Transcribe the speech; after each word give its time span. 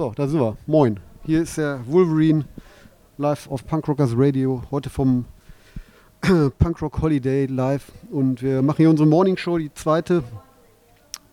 So, 0.00 0.14
da 0.16 0.26
sind 0.26 0.40
wir. 0.40 0.56
Moin. 0.66 0.98
Hier 1.26 1.42
ist 1.42 1.58
der 1.58 1.86
Wolverine 1.86 2.46
live 3.18 3.50
auf 3.50 3.66
Punkrockers 3.66 4.12
Radio. 4.16 4.62
Heute 4.70 4.88
vom 4.88 5.26
Punkrock 6.58 7.02
Holiday 7.02 7.44
live. 7.44 7.92
Und 8.10 8.40
wir 8.40 8.62
machen 8.62 8.78
hier 8.78 8.88
unsere 8.88 9.06
Morning 9.06 9.36
Show, 9.36 9.58
die 9.58 9.70
zweite. 9.74 10.24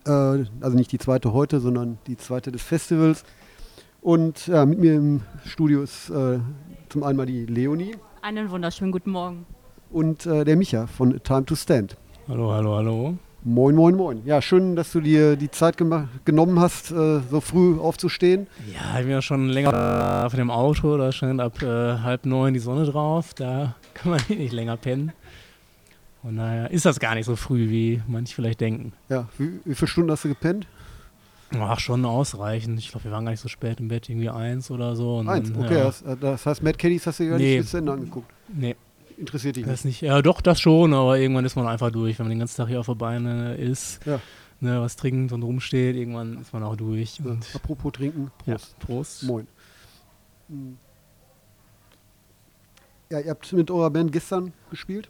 Äh, 0.06 0.10
also 0.10 0.76
nicht 0.76 0.92
die 0.92 0.98
zweite 0.98 1.32
heute, 1.32 1.60
sondern 1.60 1.96
die 2.06 2.18
zweite 2.18 2.52
des 2.52 2.60
Festivals. 2.60 3.24
Und 4.02 4.48
ja, 4.48 4.66
mit 4.66 4.80
mir 4.80 4.96
im 4.96 5.22
Studio 5.46 5.80
ist 5.80 6.10
äh, 6.10 6.38
zum 6.90 7.04
einen 7.04 7.16
mal 7.16 7.24
die 7.24 7.46
Leonie 7.46 7.96
Einen 8.20 8.50
wunderschönen 8.50 8.92
guten 8.92 9.12
Morgen. 9.12 9.46
und 9.88 10.26
äh, 10.26 10.44
der 10.44 10.56
Micha 10.56 10.86
von 10.86 11.18
Time 11.22 11.46
to 11.46 11.56
Stand. 11.56 11.96
Hallo, 12.28 12.52
hallo, 12.52 12.76
hallo. 12.76 13.14
Moin, 13.50 13.74
moin, 13.74 13.94
moin. 13.94 14.20
Ja, 14.26 14.42
schön, 14.42 14.76
dass 14.76 14.92
du 14.92 15.00
dir 15.00 15.34
die 15.34 15.50
Zeit 15.50 15.78
genommen 15.78 16.60
hast, 16.60 16.90
äh, 16.90 17.20
so 17.30 17.40
früh 17.40 17.78
aufzustehen. 17.80 18.46
Ja, 18.74 18.98
ich 18.98 19.04
bin 19.04 19.12
ja 19.12 19.22
schon 19.22 19.48
länger 19.48 20.26
auf 20.26 20.34
dem 20.34 20.50
Auto, 20.50 20.98
da 20.98 21.10
scheint 21.12 21.40
ab 21.40 21.62
äh, 21.62 21.66
halb 21.66 22.26
neun 22.26 22.52
die 22.52 22.60
Sonne 22.60 22.84
drauf, 22.84 23.32
da 23.32 23.74
kann 23.94 24.10
man 24.10 24.20
nicht 24.28 24.52
länger 24.52 24.76
pennen. 24.76 25.12
Und 26.22 26.36
daher 26.36 26.70
ist 26.70 26.84
das 26.84 27.00
gar 27.00 27.14
nicht 27.14 27.24
so 27.24 27.36
früh, 27.36 27.70
wie 27.70 28.02
manche 28.06 28.34
vielleicht 28.34 28.60
denken. 28.60 28.92
Ja, 29.08 29.28
wie, 29.38 29.60
wie 29.64 29.74
viele 29.74 29.88
Stunden 29.88 30.10
hast 30.10 30.24
du 30.24 30.28
gepennt? 30.28 30.66
Ach, 31.58 31.80
schon 31.80 32.04
ausreichend. 32.04 32.78
Ich 32.78 32.90
glaube, 32.90 33.04
wir 33.04 33.12
waren 33.12 33.24
gar 33.24 33.30
nicht 33.30 33.40
so 33.40 33.48
spät 33.48 33.80
im 33.80 33.88
Bett, 33.88 34.10
irgendwie 34.10 34.28
eins 34.28 34.70
oder 34.70 34.94
so. 34.94 35.20
Eins, 35.26 35.50
dann, 35.54 35.64
okay. 35.64 35.78
Ja, 35.78 35.84
Das, 35.84 36.04
das 36.20 36.44
heißt, 36.44 36.62
Mad 36.62 36.76
Caddies 36.76 37.06
hast 37.06 37.20
du 37.20 37.22
dir 37.24 37.30
gar 37.30 37.38
Nee. 37.38 37.56
nicht 37.56 37.62
bis 37.64 37.72
Ende 37.72 37.92
angeguckt. 37.92 38.30
nee, 38.52 38.76
Interessiert 39.18 39.56
dich 39.56 39.64
das 39.64 39.84
nicht. 39.84 40.02
nicht. 40.02 40.08
Ja, 40.08 40.22
doch, 40.22 40.40
das 40.40 40.60
schon, 40.60 40.94
aber 40.94 41.18
irgendwann 41.18 41.44
ist 41.44 41.56
man 41.56 41.66
einfach 41.66 41.90
durch. 41.90 42.18
Wenn 42.18 42.26
man 42.26 42.30
den 42.30 42.38
ganzen 42.38 42.56
Tag 42.56 42.68
hier 42.68 42.78
auf 42.80 42.86
der 42.86 42.94
Beine 42.94 43.54
ist, 43.56 43.98
Ja. 44.06 44.20
ne, 44.60 44.80
was 44.80 44.94
trinkt 44.96 45.32
und 45.32 45.42
rumsteht, 45.42 45.96
irgendwann 45.96 46.40
ist 46.40 46.52
man 46.52 46.62
auch 46.62 46.76
durch. 46.76 47.18
Ja. 47.24 47.36
Apropos 47.54 47.92
trinken, 47.92 48.30
ja, 48.46 48.54
Prost. 48.54 48.78
Prost. 48.78 49.22
Moin. 49.24 49.46
Hm. 50.48 50.78
Ja, 53.10 53.20
ihr 53.20 53.30
habt 53.30 53.52
mit 53.52 53.70
eurer 53.70 53.90
Band 53.90 54.12
gestern 54.12 54.52
gespielt. 54.70 55.08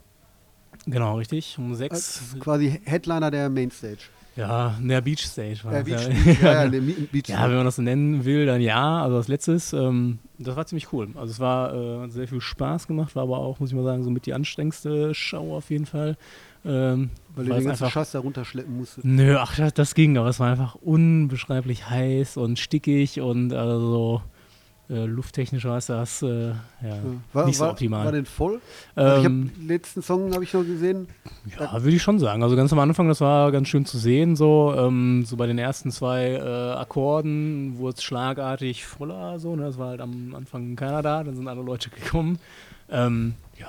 Genau, 0.85 1.17
richtig. 1.17 1.57
Um 1.57 1.69
Als 1.71 1.77
sechs. 1.79 2.35
quasi 2.39 2.81
Headliner 2.85 3.29
der 3.29 3.49
Mainstage. 3.49 3.99
Ja, 4.39 4.75
der 4.81 5.01
Beach 5.01 5.19
Stage 5.19 5.59
war 5.63 5.73
das, 5.73 5.83
Beach, 5.83 6.41
ja. 6.41 6.63
ja, 6.63 6.63
ja, 6.63 6.69
Beach 7.11 7.27
Ja, 7.27 7.49
wenn 7.49 7.57
man 7.57 7.65
das 7.65 7.75
so 7.75 7.81
nennen 7.81 8.23
will, 8.23 8.45
dann 8.45 8.61
ja. 8.61 9.03
Also 9.03 9.17
als 9.17 9.27
letztes, 9.27 9.73
ähm, 9.73 10.19
das 10.37 10.55
war 10.55 10.65
ziemlich 10.65 10.93
cool. 10.93 11.09
Also 11.15 11.31
es 11.31 11.39
war 11.39 11.73
äh, 11.73 11.99
hat 12.03 12.11
sehr 12.13 12.27
viel 12.27 12.39
Spaß 12.39 12.87
gemacht, 12.87 13.15
war 13.15 13.23
aber 13.23 13.37
auch, 13.37 13.59
muss 13.59 13.69
ich 13.69 13.75
mal 13.75 13.83
sagen, 13.83 14.03
so 14.03 14.09
mit 14.09 14.25
die 14.25 14.33
anstrengendste 14.33 15.13
Show 15.13 15.55
auf 15.55 15.69
jeden 15.69 15.85
Fall. 15.85 16.15
Ähm, 16.65 17.09
weil 17.35 17.49
weil 17.49 17.59
den 17.59 17.69
es 17.69 17.79
ganzen 17.79 17.89
Scheiß 17.89 18.11
da 18.11 18.19
runterschleppen 18.19 18.77
musstet. 18.77 19.03
Nö, 19.03 19.37
ach, 19.37 19.55
das, 19.55 19.73
das 19.73 19.93
ging, 19.93 20.17
aber 20.17 20.29
es 20.29 20.39
war 20.39 20.49
einfach 20.49 20.75
unbeschreiblich 20.75 21.89
heiß 21.89 22.37
und 22.37 22.59
stickig 22.59 23.19
und 23.19 23.53
also 23.53 24.21
äh, 24.89 25.05
lufttechnisch 25.05 25.65
war 25.65 25.77
es 25.77 25.85
das 25.85 26.21
äh, 26.23 26.49
ja. 26.49 26.55
War, 27.33 27.45
nicht 27.45 27.57
so 27.57 27.63
war, 27.65 27.71
optimal. 27.71 28.05
War 28.05 28.11
denn 28.11 28.25
voll? 28.25 28.59
Also 28.95 29.25
Ähm, 29.27 29.51
hab, 29.55 29.67
letzten 29.67 30.01
Song 30.01 30.33
habe 30.33 30.43
ich 30.43 30.53
noch 30.53 30.63
gesehen. 30.63 31.07
Ja, 31.59 31.71
würde 31.83 31.95
ich 31.95 32.01
schon 32.01 32.17
sagen. 32.19 32.41
Also 32.41 32.55
ganz 32.55 32.73
am 32.73 32.79
Anfang, 32.79 33.07
das 33.07 33.21
war 33.21 33.51
ganz 33.51 33.67
schön 33.67 33.85
zu 33.85 33.97
sehen, 33.99 34.35
so, 34.35 34.73
ähm, 34.75 35.25
so 35.25 35.37
bei 35.37 35.45
den 35.45 35.57
ersten 35.59 35.91
zwei 35.91 36.31
äh, 36.33 36.71
Akkorden 36.73 37.77
wurde 37.77 37.97
es 37.97 38.03
schlagartig 38.03 38.85
voller, 38.85 39.39
so, 39.39 39.55
ne? 39.55 39.63
Das 39.63 39.77
war 39.77 39.89
halt 39.89 40.01
am 40.01 40.33
Anfang 40.35 40.75
keiner 40.75 41.01
da, 41.01 41.23
dann 41.23 41.35
sind 41.35 41.47
alle 41.47 41.61
Leute 41.61 41.89
gekommen. 41.89 42.39
Ähm, 42.89 43.35
ja, 43.59 43.67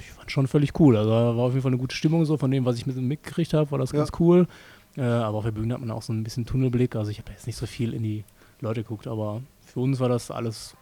ich 0.00 0.06
fand 0.10 0.30
schon 0.32 0.46
völlig 0.48 0.78
cool. 0.80 0.96
Also 0.96 1.10
war 1.10 1.36
auf 1.38 1.52
jeden 1.52 1.62
Fall 1.62 1.70
eine 1.70 1.78
gute 1.80 1.94
Stimmung, 1.94 2.24
so 2.24 2.36
von 2.36 2.50
dem, 2.50 2.64
was 2.64 2.76
ich 2.76 2.86
mit 2.86 2.96
mitgekriegt 2.96 3.54
habe, 3.54 3.70
war 3.70 3.78
das 3.78 3.92
Ja. 3.92 3.98
ganz 3.98 4.10
cool. 4.18 4.48
Äh, 4.96 5.02
aber 5.02 5.38
auf 5.38 5.44
der 5.44 5.52
Bühne 5.52 5.74
hat 5.74 5.80
man 5.80 5.92
auch 5.92 6.02
so 6.02 6.12
ein 6.12 6.24
bisschen 6.24 6.44
Tunnelblick. 6.46 6.96
Also 6.96 7.12
ich 7.12 7.18
habe 7.20 7.30
jetzt 7.30 7.46
nicht 7.46 7.56
so 7.56 7.66
viel 7.66 7.94
in 7.94 8.02
die 8.02 8.24
Leute 8.60 8.82
geguckt, 8.82 9.06
aber 9.06 9.40
für 9.78 9.82
uns 9.84 10.00
war 10.00 10.08
das 10.08 10.32
alles 10.32 10.74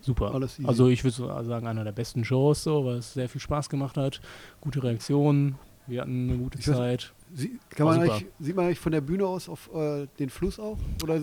super. 0.00 0.34
Alles 0.34 0.58
also 0.64 0.88
ich 0.88 1.04
würde 1.04 1.44
sagen, 1.44 1.66
einer 1.66 1.84
der 1.84 1.92
besten 1.92 2.24
Shows, 2.24 2.62
so, 2.62 2.86
weil 2.86 2.96
es 2.96 3.12
sehr 3.12 3.28
viel 3.28 3.40
Spaß 3.40 3.68
gemacht 3.68 3.98
hat. 3.98 4.22
Gute 4.62 4.82
Reaktionen, 4.82 5.56
wir 5.86 6.00
hatten 6.00 6.30
eine 6.30 6.38
gute 6.38 6.58
Ich 6.58 6.64
weiß- 6.66 6.74
Zeit. 6.74 7.12
Sie, 7.34 7.60
kann 7.68 7.86
man 7.86 8.00
eigentlich, 8.00 8.26
sieht 8.40 8.56
man 8.56 8.64
eigentlich 8.64 8.78
von 8.80 8.90
der 8.92 9.02
Bühne 9.02 9.24
aus 9.26 9.48
auf 9.50 9.70
äh, 9.74 10.06
den 10.18 10.30
Fluss 10.30 10.58
auch? 10.58 10.78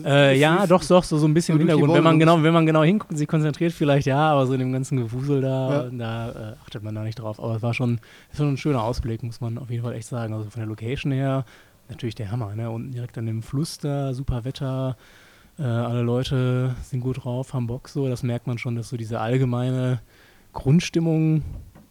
Äh, 0.06 0.38
ja, 0.38 0.64
doch, 0.66 0.82
doch, 0.84 1.02
so, 1.04 1.18
so 1.18 1.26
ein 1.26 1.34
bisschen 1.34 1.56
im 1.56 1.58
Hintergrund. 1.66 1.92
Wenn 1.92 2.02
man, 2.04 2.18
genau, 2.20 2.40
wenn 2.42 2.54
man 2.54 2.64
genau 2.64 2.82
hinguckt 2.84 3.10
und 3.10 3.18
sich 3.18 3.28
konzentriert, 3.28 3.72
vielleicht 3.72 4.06
ja, 4.06 4.30
aber 4.30 4.46
so 4.46 4.52
in 4.54 4.60
dem 4.60 4.72
ganzen 4.72 4.96
Gewusel 4.96 5.40
da, 5.42 5.84
Ja. 5.84 5.90
da 5.90 6.52
äh, 6.52 6.54
achtet 6.64 6.82
man 6.84 6.94
da 6.94 7.02
nicht 7.02 7.16
drauf. 7.16 7.38
Aber 7.42 7.56
es 7.56 7.62
war 7.62 7.74
schon, 7.74 8.00
es 8.32 8.38
war 8.38 8.46
schon 8.46 8.54
ein 8.54 8.56
schöner 8.56 8.84
Ausblick, 8.84 9.22
muss 9.24 9.40
man 9.42 9.58
auf 9.58 9.68
jeden 9.70 9.82
Fall 9.82 9.94
echt 9.94 10.06
sagen. 10.08 10.32
Also 10.34 10.48
von 10.48 10.60
der 10.60 10.68
Location 10.68 11.10
her, 11.12 11.44
natürlich 11.90 12.14
der 12.14 12.30
Hammer, 12.30 12.54
ne? 12.54 12.70
Unten 12.70 12.92
direkt 12.92 13.18
an 13.18 13.26
dem 13.26 13.42
Fluss 13.42 13.76
da, 13.76 14.14
super 14.14 14.44
Wetter, 14.46 14.96
äh, 15.58 15.62
alle 15.62 16.02
Leute 16.02 16.76
sind 16.82 17.00
gut 17.00 17.24
drauf, 17.24 17.52
haben 17.52 17.66
Bock 17.66 17.88
so. 17.88 18.08
Das 18.08 18.22
merkt 18.22 18.46
man 18.46 18.58
schon, 18.58 18.76
dass 18.76 18.88
so 18.88 18.96
diese 18.96 19.20
allgemeine 19.20 20.00
Grundstimmung 20.52 21.42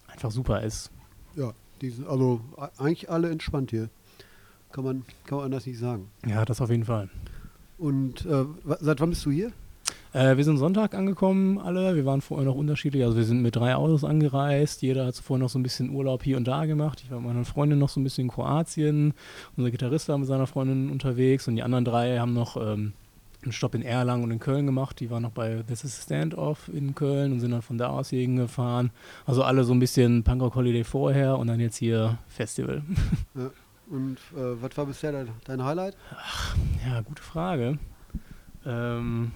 einfach 0.07 0.31
super 0.31 0.61
ist. 0.61 0.91
Ja, 1.35 1.53
die 1.81 1.89
sind 1.89 2.07
also 2.07 2.41
eigentlich 2.77 3.09
alle 3.09 3.29
entspannt 3.29 3.71
hier. 3.71 3.89
Kann 4.71 4.83
man, 4.83 5.05
kann 5.25 5.37
man 5.37 5.45
anders 5.45 5.65
nicht 5.65 5.79
sagen. 5.79 6.09
Ja, 6.25 6.45
das 6.45 6.61
auf 6.61 6.69
jeden 6.69 6.85
Fall. 6.85 7.09
Und 7.77 8.25
äh, 8.25 8.45
seit 8.79 8.99
wann 8.99 9.09
bist 9.09 9.25
du 9.25 9.31
hier? 9.31 9.51
Äh, 10.13 10.37
wir 10.37 10.43
sind 10.43 10.57
Sonntag 10.57 10.93
angekommen, 10.95 11.59
alle. 11.59 11.95
Wir 11.95 12.05
waren 12.05 12.21
vorher 12.21 12.45
noch 12.45 12.55
unterschiedlich. 12.55 13.03
Also 13.03 13.17
wir 13.17 13.23
sind 13.23 13.41
mit 13.41 13.55
drei 13.55 13.75
Autos 13.75 14.03
angereist. 14.03 14.81
Jeder 14.81 15.05
hat 15.05 15.15
zuvor 15.15 15.37
noch 15.37 15.49
so 15.49 15.59
ein 15.59 15.63
bisschen 15.63 15.89
Urlaub 15.91 16.23
hier 16.23 16.37
und 16.37 16.47
da 16.47 16.65
gemacht. 16.65 17.01
Ich 17.03 17.11
war 17.11 17.19
mit 17.19 17.27
meiner 17.27 17.45
Freundin 17.45 17.79
noch 17.79 17.89
so 17.89 17.99
ein 17.99 18.03
bisschen 18.03 18.23
in 18.25 18.31
Kroatien. 18.31 19.13
Unser 19.55 19.71
Gitarrist 19.71 20.09
war 20.09 20.17
mit 20.17 20.27
seiner 20.27 20.47
Freundin 20.47 20.89
unterwegs 20.89 21.47
und 21.47 21.55
die 21.55 21.63
anderen 21.63 21.85
drei 21.85 22.17
haben 22.17 22.33
noch 22.33 22.57
ähm, 22.57 22.93
einen 23.43 23.51
Stopp 23.51 23.75
in 23.75 23.81
Erlangen 23.81 24.23
und 24.23 24.31
in 24.31 24.39
Köln 24.39 24.65
gemacht. 24.65 24.99
Die 24.99 25.09
waren 25.09 25.23
noch 25.23 25.31
bei 25.31 25.63
This 25.67 25.83
is 25.83 26.03
Standoff 26.03 26.69
in 26.73 26.95
Köln 26.95 27.31
und 27.33 27.39
sind 27.39 27.51
dann 27.51 27.61
von 27.61 27.77
da 27.77 27.87
aus 27.89 28.09
hier 28.09 28.21
hingefahren. 28.21 28.91
Also 29.25 29.43
alle 29.43 29.63
so 29.63 29.73
ein 29.73 29.79
bisschen 29.79 30.23
Punkrock 30.23 30.55
Holiday 30.55 30.83
vorher 30.83 31.37
und 31.37 31.47
dann 31.47 31.59
jetzt 31.59 31.77
hier 31.77 32.17
Festival. 32.27 32.81
Und 33.89 34.17
äh, 34.35 34.61
was 34.61 34.75
war 34.77 34.85
bisher 34.85 35.11
dein, 35.11 35.29
dein 35.45 35.63
Highlight? 35.63 35.95
Ja, 36.85 37.01
gute 37.01 37.21
Frage. 37.23 37.77
Ähm, 38.65 39.31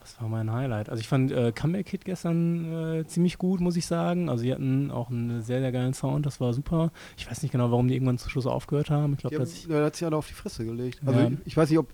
was 0.00 0.20
war 0.20 0.28
mein 0.28 0.50
Highlight? 0.50 0.88
Also 0.88 1.00
ich 1.00 1.06
fand 1.06 1.30
äh, 1.30 1.52
Comeback 1.52 1.88
Hit 1.88 2.04
gestern 2.04 2.72
äh, 3.02 3.06
ziemlich 3.06 3.38
gut, 3.38 3.60
muss 3.60 3.76
ich 3.76 3.86
sagen. 3.86 4.28
Also 4.28 4.42
die 4.42 4.52
hatten 4.52 4.90
auch 4.90 5.10
einen 5.10 5.42
sehr, 5.42 5.60
sehr 5.60 5.70
geilen 5.70 5.94
Sound, 5.94 6.26
das 6.26 6.40
war 6.40 6.52
super. 6.54 6.90
Ich 7.16 7.30
weiß 7.30 7.42
nicht 7.42 7.52
genau, 7.52 7.70
warum 7.70 7.86
die 7.86 7.94
irgendwann 7.94 8.18
zum 8.18 8.30
Schluss 8.30 8.46
aufgehört 8.46 8.90
haben. 8.90 9.12
Ich 9.12 9.18
glaube, 9.20 9.36
dass 9.38 9.52
ich. 9.52 9.68
da 9.68 9.84
hat 9.84 9.94
sich 9.94 10.04
einer 10.04 10.16
auf 10.16 10.26
die 10.26 10.34
Fresse 10.34 10.64
gelegt. 10.64 11.00
Also 11.06 11.20
Ja. 11.20 11.28
ich, 11.28 11.38
ich 11.44 11.56
weiß 11.56 11.70
nicht, 11.70 11.78
ob 11.78 11.86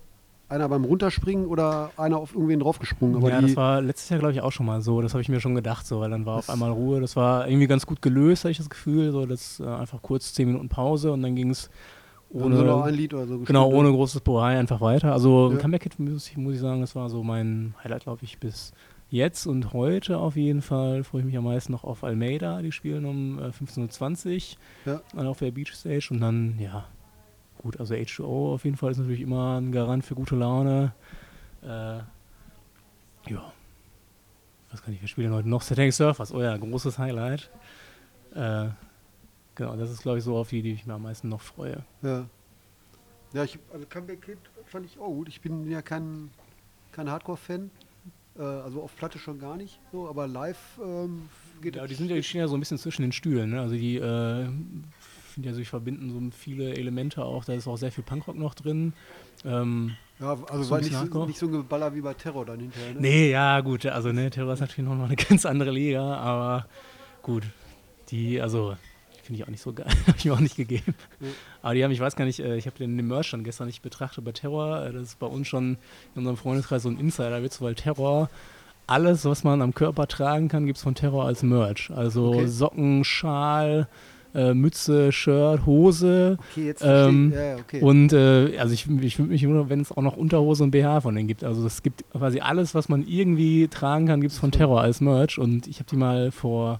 einer 0.49 0.67
beim 0.67 0.83
Runterspringen 0.83 1.45
oder 1.45 1.91
einer 1.97 2.17
auf 2.17 2.33
irgendwen 2.33 2.59
draufgesprungen. 2.59 3.15
Aber 3.17 3.29
ja, 3.29 3.39
das 3.41 3.55
war 3.55 3.81
letztes 3.81 4.09
Jahr, 4.09 4.19
glaube 4.19 4.33
ich, 4.33 4.41
auch 4.41 4.51
schon 4.51 4.65
mal 4.65 4.81
so. 4.81 5.01
Das 5.01 5.13
habe 5.13 5.21
ich 5.21 5.29
mir 5.29 5.39
schon 5.39 5.55
gedacht, 5.55 5.85
so, 5.85 5.99
weil 5.99 6.09
dann 6.09 6.25
war 6.25 6.37
auf 6.37 6.49
einmal 6.49 6.71
Ruhe. 6.71 6.99
Das 7.01 7.15
war 7.15 7.47
irgendwie 7.47 7.67
ganz 7.67 7.85
gut 7.85 8.01
gelöst, 8.01 8.43
habe 8.43 8.51
ich 8.51 8.57
das 8.57 8.69
Gefühl. 8.69 9.11
So, 9.11 9.25
das 9.25 9.59
äh, 9.59 9.65
einfach 9.67 10.01
kurz 10.01 10.33
zehn 10.33 10.47
Minuten 10.47 10.67
Pause 10.69 11.11
und 11.11 11.21
dann 11.21 11.35
ging 11.35 11.51
es 11.51 11.69
ohne, 12.31 12.83
ein 12.83 12.93
Lied 12.93 13.13
oder 13.13 13.25
so 13.27 13.39
Genau, 13.39 13.69
ohne 13.69 13.89
ne? 13.89 13.95
großes 13.95 14.21
Bohai 14.21 14.59
einfach 14.59 14.81
weiter. 14.81 15.13
Also 15.13 15.51
Ja. 15.51 15.57
Comeback 15.57 15.83
Hit 15.83 15.99
muss 15.99 16.29
ich, 16.29 16.37
muss 16.37 16.55
ich 16.55 16.59
sagen, 16.59 16.81
das 16.81 16.95
war 16.95 17.09
so 17.09 17.23
mein 17.23 17.73
Highlight, 17.83 18.03
glaube 18.03 18.19
ich, 18.23 18.39
bis 18.39 18.71
jetzt 19.09 19.47
und 19.47 19.73
heute 19.73 20.17
auf 20.19 20.35
jeden 20.35 20.61
Fall. 20.61 21.03
Freue 21.03 21.21
ich 21.21 21.25
mich 21.25 21.37
am 21.37 21.45
meisten 21.45 21.71
noch 21.71 21.83
auf 21.83 22.03
Almeida. 22.03 22.61
Die 22.61 22.71
spielen 22.71 23.05
um 23.05 23.39
äh, 23.39 23.47
15.20 23.47 24.55
Uhr 24.85 25.01
Ja. 25.15 25.27
auf 25.29 25.39
der 25.39 25.49
Beach 25.51 25.73
Stage 25.73 26.09
und 26.11 26.21
dann, 26.21 26.59
ja, 26.59 26.85
gut, 27.59 27.79
also 27.79 27.93
H2O 27.93 28.53
auf 28.53 28.65
jeden 28.65 28.77
Fall 28.77 28.91
ist 28.91 28.97
natürlich 28.97 29.21
immer 29.21 29.59
ein 29.59 29.71
Garant 29.71 30.03
für 30.03 30.15
gute 30.15 30.35
Laune. 30.35 30.93
Äh, 31.61 31.99
ja. 33.29 33.53
Was 34.71 34.81
kann 34.83 34.93
ich, 34.93 35.01
wir 35.01 35.07
spielen 35.07 35.33
heute 35.33 35.49
noch? 35.49 35.61
Satanic 35.61 35.93
Surfers, 35.93 36.33
oh 36.33 36.41
ja, 36.41 36.55
großes 36.55 36.97
Highlight. 36.97 37.49
Äh, 38.33 38.69
genau, 39.55 39.75
das 39.75 39.91
ist, 39.91 40.01
glaube 40.01 40.19
ich, 40.19 40.23
so 40.23 40.37
auf 40.37 40.49
die, 40.49 40.61
die 40.61 40.73
ich 40.73 40.85
mir 40.85 40.93
am 40.93 41.03
meisten 41.03 41.29
noch 41.29 41.41
freue. 41.41 41.83
Ja. 42.01 42.25
Ja, 43.33 43.43
ich, 43.43 43.59
also 43.71 43.85
Comeback 43.87 44.23
Kid 44.23 44.39
fand 44.65 44.85
ich 44.85 44.97
auch 44.97 45.09
gut. 45.09 45.27
Ich 45.27 45.41
bin 45.41 45.69
ja 45.69 45.81
kein, 45.81 46.31
kein 46.91 47.09
Hardcore-Fan. 47.09 47.69
Äh, 48.37 48.41
also 48.41 48.81
auf 48.81 48.95
Platte 48.95 49.19
schon 49.19 49.39
gar 49.39 49.55
nicht. 49.55 49.79
So, 49.91 50.07
aber 50.07 50.27
live 50.27 50.79
ähm, 50.83 51.29
geht 51.61 51.75
Ja, 51.75 51.85
die 51.85 51.93
sind 51.93 52.09
ja, 52.09 52.15
die 52.15 52.23
stehen 52.23 52.41
ja 52.41 52.47
so 52.47 52.55
ein 52.55 52.59
bisschen 52.59 52.79
zwischen 52.79 53.03
den 53.03 53.11
Stühlen. 53.11 53.51
Ne? 53.51 53.61
Also 53.61 53.75
die 53.75 53.97
äh, 53.97 54.47
finde 55.39 55.49
ja, 55.49 55.55
sich 55.55 55.69
verbinden 55.69 56.11
so 56.11 56.37
viele 56.37 56.75
Elemente 56.75 57.23
auch. 57.23 57.45
Da 57.45 57.53
ist 57.53 57.67
auch 57.67 57.77
sehr 57.77 57.91
viel 57.91 58.03
Punkrock 58.03 58.35
noch 58.37 58.53
drin. 58.55 58.93
Ähm, 59.45 59.95
Ja, 60.19 60.37
also 60.49 60.63
So 60.63 60.71
war 60.71 60.81
nicht 60.81 60.93
so, 60.93 61.25
nicht 61.25 61.39
so 61.39 61.45
ein 61.47 61.51
Geballer 61.53 61.95
wie 61.95 62.01
bei 62.01 62.13
Terror 62.13 62.45
dann 62.45 62.59
hinterher. 62.59 62.93
Ne? 62.93 62.99
nee, 62.99 63.31
ja, 63.31 63.61
gut. 63.61 63.85
Also, 63.85 64.11
ne, 64.11 64.29
Terror 64.29 64.53
ist 64.53 64.59
natürlich 64.59 64.89
noch 64.89 64.97
mal 64.97 65.05
eine 65.05 65.15
ganz 65.29 65.45
andere 65.45 65.71
Liga. 65.71 66.17
Aber 66.17 66.67
gut, 67.23 67.43
die, 68.09 68.41
also, 68.41 68.75
finde 69.23 69.39
ich 69.41 69.43
auch 69.45 69.51
nicht 69.51 69.61
so 69.61 69.71
geil. 69.71 69.87
habe 70.07 70.17
ich 70.17 70.25
mir 70.25 70.33
auch 70.33 70.39
nicht 70.41 70.57
gegeben. 70.57 70.93
Ja. 71.21 71.27
Aber 71.61 71.73
die 71.73 71.83
haben, 71.85 71.91
ich 71.91 72.01
weiß 72.01 72.17
gar 72.17 72.25
nicht, 72.25 72.39
äh, 72.41 72.57
ich 72.57 72.65
habe 72.65 72.77
den, 72.77 72.97
den 72.97 73.07
Merch 73.07 73.31
dann 73.31 73.45
gestern 73.45 73.67
nicht 73.67 73.81
betrachtet 73.81 74.25
bei 74.25 74.33
Terror. 74.33 74.83
Äh, 74.85 74.91
Das 74.91 75.03
ist 75.03 75.19
bei 75.19 75.27
uns 75.27 75.47
schon 75.47 75.77
in 76.15 76.19
unserem 76.19 76.35
Freundeskreis 76.37 76.83
so 76.83 76.89
ein 76.89 76.99
Insider-Witz, 76.99 77.61
weil 77.61 77.75
Terror 77.75 78.29
alles, 78.87 79.23
was 79.23 79.43
man 79.43 79.61
am 79.61 79.73
Körper 79.75 80.07
tragen 80.07 80.47
kann, 80.49 80.65
gibt 80.65 80.77
es 80.77 80.83
von 80.83 80.95
Terror 80.95 81.23
als 81.25 81.43
Merch. 81.43 81.91
Also 81.91 82.29
Okay. 82.33 82.47
Socken, 82.47 83.03
Schal, 83.03 83.87
äh, 84.33 84.53
Mütze, 84.53 85.11
Shirt, 85.11 85.65
Hose. 85.65 86.37
Okay, 86.51 86.67
jetzt 86.67 86.83
Ähm. 86.85 87.33
Ja, 87.35 87.55
okay. 87.55 87.81
Und 87.81 88.13
äh, 88.13 88.57
also 88.57 88.73
ich, 88.73 88.87
ich 89.01 89.19
würde 89.19 89.31
mich 89.31 89.47
wundern, 89.47 89.69
wenn 89.69 89.81
es 89.81 89.91
auch 89.91 90.01
noch 90.01 90.17
Unterhose 90.17 90.63
und 90.63 90.71
BH 90.71 91.01
von 91.01 91.15
denen 91.15 91.27
gibt. 91.27 91.43
Also 91.43 91.65
es 91.65 91.83
gibt 91.83 92.03
quasi 92.11 92.39
alles, 92.39 92.75
was 92.75 92.89
man 92.89 93.05
irgendwie 93.07 93.67
tragen 93.67 94.07
kann, 94.07 94.21
gibt 94.21 94.33
es 94.33 94.39
von 94.39 94.51
Terror 94.51 94.81
als 94.81 95.01
Merch. 95.01 95.37
Und 95.37 95.67
ich 95.67 95.79
habe 95.79 95.89
die 95.89 95.97
mal 95.97 96.31
vor, 96.31 96.79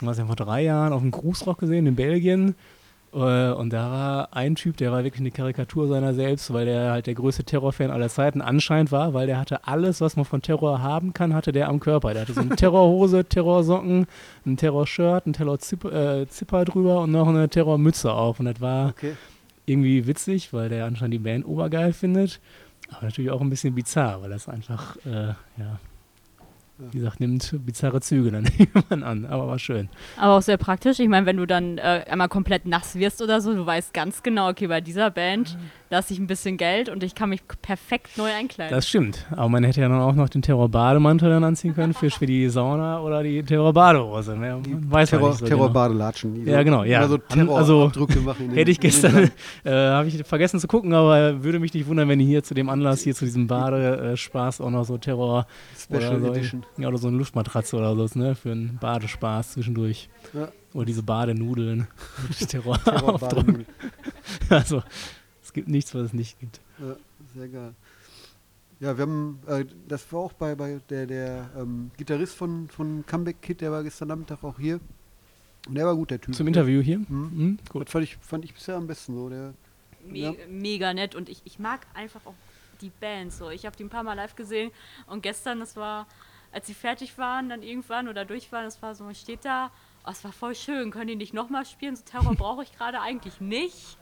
was 0.00 0.18
ja, 0.18 0.26
vor 0.26 0.36
drei 0.36 0.62
Jahren 0.62 0.92
auf 0.92 1.02
dem 1.02 1.10
Cruise-Rock 1.10 1.58
gesehen 1.58 1.86
in 1.86 1.96
Belgien. 1.96 2.54
Äh, 3.12 3.52
Und 3.52 3.72
da 3.72 3.90
war 3.90 4.36
ein 4.36 4.54
Typ, 4.54 4.76
der 4.76 4.92
war 4.92 5.02
wirklich 5.02 5.20
eine 5.20 5.30
Karikatur 5.30 5.88
seiner 5.88 6.14
selbst, 6.14 6.52
weil 6.52 6.66
der 6.66 6.92
halt 6.92 7.06
der 7.06 7.14
größte 7.14 7.44
Terror-Fan 7.44 7.90
aller 7.90 8.08
Zeiten 8.08 8.40
anscheinend 8.40 8.92
war, 8.92 9.14
weil 9.14 9.26
der 9.26 9.38
hatte 9.38 9.66
alles, 9.66 10.00
was 10.00 10.16
man 10.16 10.24
von 10.24 10.42
Terror 10.42 10.80
haben 10.82 11.12
kann, 11.12 11.34
hatte 11.34 11.52
der 11.52 11.68
am 11.68 11.80
Körper. 11.80 12.12
Der 12.12 12.22
hatte 12.22 12.34
so 12.34 12.40
eine 12.40 12.50
Terrorhose, 12.56 13.24
Terrorsocken, 13.24 14.06
ein 14.46 14.56
Terror-Shirt, 14.56 15.26
ein 15.26 15.32
Terror-Zipper 15.32 16.20
äh, 16.20 16.28
Zipper 16.28 16.64
drüber 16.64 17.00
und 17.00 17.10
noch 17.10 17.28
eine 17.28 17.48
Terrormütze 17.48 18.12
auf. 18.12 18.38
Und 18.38 18.46
das 18.46 18.60
war 18.60 18.90
okay. 18.90 19.14
irgendwie 19.66 20.06
witzig, 20.06 20.52
weil 20.52 20.68
der 20.68 20.84
anscheinend 20.86 21.14
die 21.14 21.18
Band 21.18 21.44
obergeil 21.46 21.92
findet. 21.92 22.40
Aber 22.90 23.06
natürlich 23.06 23.30
auch 23.30 23.40
ein 23.40 23.50
bisschen 23.50 23.74
bizarr, 23.74 24.22
weil 24.22 24.30
das 24.30 24.48
einfach, 24.48 24.96
äh, 25.04 25.28
ja, 25.58 25.78
wie 26.92 26.98
gesagt, 26.98 27.20
nimmt 27.20 27.54
bizarre 27.64 28.00
Züge 28.00 28.30
dann 28.30 28.44
irgendwann 28.58 29.02
an. 29.02 29.26
Aber 29.26 29.46
war 29.48 29.58
schön. 29.58 29.88
Aber 30.16 30.34
auch 30.36 30.42
sehr 30.42 30.56
praktisch. 30.56 30.98
Ich 30.98 31.08
meine, 31.08 31.26
wenn 31.26 31.36
du 31.36 31.46
dann 31.46 31.78
äh, 31.78 32.04
einmal 32.08 32.28
komplett 32.28 32.66
nass 32.66 32.94
wirst 32.96 33.22
oder 33.22 33.40
so, 33.40 33.54
du 33.54 33.64
weißt 33.66 33.92
ganz 33.94 34.22
genau, 34.22 34.48
okay, 34.50 34.66
bei 34.66 34.80
dieser 34.80 35.10
Band 35.10 35.56
lasse 35.90 36.12
ich 36.14 36.20
ein 36.20 36.26
bisschen 36.28 36.56
Geld 36.56 36.88
und 36.88 37.02
ich 37.02 37.14
kann 37.16 37.28
mich 37.30 37.42
perfekt 37.62 38.16
neu 38.16 38.30
einkleiden. 38.32 38.72
Das 38.74 38.88
stimmt. 38.88 39.26
Aber 39.32 39.48
man 39.48 39.64
hätte 39.64 39.80
ja 39.80 39.88
dann 39.88 40.00
auch 40.00 40.14
noch 40.14 40.28
den 40.28 40.40
Terror-Bademantel 40.42 41.28
dann 41.30 41.42
anziehen 41.44 41.74
können 41.74 41.94
für, 41.94 42.10
für 42.10 42.26
die 42.26 42.48
Sauna 42.48 43.00
oder 43.00 43.22
die 43.24 43.42
Terror-Badehose. 43.42 44.36
Ne? 44.36 44.60
Weiß 44.88 45.10
ja 45.10 45.18
Terror, 45.18 45.30
nicht 45.30 45.40
so 45.40 45.46
Terrorbadelatschen. 45.46 46.34
die 46.44 46.50
Ja, 46.50 46.62
genau, 46.62 46.84
ja. 46.84 47.00
immer 47.04 47.08
So 47.08 47.18
An- 47.40 47.48
also, 47.50 47.90
machen. 48.24 48.48
den- 48.48 48.54
Hätte 48.54 48.70
ich 48.70 48.78
gestern, 48.78 49.30
äh, 49.64 49.70
habe 49.70 50.06
ich 50.06 50.22
vergessen 50.24 50.60
zu 50.60 50.68
gucken, 50.68 50.94
aber 50.94 51.42
würde 51.42 51.58
mich 51.58 51.74
nicht 51.74 51.88
wundern, 51.88 52.08
wenn 52.08 52.20
hier 52.20 52.42
zu 52.44 52.54
dem 52.54 52.68
Anlass, 52.68 53.00
hier 53.02 53.14
zu 53.14 53.24
diesem 53.24 53.48
Badespaß 53.48 54.60
auch 54.60 54.70
noch 54.70 54.84
so 54.84 54.96
Terror 54.98 55.46
Special 55.76 56.16
oder 56.16 56.26
so, 56.26 56.32
Edition. 56.32 56.62
Ja, 56.76 56.88
oder 56.88 56.98
so 56.98 57.08
eine 57.08 57.16
Luftmatratze 57.18 57.76
oder 57.76 57.94
so, 58.08 58.18
ne, 58.18 58.34
für 58.34 58.52
einen 58.52 58.78
Badespaß 58.78 59.52
zwischendurch. 59.52 60.08
Ja. 60.32 60.50
Oder 60.72 60.86
diese 60.86 61.02
Badenudeln 61.02 61.86
Terror. 62.48 62.78
Also, 64.48 64.82
es 65.42 65.52
gibt 65.52 65.68
nichts, 65.68 65.94
was 65.94 66.02
es 66.06 66.12
nicht 66.12 66.38
gibt. 66.40 66.60
Ja, 66.78 66.96
sehr 67.34 67.48
geil. 67.48 67.74
Ja, 68.78 68.96
wir 68.96 69.02
haben, 69.02 69.38
äh, 69.46 69.64
das 69.88 70.10
war 70.12 70.20
auch 70.20 70.32
bei, 70.32 70.54
bei 70.54 70.80
der, 70.88 71.06
der 71.06 71.50
ähm, 71.56 71.90
Gitarrist 71.96 72.34
von, 72.34 72.68
von 72.68 73.04
Comeback 73.06 73.42
Kid, 73.42 73.60
der 73.60 73.70
war 73.72 73.82
gestern 73.82 74.08
Nachmittag 74.08 74.42
auch 74.42 74.58
hier. 74.58 74.80
Und 75.68 75.74
der 75.74 75.84
war 75.84 75.94
gut, 75.94 76.10
der 76.10 76.20
Typ. 76.20 76.34
Zum 76.34 76.46
Interview 76.46 76.80
hier. 76.80 76.98
Mhm. 77.00 77.06
Mhm, 77.34 77.58
Das 77.62 77.68
gut. 77.72 77.90
fand 77.90 78.04
ich, 78.04 78.16
fand 78.16 78.44
ich 78.44 78.54
bisher 78.54 78.76
am 78.76 78.86
besten 78.86 79.14
so. 79.14 79.28
Der, 79.28 79.52
Me 80.06 80.18
Ja. 80.18 80.32
Mega 80.48 80.94
nett 80.94 81.14
und 81.14 81.28
ich, 81.28 81.42
ich 81.44 81.58
mag 81.58 81.86
einfach 81.92 82.24
auch 82.24 82.34
die 82.80 82.90
Band 83.00 83.32
so. 83.34 83.50
Ich 83.50 83.66
habe 83.66 83.76
die 83.76 83.84
ein 83.84 83.90
paar 83.90 84.02
Mal 84.02 84.14
live 84.14 84.34
gesehen 84.34 84.70
und 85.06 85.22
gestern, 85.22 85.60
das 85.60 85.76
war, 85.76 86.06
als 86.52 86.66
sie 86.66 86.74
fertig 86.74 87.16
waren, 87.18 87.48
dann 87.48 87.62
irgendwann 87.62 88.08
oder 88.08 88.24
durch 88.24 88.50
waren, 88.52 88.64
das 88.64 88.80
war 88.82 88.94
so, 88.94 89.04
man 89.04 89.14
steht 89.14 89.44
da, 89.44 89.70
oh, 90.06 90.10
es 90.10 90.24
war 90.24 90.32
voll 90.32 90.54
schön, 90.54 90.90
können 90.90 91.06
die 91.08 91.16
nicht 91.16 91.34
nochmal 91.34 91.64
spielen? 91.64 91.94
So 91.96 92.04
Terror 92.04 92.34
brauche 92.34 92.62
ich 92.62 92.72
gerade 92.76 93.00
eigentlich 93.00 93.40
nicht. 93.40 93.98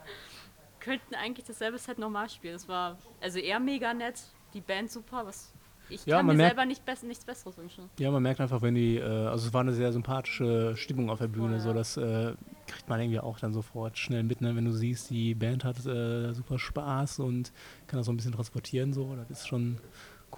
Könnten 0.81 1.15
eigentlich 1.15 1.45
dasselbe 1.47 1.77
Set 1.79 1.99
nochmal 1.99 2.29
spielen. 2.31 2.55
Es 2.55 2.69
war 2.69 2.97
also 3.21 3.39
eher 3.39 3.59
mega 3.61 3.93
nett, 3.93 4.21
die 4.55 4.61
Band 4.61 4.91
super, 4.91 5.27
was 5.27 5.53
ich 5.91 6.05
Ja, 6.07 6.19
kann 6.19 6.27
mir 6.27 6.35
merkt- 6.35 6.51
selber 6.55 6.67
nicht 6.67 6.85
bess 6.85 7.03
nichts 7.03 7.25
Besseres 7.25 7.57
wünschen. 7.59 7.91
Ja, 7.99 8.11
man 8.11 8.23
merkt 8.23 8.41
einfach, 8.41 8.63
wenn 8.63 8.75
die, 8.75 8.97
äh, 8.97 9.03
also 9.03 9.49
es 9.49 9.53
war 9.55 9.63
eine 9.63 9.73
sehr 9.73 9.93
sympathische 9.93 10.77
Stimmung 10.77 11.11
auf 11.11 11.19
der 11.19 11.29
Bühne, 11.29 11.61
so 11.61 11.69
ja. 11.71 11.75
das 11.75 11.97
äh, 11.97 12.35
kriegt 12.67 12.89
man 12.89 13.01
irgendwie 13.01 13.21
auch 13.21 13.39
dann 13.41 13.53
sofort 13.53 13.99
schnell 13.99 14.23
mit, 14.23 14.41
ne? 14.41 14.55
wenn 14.55 14.67
du 14.67 14.73
siehst, 14.73 15.11
die 15.11 15.35
Band 15.35 15.65
hat 15.65 15.85
äh, 15.85 16.33
super 16.33 16.59
Spaß 16.59 17.19
und 17.21 17.53
kann 17.87 17.99
das 17.99 18.07
so 18.07 18.13
ein 18.13 18.17
bisschen 18.17 18.33
transportieren, 18.33 18.93
so, 18.93 19.17
das 19.17 19.31
ist 19.31 19.49
schon 19.49 19.81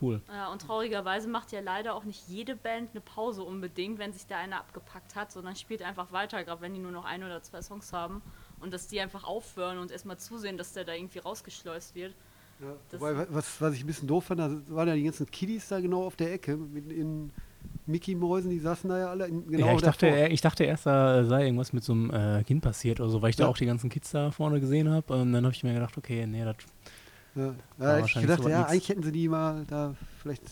cool. 0.02 0.20
Ja, 0.28 0.50
und 0.52 0.62
traurigerweise 0.62 1.28
macht 1.28 1.52
ja 1.52 1.60
leider 1.60 1.94
auch 1.94 2.04
nicht 2.04 2.26
jede 2.28 2.56
Band 2.56 2.90
eine 2.92 3.00
Pause 3.00 3.42
unbedingt, 3.42 3.98
wenn 3.98 4.12
sich 4.12 4.26
da 4.26 4.37
einer 4.38 4.58
abgepackt 4.58 5.14
hat, 5.16 5.32
sondern 5.32 5.56
spielt 5.56 5.82
einfach 5.82 6.12
weiter, 6.12 6.42
gerade 6.44 6.60
wenn 6.62 6.75
die 6.75 6.81
nur 6.81 6.92
noch 6.92 7.04
ein 7.04 7.22
oder 7.25 7.42
zwei 7.42 7.62
Songs 7.62 7.92
haben. 7.92 8.22
Und 8.60 8.72
dass 8.75 8.88
die 8.88 9.00
einfach 9.00 9.25
aufhören 9.25 9.78
und 9.78 9.90
erstmal 9.90 10.19
zusehen, 10.19 10.58
dass 10.58 10.72
der 10.72 10.84
da 10.84 10.92
irgendwie 10.92 11.19
rausgeschleust 11.19 11.94
wird. 11.94 12.14
ja. 12.60 12.75
Wobei, 12.98 13.26
was, 13.31 13.60
was 13.60 13.75
ich 13.75 13.84
ein 13.84 13.87
bisschen 13.87 14.06
doof 14.08 14.25
fand, 14.25 14.40
da 14.40 14.50
waren 14.75 14.88
ja 14.88 14.94
die 14.94 15.02
ganzen 15.04 15.25
Kiddies 15.31 15.69
da 15.69 15.81
genau 15.81 16.04
auf 16.04 16.16
der 16.16 16.32
Ecke 16.34 16.56
mit 16.56 16.90
in 16.92 17.32
Mickey-Mäusen, 17.87 18.50
die 18.50 18.58
saßen 18.58 18.88
da 18.88 18.98
ja 18.98 19.10
alle 19.10 19.26
in, 19.26 19.46
genau 19.48 19.66
ja, 19.69 19.75
ich 19.75 19.82
dachte, 19.82 20.06
davor. 20.06 20.19
er- 20.19 20.31
ich 20.31 20.40
dachte 20.40 20.64
erst, 20.64 20.87
da 20.87 21.25
sei 21.25 21.44
irgendwas 21.46 21.72
mit 21.72 21.82
so 21.84 21.92
einem 21.92 22.10
äh, 22.10 22.44
Kind 22.44 22.62
passiert 22.62 23.00
oder 23.00 23.08
so, 23.10 23.20
weil 23.22 23.31
ich 23.31 23.37
da 23.37 23.44
Ja. 23.44 23.50
auch 23.50 23.56
die 23.56 23.66
ganzen 23.66 23.90
Kids 23.90 24.10
da 24.10 24.31
vorne 24.31 24.60
gesehen 24.60 24.88
habe. 24.90 25.12
Und 25.14 25.32
dann 25.32 25.44
habe 25.44 25.54
ich 25.54 25.62
mir 25.64 25.75
gedacht, 25.75 25.96
okay, 25.96 26.26
nee, 26.26 26.44
das 26.44 26.56
Ja, 27.35 27.55
ja 27.79 28.05
ich 28.05 28.15
gedacht, 28.15 28.43
so 28.43 28.49
ja, 28.49 28.59
nix. 28.59 28.71
eigentlich 28.71 28.88
hätten 28.88 29.03
sie 29.03 29.12
die 29.12 29.29
mal 29.29 29.65
da, 29.69 29.94
vielleicht 30.21 30.43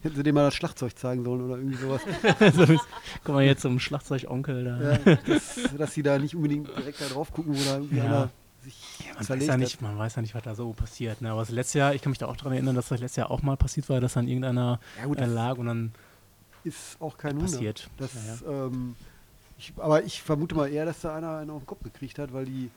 hätten 0.00 0.16
sie 0.16 0.22
dem 0.22 0.34
mal 0.34 0.44
das 0.44 0.54
Schlagzeug 0.54 0.96
zeigen 0.98 1.24
sollen 1.24 1.42
oder 1.42 1.56
irgendwie 1.56 1.76
sowas. 1.76 2.02
so 2.54 2.62
ist, 2.64 2.84
guck 3.24 3.34
mal 3.34 3.44
jetzt 3.44 3.62
zum 3.62 3.78
Schlagzeugonkel 3.78 4.64
da. 4.64 4.92
ja, 4.92 5.16
dass, 5.26 5.60
dass 5.76 5.94
sie 5.94 6.02
da 6.02 6.18
nicht 6.18 6.34
unbedingt 6.34 6.68
direkt 6.68 7.00
da 7.00 7.08
drauf 7.08 7.32
gucken, 7.32 7.54
wo 7.54 7.64
da 7.64 7.76
irgendwie 7.76 7.98
Ja. 7.98 8.04
einer 8.04 8.30
sich 8.62 8.76
Man 9.14 9.28
weiß, 9.28 9.46
ja 9.46 9.56
nicht, 9.56 9.80
man 9.80 9.98
weiß 9.98 10.16
ja 10.16 10.22
nicht, 10.22 10.34
was 10.34 10.42
da 10.42 10.54
so 10.54 10.72
passiert. 10.72 11.20
Ne? 11.20 11.30
Aber 11.30 11.40
das 11.40 11.50
letzte 11.50 11.78
Jahr, 11.78 11.94
ich 11.94 12.02
kann 12.02 12.10
mich 12.10 12.18
da 12.18 12.26
auch 12.26 12.36
daran 12.36 12.52
erinnern, 12.52 12.74
dass 12.74 12.88
das 12.88 13.00
letztes 13.00 13.16
Jahr 13.16 13.30
auch 13.30 13.42
mal 13.42 13.56
passiert 13.56 13.88
war, 13.88 14.00
dass 14.00 14.14
dann 14.14 14.28
irgendeiner 14.28 14.80
Ja 14.98 15.06
gut, 15.06 15.18
äh, 15.18 15.22
das 15.22 15.30
lag 15.30 15.58
und 15.58 15.66
dann 15.66 15.92
ist 16.64 17.00
auch 17.00 17.16
kein 17.16 17.36
Wunder. 17.36 17.50
passiert. 17.52 17.88
Das, 17.96 18.14
Ja, 18.14 18.50
ja. 18.50 18.66
Ähm, 18.66 18.96
ich, 19.58 19.72
aber 19.76 20.04
ich 20.04 20.22
vermute 20.22 20.54
mal 20.54 20.68
eher, 20.68 20.84
dass 20.84 21.00
da 21.00 21.14
einer 21.14 21.36
einen 21.38 21.50
auf 21.50 21.62
den 21.62 21.66
Kopf 21.66 21.82
gekriegt 21.82 22.18
hat, 22.18 22.32
weil 22.32 22.44
die, 22.44 22.70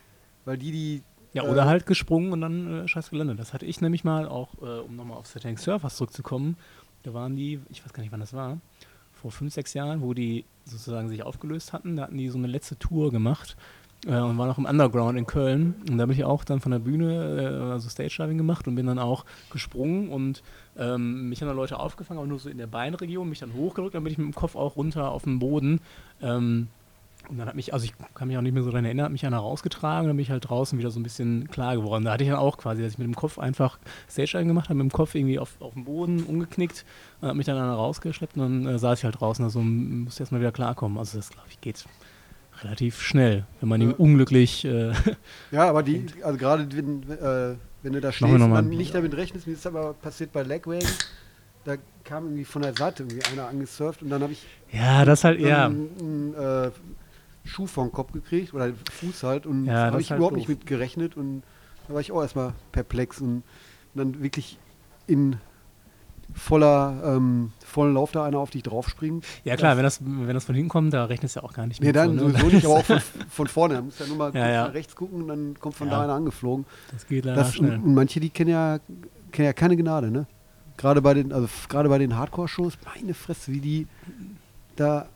weil 0.45 0.57
die, 0.57 0.71
die 0.71 1.03
Ja, 1.33 1.43
Äh, 1.43 1.47
oder 1.47 1.65
halt 1.65 1.85
gesprungen 1.85 2.33
und 2.33 2.41
dann 2.41 2.83
äh, 2.83 2.87
scheiß 2.87 3.09
gelandet. 3.09 3.39
Das 3.39 3.53
hatte 3.53 3.65
ich 3.65 3.81
nämlich 3.81 4.03
mal 4.03 4.27
auch, 4.27 4.49
äh, 4.61 4.79
um 4.79 4.95
nochmal 4.95 5.17
auf 5.17 5.27
Setting 5.27 5.57
Surfers 5.57 5.95
zurückzukommen. 5.97 6.57
Da 7.03 7.13
waren 7.13 7.35
die, 7.35 7.59
ich 7.69 7.83
weiß 7.83 7.93
gar 7.93 8.03
nicht, 8.03 8.11
wann 8.11 8.19
das 8.19 8.33
war, 8.33 8.59
vor 9.13 9.31
fünf, 9.31 9.53
sechs 9.53 9.73
Jahren, 9.73 10.01
wo 10.01 10.13
die 10.13 10.45
sozusagen 10.65 11.09
sich 11.09 11.23
aufgelöst 11.23 11.73
hatten. 11.73 11.95
Da 11.95 12.03
hatten 12.03 12.17
die 12.17 12.29
so 12.29 12.37
eine 12.37 12.47
letzte 12.47 12.77
Tour 12.77 13.11
gemacht 13.11 13.55
äh, 14.05 14.17
und 14.17 14.37
waren 14.37 14.49
auch 14.49 14.57
im 14.57 14.65
Underground 14.65 15.17
in 15.17 15.25
Köln. 15.25 15.75
Und 15.89 15.97
da 15.97 16.05
bin 16.05 16.15
ich 16.15 16.23
auch 16.23 16.43
dann 16.43 16.59
von 16.59 16.71
der 16.71 16.79
Bühne, 16.79 17.41
äh, 17.41 17.71
also 17.71 17.89
Stage 17.89 18.15
Diving 18.19 18.37
gemacht 18.37 18.67
und 18.67 18.75
bin 18.75 18.85
dann 18.85 18.99
auch 18.99 19.25
gesprungen 19.51 20.09
und 20.09 20.43
ähm, 20.77 21.29
mich 21.29 21.41
haben 21.41 21.47
dann 21.47 21.57
Leute 21.57 21.79
aufgefangen, 21.79 22.19
aber 22.19 22.27
nur 22.27 22.39
so 22.39 22.49
in 22.49 22.57
der 22.57 22.67
Beinregion, 22.67 23.29
mich 23.29 23.39
dann 23.39 23.53
hochgedrückt, 23.53 23.95
dann 23.95 24.03
bin 24.03 24.11
ich 24.11 24.17
mit 24.17 24.27
dem 24.27 24.35
Kopf 24.35 24.55
auch 24.55 24.75
runter 24.75 25.11
auf 25.11 25.23
den 25.23 25.39
Boden. 25.39 25.79
Ähm, 26.21 26.67
und 27.29 27.37
dann 27.37 27.47
hat 27.47 27.55
mich, 27.55 27.73
also 27.73 27.85
ich 27.85 27.93
kann 28.13 28.27
mich 28.27 28.37
auch 28.37 28.41
nicht 28.41 28.53
mehr 28.53 28.63
so 28.63 28.71
daran 28.71 28.85
erinnern, 28.85 29.05
hat 29.05 29.11
mich 29.11 29.25
einer 29.25 29.37
rausgetragen, 29.37 30.07
dann 30.07 30.17
bin 30.17 30.23
ich 30.23 30.31
halt 30.31 30.49
draußen 30.49 30.77
wieder 30.77 30.91
so 30.91 30.99
ein 30.99 31.03
bisschen 31.03 31.47
klar 31.49 31.75
geworden. 31.75 32.03
Da 32.05 32.13
hatte 32.13 32.23
ich 32.23 32.29
dann 32.29 32.39
auch 32.39 32.57
quasi, 32.57 32.81
dass 32.81 32.93
ich 32.93 32.97
mit 32.97 33.07
dem 33.07 33.15
Kopf 33.15 33.39
einfach 33.39 33.79
Stage 34.09 34.43
gemacht 34.45 34.69
habe, 34.69 34.75
mit 34.75 34.91
dem 34.91 34.93
Kopf 34.93 35.15
irgendwie 35.15 35.39
auf, 35.39 35.55
auf 35.61 35.73
den 35.73 35.85
Boden 35.85 36.23
umgeknickt, 36.23 36.85
und 37.21 37.29
hat 37.29 37.35
mich 37.35 37.45
dann 37.45 37.57
einer 37.57 37.73
rausgeschleppt 37.73 38.35
und 38.37 38.41
dann 38.65 38.75
äh, 38.75 38.79
saß 38.79 38.99
ich 38.99 39.05
halt 39.05 39.19
draußen, 39.19 39.43
also 39.45 39.61
musste 39.61 40.23
erstmal 40.23 40.41
wieder 40.41 40.51
klarkommen. 40.51 40.97
Also 40.97 41.17
das, 41.17 41.29
glaube 41.29 41.47
ich, 41.49 41.61
geht 41.61 41.85
relativ 42.63 43.01
schnell, 43.01 43.45
wenn 43.59 43.69
man 43.69 43.81
Ja. 43.81 43.87
irgendwie 43.87 44.03
unglücklich, 44.03 44.65
äh, 44.65 44.91
Ja, 45.51 45.69
aber 45.69 45.83
die, 45.83 46.05
also 46.23 46.37
gerade 46.37 46.67
wenn, 46.75 47.03
äh, 47.09 47.55
wenn 47.81 47.93
du 47.93 48.01
da 48.01 48.11
stehst 48.11 48.31
noch 48.31 48.45
und 48.45 48.49
mal 48.51 48.55
dann 48.63 48.69
nicht 48.69 48.93
damit 48.93 49.15
rechnest, 49.15 49.47
mir 49.47 49.53
ist 49.53 49.65
aber 49.65 49.93
passiert 49.93 50.31
bei 50.31 50.43
Legwagon, 50.43 50.87
da 51.63 51.75
kam 52.03 52.25
irgendwie 52.25 52.45
von 52.45 52.61
der 52.61 52.73
Seite 52.73 53.03
irgendwie 53.03 53.23
einer 53.31 53.47
angesurft 53.47 54.01
und 54.01 54.09
dann 54.09 54.21
habe 54.23 54.33
ich 54.33 54.45
ja, 54.71 55.05
das 55.05 55.23
halt, 55.23 55.39
ja, 55.39 55.65
einen, 55.65 55.89
einen 55.99 56.33
äh, 56.33 56.71
Schuh 57.43 57.65
vom 57.67 57.91
Kopf 57.91 58.11
gekriegt 58.11 58.53
oder 58.53 58.71
Fuß 58.99 59.23
halt 59.23 59.45
und 59.45 59.65
Ja, 59.65 59.73
da 59.73 59.79
das 59.85 59.91
habe 59.93 60.01
ich 60.01 60.11
halt 60.11 60.17
überhaupt 60.19 60.33
doof. 60.35 60.37
nicht 60.39 60.49
mit 60.49 60.65
gerechnet 60.65 61.17
und 61.17 61.41
da 61.87 61.93
war 61.95 62.01
ich 62.01 62.11
auch 62.11 62.21
erstmal 62.21 62.53
perplex 62.71 63.19
und 63.21 63.43
dann 63.95 64.21
wirklich 64.21 64.57
in 65.07 65.37
voller 66.33 67.01
ähm, 67.03 67.51
vollen 67.65 67.93
Lauf 67.93 68.11
da 68.13 68.23
einer 68.23 68.39
auf 68.39 68.51
dich 68.51 68.63
draufspringt. 68.63 69.25
ja 69.43 69.57
klar, 69.57 69.75
wenn 69.75 69.83
das, 69.83 69.99
wenn 70.01 70.33
das 70.33 70.45
von 70.45 70.55
hinten 70.55 70.69
kommt, 70.69 70.93
da 70.93 71.05
rechnest 71.05 71.35
du 71.35 71.41
ja 71.41 71.43
auch 71.45 71.51
gar 71.53 71.67
nicht 71.67 71.81
Nee, 71.81 71.87
mit. 71.87 71.95
dann 71.97 72.17
so, 72.17 72.27
ne? 72.27 72.31
sowieso 72.39 72.47
nicht, 72.55 72.65
aber 72.65 72.75
auch 72.75 72.85
von, 72.85 72.99
von 73.29 73.47
vorne. 73.47 73.73
Da 73.75 73.81
musst 73.81 73.99
ja 73.99 74.07
nur 74.07 74.15
mal 74.17 74.33
Ja, 74.33 74.49
ja. 74.49 74.67
nach 74.67 74.73
rechts 74.73 74.95
gucken 74.95 75.23
und 75.23 75.27
dann 75.27 75.55
kommt 75.59 75.75
von 75.75 75.89
da 75.89 76.01
einer 76.03 76.13
angeflogen. 76.13 76.65
Das 76.93 77.05
geht 77.07 77.25
leider 77.25 77.37
Das, 77.37 77.49
und, 77.57 77.67
schnell. 77.67 77.79
und 77.79 77.93
manche, 77.93 78.19
die 78.21 78.29
kennen 78.29 78.49
ja, 78.51 78.79
kennen 79.33 79.45
ja 79.47 79.53
keine 79.53 79.75
Gnade, 79.75 80.09
ne? 80.09 80.25
Gerade 80.77 81.01
bei 81.01 81.13
den, 81.13 81.33
also 81.33 81.49
gerade 81.67 81.89
bei 81.89 81.97
den 81.97 82.15
Hardcore-Shows, 82.17 82.77
meine 82.95 83.13
Fresse, 83.13 83.51
wie 83.51 83.59
die 83.59 83.87
da 84.77 85.07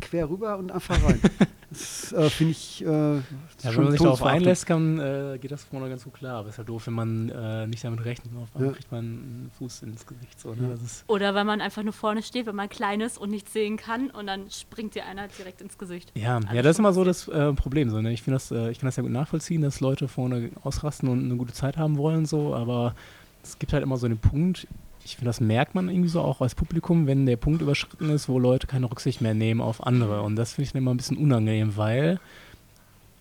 quer 0.00 0.28
rüber 0.28 0.56
und 0.58 0.70
einfach 0.72 1.02
rein. 1.04 1.20
das 1.70 2.12
äh, 2.12 2.30
finde 2.30 2.52
ich 2.52 2.82
äh, 2.82 2.86
Ja, 2.86 3.22
wenn 3.62 3.82
man 3.84 3.92
sich 3.92 4.00
darauf 4.00 4.22
einlässt, 4.22 4.66
kann, 4.66 4.98
äh, 4.98 5.38
geht 5.40 5.50
das 5.50 5.64
vorne 5.64 5.88
ganz 5.88 6.04
gut 6.04 6.14
klar. 6.14 6.38
Aber 6.38 6.48
ist 6.48 6.58
halt 6.58 6.68
doof, 6.68 6.86
wenn 6.86 6.94
man 6.94 7.28
äh, 7.30 7.66
nicht 7.66 7.82
damit 7.84 8.04
rechnet. 8.04 8.32
Und 8.32 8.42
auf 8.42 8.48
Ja. 8.60 8.72
kriegt 8.72 8.90
man 8.92 9.00
einen 9.04 9.50
Fuß 9.58 9.82
ins 9.82 10.06
Gesicht. 10.06 10.38
So, 10.40 10.54
ne? 10.54 10.62
Ja. 10.62 10.68
das 10.70 10.82
ist, 10.82 11.04
Oder 11.08 11.34
wenn 11.34 11.46
man 11.46 11.60
einfach 11.60 11.82
nur 11.82 11.92
vorne 11.92 12.22
steht, 12.22 12.46
wenn 12.46 12.56
man 12.56 12.68
klein 12.68 13.00
ist 13.00 13.18
und 13.18 13.30
nichts 13.30 13.52
sehen 13.52 13.76
kann 13.76 14.10
und 14.10 14.26
dann 14.26 14.50
springt 14.50 14.94
dir 14.94 15.06
einer 15.06 15.28
direkt 15.28 15.60
ins 15.60 15.78
Gesicht. 15.78 16.12
ja, 16.14 16.36
Alles 16.36 16.52
ja, 16.52 16.62
das 16.62 16.70
ist 16.76 16.78
immer 16.78 16.92
so 16.92 17.04
das 17.04 17.28
äh, 17.28 17.52
Problem. 17.54 17.90
So, 17.90 18.00
ne? 18.00 18.12
Ich, 18.12 18.24
das, 18.24 18.50
äh, 18.50 18.70
ich 18.70 18.78
kann 18.78 18.86
das 18.88 18.96
ja 18.96 19.02
gut 19.02 19.12
nachvollziehen, 19.12 19.62
dass 19.62 19.80
Leute 19.80 20.08
vorne 20.08 20.50
ausrasten 20.62 21.08
und 21.08 21.24
eine 21.24 21.36
gute 21.36 21.52
Zeit 21.52 21.76
haben 21.76 21.96
wollen. 21.96 22.26
So, 22.26 22.54
aber 22.54 22.94
es 23.42 23.58
gibt 23.58 23.72
halt 23.72 23.82
immer 23.82 23.96
so 23.96 24.06
einen 24.06 24.18
Punkt, 24.18 24.66
ich 25.06 25.16
finde, 25.16 25.28
das 25.28 25.40
merkt 25.40 25.74
man 25.74 25.88
irgendwie 25.88 26.08
so 26.08 26.20
auch 26.20 26.40
als 26.40 26.54
Publikum, 26.54 27.06
wenn 27.06 27.26
der 27.26 27.36
Punkt 27.36 27.62
überschritten 27.62 28.10
ist, 28.10 28.28
wo 28.28 28.38
Leute 28.38 28.66
keine 28.66 28.90
Rücksicht 28.90 29.20
mehr 29.20 29.34
nehmen 29.34 29.60
auf 29.60 29.86
andere. 29.86 30.22
Und 30.22 30.36
das 30.36 30.52
finde 30.54 30.66
ich 30.66 30.72
dann 30.72 30.82
immer 30.82 30.92
ein 30.92 30.96
bisschen 30.96 31.16
unangenehm, 31.16 31.76
weil, 31.76 32.18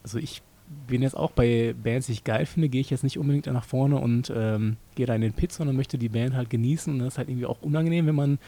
also 0.03 0.17
ich 0.17 0.41
bin 0.87 1.03
jetzt 1.03 1.15
auch 1.15 1.29
bei 1.31 1.75
Bands, 1.83 2.07
die 2.07 2.13
ich 2.13 2.23
geil 2.23 2.47
finde, 2.47 2.69
gehe 2.69 2.81
ich 2.81 2.89
jetzt 2.89 3.03
nicht 3.03 3.19
unbedingt 3.19 3.45
nach 3.45 3.63
vorne 3.63 3.97
und 3.97 4.33
ähm, 4.35 4.77
gehe 4.95 5.05
da 5.05 5.13
in 5.13 5.21
den 5.21 5.33
Pit, 5.33 5.51
sondern 5.51 5.75
möchte 5.75 5.99
die 5.99 6.09
Band 6.09 6.33
halt 6.35 6.49
genießen. 6.49 6.91
Und 6.91 6.99
das 6.99 7.09
ist 7.09 7.17
halt 7.19 7.29
irgendwie 7.29 7.45
auch 7.45 7.61
unangenehm, 7.61 8.07
wenn 8.07 8.15
man 8.15 8.39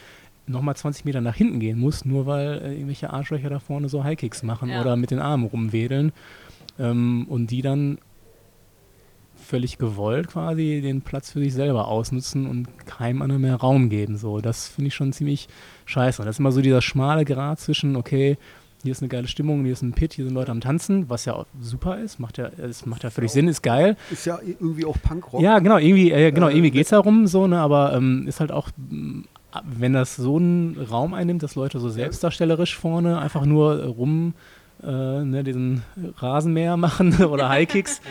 nochmal 0.47 0.75
20 0.75 1.05
Meter 1.05 1.21
nach 1.21 1.35
hinten 1.35 1.59
gehen 1.59 1.77
muss, 1.79 2.05
nur 2.05 2.25
weil 2.25 2.59
äh, 2.63 2.73
irgendwelche 2.73 3.11
Arschlöcher 3.11 3.49
da 3.51 3.59
vorne 3.59 3.87
so 3.87 4.03
Highkicks 4.03 4.41
machen 4.41 4.69
Ja. 4.69 4.81
oder 4.81 4.95
mit 4.95 5.11
den 5.11 5.19
Armen 5.19 5.45
rumwedeln. 5.45 6.11
Ähm, 6.79 7.27
und 7.29 7.51
die 7.51 7.61
dann 7.61 7.99
völlig 9.47 9.77
gewollt 9.77 10.27
quasi 10.27 10.81
den 10.81 11.01
Platz 11.01 11.31
für 11.31 11.39
sich 11.39 11.53
selber 11.53 11.87
ausnutzen 11.87 12.47
und 12.47 12.67
keinem 12.85 13.21
anderen 13.21 13.41
mehr 13.41 13.55
Raum 13.55 13.89
geben. 13.89 14.17
So, 14.17 14.39
das 14.39 14.67
finde 14.67 14.89
ich 14.89 14.95
schon 14.95 15.13
ziemlich 15.13 15.47
scheiße. 15.85 16.21
Und 16.21 16.25
das 16.25 16.35
ist 16.35 16.39
immer 16.39 16.51
so 16.51 16.61
dieser 16.61 16.81
schmale 16.81 17.25
Grad 17.25 17.59
zwischen, 17.59 17.95
okay, 17.95 18.37
hier 18.83 18.91
ist 18.91 19.01
eine 19.01 19.09
geile 19.09 19.27
Stimmung, 19.27 19.63
hier 19.63 19.73
ist 19.73 19.81
ein 19.81 19.93
Pit, 19.93 20.13
hier 20.13 20.25
sind 20.25 20.33
Leute 20.33 20.51
am 20.51 20.61
Tanzen, 20.61 21.09
was 21.09 21.25
ja 21.25 21.45
super 21.59 21.97
ist, 21.97 22.19
macht 22.19 22.37
ja, 22.37 22.49
es 22.57 22.85
macht 22.85 23.03
ja 23.03 23.09
völlig 23.09 23.31
Sinn, 23.31 23.47
ist 23.47 23.63
geil. 23.63 23.97
Ist 24.11 24.25
ja 24.25 24.39
irgendwie 24.43 24.85
auch 24.85 24.97
Punkrock. 25.01 25.41
Ja, 25.41 25.59
genau, 25.59 25.77
irgendwie, 25.77 26.11
äh, 26.11 26.31
genau, 26.31 26.47
Äh, 26.47 26.51
irgendwie 26.51 26.71
geht 26.71 26.83
es 26.83 26.89
darum, 26.89 27.25
so, 27.27 27.47
ne, 27.47 27.59
aber 27.59 27.93
ähm, 27.93 28.27
ist 28.27 28.39
halt 28.39 28.51
auch, 28.51 28.69
mh, 28.77 29.23
wenn 29.63 29.93
das 29.93 30.15
so 30.15 30.37
einen 30.37 30.77
Raum 30.79 31.13
einnimmt, 31.13 31.41
dass 31.41 31.55
Leute 31.55 31.79
so 31.79 31.89
selbstdarstellerisch 31.89 32.77
vorne 32.77 33.17
einfach 33.19 33.45
nur 33.45 33.83
rum 33.85 34.35
äh, 34.83 35.23
ne, 35.23 35.43
diesen 35.43 35.81
Rasenmäher 36.17 36.77
machen 36.77 37.23
oder 37.25 37.49
Highkicks, 37.49 38.01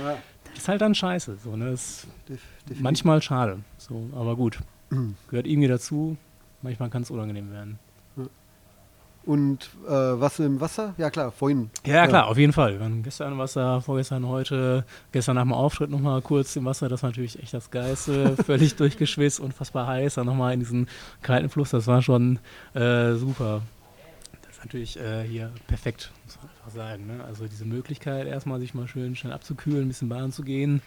ist 0.56 0.68
halt 0.68 0.80
dann 0.80 0.94
scheiße. 0.94 1.36
So, 1.42 1.56
ne, 1.56 1.70
ist 1.70 2.06
def- 2.28 2.40
definitiv. 2.62 2.82
manchmal 2.82 3.22
schade, 3.22 3.58
so, 3.78 4.08
aber 4.14 4.36
gut. 4.36 4.58
Gehört 5.28 5.46
irgendwie 5.46 5.68
dazu, 5.68 6.16
manchmal 6.62 6.90
kann 6.90 7.02
es 7.02 7.10
unangenehm 7.10 7.50
werden. 7.52 7.78
Und 9.24 9.70
äh, 9.88 9.90
was 9.90 10.38
im 10.38 10.60
Wasser? 10.60 10.94
Ja 10.98 11.10
klar, 11.10 11.32
vorhin. 11.32 11.68
Ja, 11.84 12.06
klar, 12.06 12.28
auf 12.28 12.38
jeden 12.38 12.52
Fall. 12.52 12.74
Wir 12.74 12.80
waren 12.80 13.02
gestern 13.02 13.32
im 13.32 13.38
Wasser, 13.38 13.80
vorgestern, 13.80 14.24
heute, 14.28 14.84
gestern 15.10 15.34
nach 15.34 15.42
dem 15.42 15.52
Auftritt 15.52 15.90
nochmal 15.90 16.22
kurz 16.22 16.54
im 16.54 16.64
Wasser. 16.64 16.88
Das 16.88 17.02
war 17.02 17.10
natürlich 17.10 17.42
echt 17.42 17.52
das 17.52 17.72
Geilste. 17.72 18.36
Völlig 18.46 18.76
durchgeschwitzt, 18.76 19.40
unfassbar 19.40 19.88
heiß. 19.88 20.14
Dann 20.14 20.26
nochmal 20.26 20.54
in 20.54 20.60
diesen 20.60 20.86
kalten 21.22 21.48
Fluss. 21.48 21.70
Das 21.70 21.88
war 21.88 22.02
schon 22.02 22.38
äh, 22.74 23.14
super. 23.14 23.62
Natürlich 24.66 24.98
äh, 24.98 25.22
hier 25.22 25.52
perfekt, 25.68 26.10
muss 26.24 26.38
man 26.38 26.50
einfach 26.50 26.70
sagen. 26.70 27.06
Ne? 27.06 27.22
Also 27.22 27.46
diese 27.46 27.64
Möglichkeit, 27.64 28.26
erstmal 28.26 28.58
sich 28.58 28.74
mal 28.74 28.88
schön 28.88 29.14
schnell 29.14 29.32
abzukühlen, 29.32 29.82
ein 29.82 29.86
bisschen 29.88 30.08
baden 30.08 30.32
zu 30.32 30.42
gehen. 30.42 30.82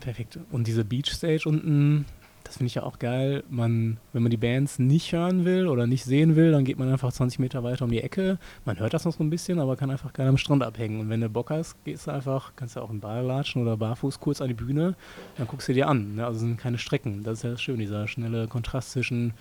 Perfekt. 0.00 0.38
Und 0.52 0.66
diese 0.66 0.84
Beachstage 0.84 1.48
unten, 1.48 2.04
das 2.42 2.58
finde 2.58 2.66
ich 2.66 2.74
ja 2.74 2.82
auch 2.82 2.98
geil. 2.98 3.44
Man, 3.48 3.96
wenn 4.12 4.22
man 4.22 4.28
die 4.28 4.36
Bands 4.36 4.78
nicht 4.78 5.10
hören 5.14 5.46
will 5.46 5.68
oder 5.68 5.86
nicht 5.86 6.04
sehen 6.04 6.36
will, 6.36 6.52
dann 6.52 6.66
geht 6.66 6.78
man 6.78 6.92
einfach 6.92 7.14
20 7.14 7.38
Meter 7.38 7.64
weiter 7.64 7.86
um 7.86 7.90
die 7.90 8.02
Ecke. 8.02 8.38
Man 8.66 8.78
hört 8.78 8.92
das 8.92 9.06
noch 9.06 9.14
so 9.14 9.24
ein 9.24 9.30
bisschen, 9.30 9.58
aber 9.58 9.76
kann 9.76 9.90
einfach 9.90 10.12
geil 10.12 10.28
am 10.28 10.36
Strand 10.36 10.62
abhängen. 10.62 11.00
Und 11.00 11.08
wenn 11.08 11.22
du 11.22 11.30
Bock 11.30 11.48
hast, 11.48 11.82
gehst 11.84 12.08
du 12.08 12.10
einfach, 12.10 12.52
kannst 12.56 12.76
du 12.76 12.80
auch 12.80 12.90
in 12.90 13.00
Ball 13.00 13.24
latschen 13.24 13.62
oder 13.62 13.78
barfuß 13.78 14.20
kurz 14.20 14.42
an 14.42 14.48
die 14.48 14.54
Bühne, 14.54 14.96
dann 15.38 15.46
guckst 15.46 15.66
du 15.68 15.72
dir 15.72 15.88
an. 15.88 16.16
Ne? 16.16 16.26
Also 16.26 16.40
sind 16.40 16.58
keine 16.58 16.76
Strecken. 16.76 17.22
Das 17.22 17.38
ist 17.38 17.44
ja 17.44 17.56
schön, 17.56 17.78
dieser 17.78 18.06
schnelle 18.06 18.48
Kontrast 18.48 18.90
zwischen 18.90 19.32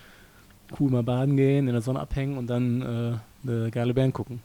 cool 0.80 0.90
mal 0.92 1.04
baden 1.04 1.38
gehen, 1.38 1.68
in 1.68 1.74
der 1.74 1.82
Sonne 1.82 2.00
abhängen 2.00 2.38
und 2.38 2.48
dann 2.48 2.82
äh, 2.82 3.48
eine 3.48 3.72
geile 3.72 3.94
Band 3.94 4.14
gucken. 4.14 4.42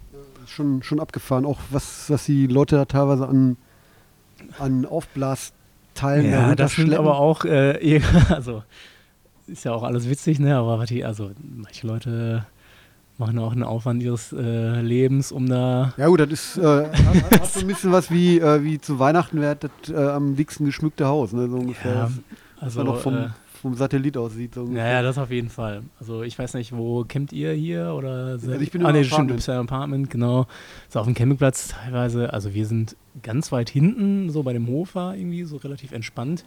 Schon, 0.47 0.83
schon 0.83 1.01
abgefahren. 1.01 1.45
Auch 1.45 1.59
was, 1.71 2.11
was 2.11 2.25
die 2.25 2.47
Leute 2.47 2.77
da 2.77 2.85
teilweise 2.85 3.29
an, 3.29 3.57
an 4.59 4.87
Aufblasteilen 4.87 6.31
Ja, 6.31 6.55
das 6.55 6.75
sind 6.77 6.95
aber 6.95 7.19
auch, 7.19 7.45
äh, 7.45 8.01
also 8.29 8.63
ist 9.47 9.65
ja 9.65 9.73
auch 9.73 9.83
alles 9.83 10.09
witzig, 10.09 10.39
ne? 10.39 10.57
Aber 10.57 10.85
die, 10.85 11.05
also 11.05 11.31
manche 11.41 11.87
Leute 11.87 12.47
machen 13.17 13.39
auch 13.39 13.53
einen 13.53 13.63
Aufwand 13.65 14.03
ihres 14.03 14.33
äh, 14.33 14.81
Lebens, 14.81 15.33
um 15.33 15.49
da. 15.49 15.93
Ja 15.97 16.07
gut, 16.07 16.21
das 16.21 16.31
ist 16.31 16.59
äh, 16.59 16.87
hat, 16.87 17.41
hat 17.41 17.47
so 17.47 17.61
ein 17.61 17.67
bisschen 17.69 17.91
was 17.93 18.11
wie, 18.11 18.39
äh, 18.39 18.63
wie 18.63 18.79
zu 18.81 18.99
Weihnachten 18.99 19.41
wäre 19.41 19.57
das 19.57 19.71
äh, 19.91 19.97
am 19.97 20.37
dicksten 20.37 20.67
geschmückte 20.67 21.07
Haus, 21.07 21.33
ne? 21.33 21.49
So 21.49 21.57
ungefähr. 21.57 21.95
Ja, 21.95 22.01
Ja, 22.01 22.11
also, 22.61 22.83
noch 22.83 23.01
vom, 23.01 23.15
äh, 23.17 23.29
vom 23.59 23.75
Satellit 23.75 24.17
aussieht. 24.17 24.55
So 24.55 24.63
ungefähr. 24.63 24.85
naja, 24.85 25.03
das 25.03 25.19
auf 25.19 25.31
jeden 25.31 25.51
Fall. 25.51 25.83
Also 26.01 26.23
ich 26.23 26.39
weiß 26.39 26.55
nicht, 26.55 26.77
wo 26.77 27.05
campt 27.05 27.33
ihr 27.33 27.53
hier 27.53 27.95
oder 27.97 28.27
Also 28.27 28.53
ich 28.53 28.71
bin 28.71 28.85
ah, 28.85 28.91
im 28.91 28.97
nee, 28.97 29.05
stimmt, 29.05 29.11
du 29.11 29.15
Apartment. 29.15 29.37
bist 29.37 29.49
ja 29.49 29.55
im 29.61 29.67
Apartment, 29.67 30.11
genau. 30.11 30.47
Ist 30.87 30.97
auf 30.97 31.07
dem 31.07 31.15
Campingplatz 31.15 31.69
teilweise, 31.69 32.33
also 32.33 32.55
wir 32.55 32.67
sind 32.67 32.97
ganz 33.23 33.53
weit 33.53 33.71
hinten, 33.71 34.31
so 34.31 34.43
bei 34.43 34.53
dem 34.53 34.67
Hof 34.69 34.95
war 34.95 35.17
irgendwie 35.17 35.45
so 35.45 35.57
relativ 35.57 35.93
entspannt. 35.93 36.45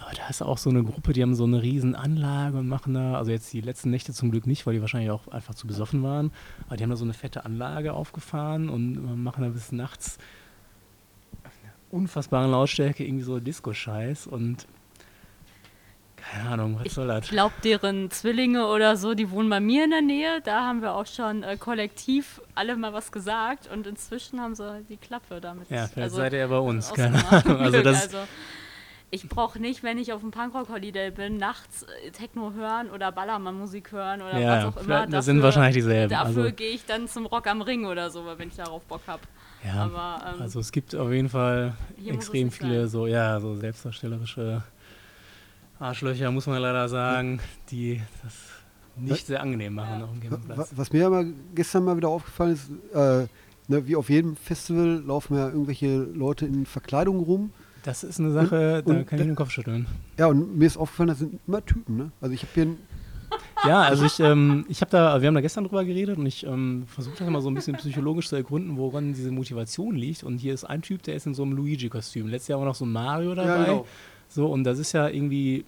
Aber 0.00 0.12
da 0.14 0.28
ist 0.28 0.42
auch 0.42 0.58
so 0.58 0.70
eine 0.70 0.84
Gruppe, 0.84 1.12
die 1.12 1.22
haben 1.22 1.34
so 1.34 1.44
eine 1.44 1.60
riesen 1.60 1.96
Anlage 1.96 2.58
und 2.58 2.68
machen 2.68 2.94
da, 2.94 3.14
also 3.14 3.32
jetzt 3.32 3.52
die 3.52 3.60
letzten 3.60 3.90
Nächte 3.90 4.12
zum 4.12 4.30
Glück 4.30 4.46
nicht, 4.46 4.64
weil 4.66 4.74
die 4.74 4.80
wahrscheinlich 4.80 5.10
auch 5.10 5.26
einfach 5.28 5.54
zu 5.54 5.66
besoffen 5.66 6.02
waren. 6.02 6.30
Aber 6.66 6.76
die 6.76 6.84
haben 6.84 6.90
da 6.90 6.96
so 6.96 7.04
eine 7.04 7.14
fette 7.14 7.44
Anlage 7.44 7.92
aufgefahren 7.92 8.68
und 8.68 9.22
machen 9.22 9.42
da 9.42 9.48
bis 9.48 9.72
nachts 9.72 10.18
auf 11.42 11.52
einer 11.62 11.72
unfassbaren 11.90 12.50
Lautstärke 12.50 13.04
irgendwie 13.04 13.24
so 13.24 13.40
Disco-Scheiß 13.40 14.28
und 14.28 14.66
keine 16.30 16.48
Ahnung, 16.50 16.76
was 16.78 16.86
Ich 16.86 16.92
soll 16.92 17.06
das? 17.08 17.28
glaube, 17.28 17.54
deren 17.64 18.10
Zwillinge 18.10 18.66
oder 18.66 18.96
so, 18.96 19.14
die 19.14 19.30
wohnen 19.30 19.48
bei 19.50 19.60
mir 19.60 19.84
in 19.84 19.90
der 19.90 20.02
Nähe. 20.02 20.40
Da 20.42 20.66
haben 20.66 20.82
wir 20.82 20.94
auch 20.94 21.06
schon 21.06 21.42
äh, 21.42 21.56
kollektiv 21.56 22.40
alle 22.54 22.76
mal 22.76 22.92
was 22.92 23.12
gesagt 23.12 23.68
und 23.72 23.86
inzwischen 23.86 24.40
haben 24.40 24.54
sie 24.54 24.82
die 24.88 24.96
Klappe 24.96 25.40
damit. 25.40 25.70
Ja, 25.70 25.86
vielleicht 25.86 25.98
also, 25.98 26.16
seid 26.16 26.32
ihr 26.32 26.40
ja 26.40 26.46
bei 26.46 26.58
uns, 26.58 26.92
keine. 26.92 27.16
Ahnung. 27.30 27.56
Also 27.60 27.82
das, 27.82 28.02
also, 28.02 28.18
ich 29.10 29.26
brauche 29.28 29.58
nicht, 29.58 29.82
wenn 29.82 29.96
ich 29.96 30.12
auf 30.12 30.20
dem 30.20 30.30
Punkrock-Holiday 30.32 31.10
bin, 31.12 31.38
nachts 31.38 31.84
äh, 32.04 32.10
Techno 32.10 32.52
hören 32.52 32.90
oder 32.90 33.10
Ballermann-Musik 33.10 33.92
hören 33.92 34.20
oder 34.20 34.38
ja, 34.38 34.66
was 34.66 34.76
auch 34.76 34.82
immer. 34.82 35.06
das 35.06 35.24
sind 35.24 35.42
wahrscheinlich 35.42 35.76
dieselben. 35.76 36.10
Dafür 36.10 36.42
Also, 36.44 36.54
gehe 36.54 36.70
ich 36.70 36.84
dann 36.84 37.08
zum 37.08 37.24
Rock 37.26 37.46
am 37.46 37.62
Ring 37.62 37.86
oder 37.86 38.10
so, 38.10 38.24
wenn 38.36 38.48
ich 38.48 38.56
darauf 38.56 38.82
Bock 38.84 39.00
habe. 39.06 39.22
ja, 39.64 39.84
Aber 39.84 40.34
ähm, 40.34 40.42
also 40.42 40.60
es 40.60 40.72
gibt 40.72 40.94
auf 40.94 41.10
jeden 41.10 41.30
Fall 41.30 41.72
extrem 42.06 42.50
viele 42.50 42.80
sein. 42.80 42.88
so, 42.88 43.06
ja, 43.06 43.40
so 43.40 43.56
selbstdarstellerische 43.56 44.62
Arschlöcher, 45.78 46.30
muss 46.30 46.46
man 46.46 46.60
leider 46.60 46.88
sagen, 46.88 47.40
die 47.70 48.00
das 48.22 48.34
nicht 48.96 49.26
sehr 49.26 49.40
angenehm 49.40 49.74
machen 49.74 50.02
auf 50.02 50.10
dem 50.10 50.20
Campingplatz. 50.20 50.72
Was 50.74 50.92
mir 50.92 51.06
aber 51.06 51.24
gestern 51.54 51.84
mal 51.84 51.96
wieder 51.96 52.08
aufgefallen 52.08 52.52
ist, 52.54 52.70
äh, 52.94 53.26
ne, 53.68 53.86
wie 53.86 53.96
auf 53.96 54.10
jedem 54.10 54.36
Festival 54.36 55.02
laufen 55.06 55.36
ja 55.36 55.48
irgendwelche 55.48 55.98
Leute 55.98 56.46
in 56.46 56.66
Verkleidung 56.66 57.20
rum. 57.20 57.52
Das 57.84 58.02
ist 58.02 58.18
eine 58.18 58.32
Sache, 58.32 58.82
da 58.84 58.92
und 58.92 59.06
kann 59.06 59.20
ich 59.20 59.26
den 59.26 59.36
Kopf 59.36 59.50
schütteln. 59.50 59.86
Ja, 60.18 60.26
und 60.26 60.58
mir 60.58 60.66
ist 60.66 60.76
aufgefallen, 60.76 61.08
das 61.08 61.20
sind 61.20 61.38
immer 61.46 61.64
Typen. 61.64 61.96
Ne? 61.96 62.10
Also 62.20 62.34
ich 62.34 62.42
habe 62.42 62.50
hier 62.54 62.76
Ja, 63.64 63.82
also 63.82 64.04
ich, 64.04 64.20
ähm, 64.20 64.66
ich 64.68 64.80
habe 64.80 64.90
da, 64.90 65.20
wir 65.20 65.28
haben 65.28 65.34
da 65.34 65.40
gestern 65.40 65.64
drüber 65.64 65.84
geredet 65.84 66.18
und 66.18 66.26
ich 66.26 66.44
ähm, 66.44 66.84
versuche 66.86 67.16
das 67.18 67.28
immer 67.28 67.40
so 67.40 67.50
ein 67.50 67.54
bisschen 67.54 67.76
psychologisch 67.76 68.28
zu 68.28 68.36
ergründen, 68.36 68.76
woran 68.76 69.12
diese 69.12 69.30
Motivation 69.30 69.94
liegt. 69.94 70.24
Und 70.24 70.38
hier 70.38 70.54
ist 70.54 70.64
ein 70.64 70.82
Typ, 70.82 71.02
der 71.02 71.14
ist 71.14 71.26
in 71.26 71.34
so 71.34 71.42
einem 71.42 71.52
Luigi-Kostüm. 71.52 72.28
Letztes 72.28 72.48
Jahr 72.48 72.58
war 72.58 72.66
noch 72.66 72.74
so 72.74 72.84
ein 72.84 72.92
Mario 72.92 73.34
dabei. 73.34 73.48
Ja, 73.48 73.64
genau. 73.64 73.86
So, 74.28 74.46
und 74.46 74.64
das 74.64 74.78
ist 74.78 74.92
ja 74.92 75.08
irgendwie, 75.08 75.64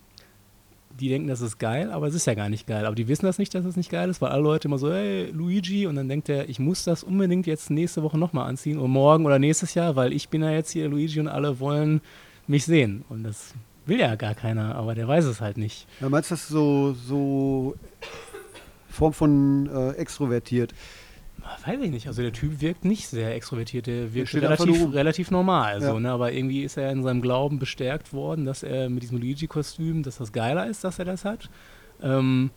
die 0.98 1.08
denken, 1.08 1.28
das 1.28 1.40
ist 1.40 1.58
geil, 1.58 1.90
aber 1.90 2.06
es 2.06 2.14
ist 2.14 2.26
ja 2.26 2.34
gar 2.34 2.48
nicht 2.48 2.66
geil. 2.66 2.84
Aber 2.86 2.94
die 2.94 3.08
wissen 3.08 3.26
das 3.26 3.38
nicht, 3.38 3.54
dass 3.54 3.64
es 3.64 3.76
nicht 3.76 3.90
geil 3.90 4.08
ist, 4.10 4.20
weil 4.20 4.30
alle 4.30 4.42
Leute 4.42 4.68
immer 4.68 4.78
so, 4.78 4.92
hey, 4.92 5.30
Luigi, 5.30 5.86
und 5.86 5.96
dann 5.96 6.08
denkt 6.08 6.28
er, 6.28 6.48
ich 6.48 6.58
muss 6.58 6.84
das 6.84 7.02
unbedingt 7.02 7.46
jetzt 7.46 7.70
nächste 7.70 8.02
Woche 8.02 8.18
nochmal 8.18 8.48
anziehen 8.48 8.78
oder 8.78 8.88
morgen 8.88 9.24
oder 9.26 9.38
nächstes 9.38 9.74
Jahr, 9.74 9.96
weil 9.96 10.12
ich 10.12 10.28
bin 10.28 10.42
ja 10.42 10.50
jetzt 10.50 10.70
hier 10.70 10.88
Luigi 10.88 11.20
und 11.20 11.28
alle 11.28 11.58
wollen 11.60 12.00
mich 12.46 12.64
sehen. 12.64 13.04
Und 13.08 13.24
das 13.24 13.54
will 13.86 13.98
ja 13.98 14.14
gar 14.16 14.34
keiner, 14.34 14.74
aber 14.74 14.94
der 14.94 15.08
weiß 15.08 15.24
es 15.24 15.40
halt 15.40 15.56
nicht. 15.56 15.86
ja, 16.00 16.08
meinst 16.08 16.30
du 16.30 16.34
das 16.34 16.48
so, 16.48 16.92
so 16.92 17.74
Form 18.88 19.12
von 19.12 19.70
äh, 19.72 19.92
extrovertiert? 19.92 20.74
Weiß 21.66 21.80
ich 21.80 21.90
nicht. 21.90 22.06
Also 22.06 22.22
der 22.22 22.32
Typ 22.32 22.60
wirkt 22.60 22.84
nicht 22.84 23.08
sehr 23.08 23.34
extrovertiert, 23.34 23.86
der 23.86 24.14
wirkt 24.14 24.34
relativ, 24.34 24.92
relativ 24.92 25.30
normal. 25.30 25.80
Ja. 25.80 25.90
So, 25.92 25.98
ne? 25.98 26.10
Aber 26.10 26.32
irgendwie 26.32 26.62
ist 26.62 26.76
er 26.76 26.90
in 26.92 27.02
seinem 27.02 27.20
Glauben 27.22 27.58
bestärkt 27.58 28.12
worden, 28.12 28.44
dass 28.44 28.62
er 28.62 28.88
mit 28.88 29.02
diesem 29.02 29.18
Luigi-Kostüm, 29.18 30.02
dass 30.02 30.18
das 30.18 30.32
geiler 30.32 30.66
ist, 30.66 30.84
dass 30.84 30.98
er 30.98 31.04
das 31.04 31.24
hat. 31.24 31.48
Ähm, 32.02 32.50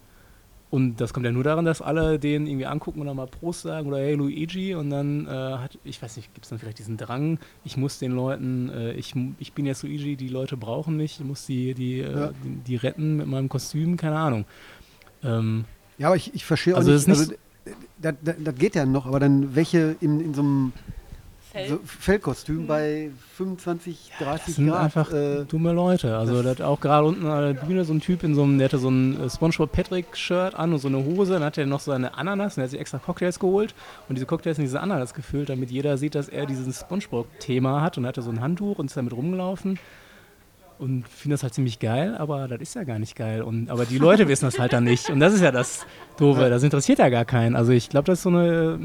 und 0.69 0.99
das 0.99 1.13
kommt 1.13 1.25
ja 1.25 1.31
nur 1.31 1.43
daran, 1.43 1.65
dass 1.65 1.83
alle 1.83 2.17
den 2.17 2.47
irgendwie 2.47 2.65
angucken 2.65 2.99
und 3.01 3.05
dann 3.05 3.15
mal 3.15 3.27
Prost 3.27 3.61
sagen 3.61 3.87
oder 3.87 3.97
hey 3.99 4.15
Luigi 4.15 4.73
und 4.73 4.89
dann 4.89 5.27
äh, 5.27 5.29
hat, 5.29 5.77
ich 5.83 6.01
weiß 6.01 6.17
nicht, 6.17 6.33
gibt 6.33 6.45
es 6.45 6.49
dann 6.49 6.57
vielleicht 6.57 6.79
diesen 6.79 6.97
Drang, 6.97 7.37
ich 7.63 7.77
muss 7.77 7.99
den 7.99 8.11
Leuten, 8.11 8.69
äh, 8.69 8.93
ich, 8.93 9.13
ich 9.37 9.53
bin 9.53 9.67
jetzt 9.67 9.83
Luigi, 9.83 10.15
die 10.15 10.29
Leute 10.29 10.57
brauchen 10.57 10.97
mich, 10.97 11.19
ich 11.19 11.25
muss 11.25 11.45
die, 11.45 11.75
die, 11.75 11.97
Ja. 11.99 12.29
äh, 12.29 12.33
die, 12.43 12.55
die 12.65 12.75
retten 12.77 13.17
mit 13.17 13.27
meinem 13.27 13.49
Kostüm, 13.49 13.97
keine 13.97 14.17
Ahnung. 14.17 14.45
Ähm, 15.23 15.65
Ja, 15.99 16.07
aber 16.07 16.15
ich, 16.15 16.33
ich 16.33 16.43
verstehe 16.43 16.73
auch 16.73 16.77
Also 16.79 16.91
nicht. 16.91 17.07
also, 17.07 17.33
das, 18.01 18.13
das, 18.21 18.35
das 18.39 18.55
geht 18.55 18.75
ja 18.75 18.85
noch, 18.85 19.05
aber 19.05 19.19
dann 19.19 19.55
welche 19.55 19.95
in, 20.01 20.19
in 20.19 20.33
so 20.33 20.41
einem 20.41 20.73
Fell. 21.51 21.69
so 21.69 21.79
Feldkostüm 21.85 22.65
bei 22.65 23.11
25, 23.37 24.11
30 24.19 24.45
Das 24.47 24.55
sind 24.55 24.67
Grad. 24.69 24.81
einfach 24.81 25.13
äh, 25.13 25.45
dumme 25.45 25.71
Leute. 25.71 26.17
Also 26.17 26.41
das- 26.41 26.57
das 26.57 26.65
auch 26.67 26.79
gerade 26.81 27.05
unten 27.07 27.25
an 27.27 27.53
der 27.53 27.61
Bühne 27.61 27.85
so 27.85 27.93
ein 27.93 28.01
Typ 28.01 28.23
in 28.23 28.33
so 28.33 28.41
einem, 28.43 28.57
der 28.57 28.65
hatte 28.69 28.79
so 28.79 28.89
ein 28.89 29.21
äh, 29.21 29.29
SpongeBob 29.29 29.71
Patrick 29.71 30.17
Shirt 30.17 30.55
an 30.55 30.73
und 30.73 30.79
so 30.79 30.87
eine 30.87 31.03
Hose, 31.05 31.33
dann 31.33 31.43
hat 31.43 31.57
er 31.57 31.65
noch 31.67 31.79
so 31.79 31.91
eine 31.91 32.17
Ananas 32.17 32.57
und 32.57 32.61
er 32.61 32.63
hat 32.65 32.71
sich 32.71 32.79
extra 32.79 32.97
Cocktails 32.97 33.37
geholt 33.39 33.75
und 34.09 34.15
diese 34.15 34.25
Cocktails 34.25 34.57
in 34.57 34.63
diese 34.63 34.79
Ananas 34.81 35.13
gefüllt, 35.13 35.49
damit 35.49 35.69
jeder 35.69 35.97
sieht, 35.97 36.15
dass 36.15 36.27
er 36.27 36.45
dieses 36.47 36.79
SpongeBob 36.79 37.27
Thema 37.39 37.81
hat 37.81 37.97
und 37.99 38.07
hatte 38.07 38.21
so 38.23 38.31
ein 38.31 38.41
Handtuch 38.41 38.79
und 38.79 38.87
ist 38.87 38.97
damit 38.97 39.13
rumgelaufen. 39.13 39.77
Und 40.83 41.07
finden 41.07 41.31
das 41.31 41.43
halt 41.43 41.53
ziemlich 41.53 41.79
geil, 41.79 42.15
aber 42.17 42.47
das 42.49 42.59
ist 42.59 42.75
ja 42.75 42.83
gar 42.83 42.99
nicht 42.99 43.15
geil. 43.15 43.41
Und, 43.41 43.69
aber 43.69 43.85
die 43.85 43.97
Leute 43.97 44.27
wissen 44.27 44.45
das 44.45 44.59
halt 44.59 44.73
dann 44.73 44.83
nicht. 44.83 45.09
Und 45.09 45.21
das 45.21 45.33
ist 45.33 45.41
ja 45.41 45.51
das 45.51 45.85
Doofe, 46.17 46.49
das 46.49 46.61
interessiert 46.61 46.99
ja 46.99 47.07
gar 47.07 47.23
keinen. 47.23 47.55
Also 47.55 47.71
ich 47.71 47.89
glaube, 47.89 48.05
das 48.05 48.19
ist 48.19 48.23
so 48.23 48.29
eine, 48.29 48.79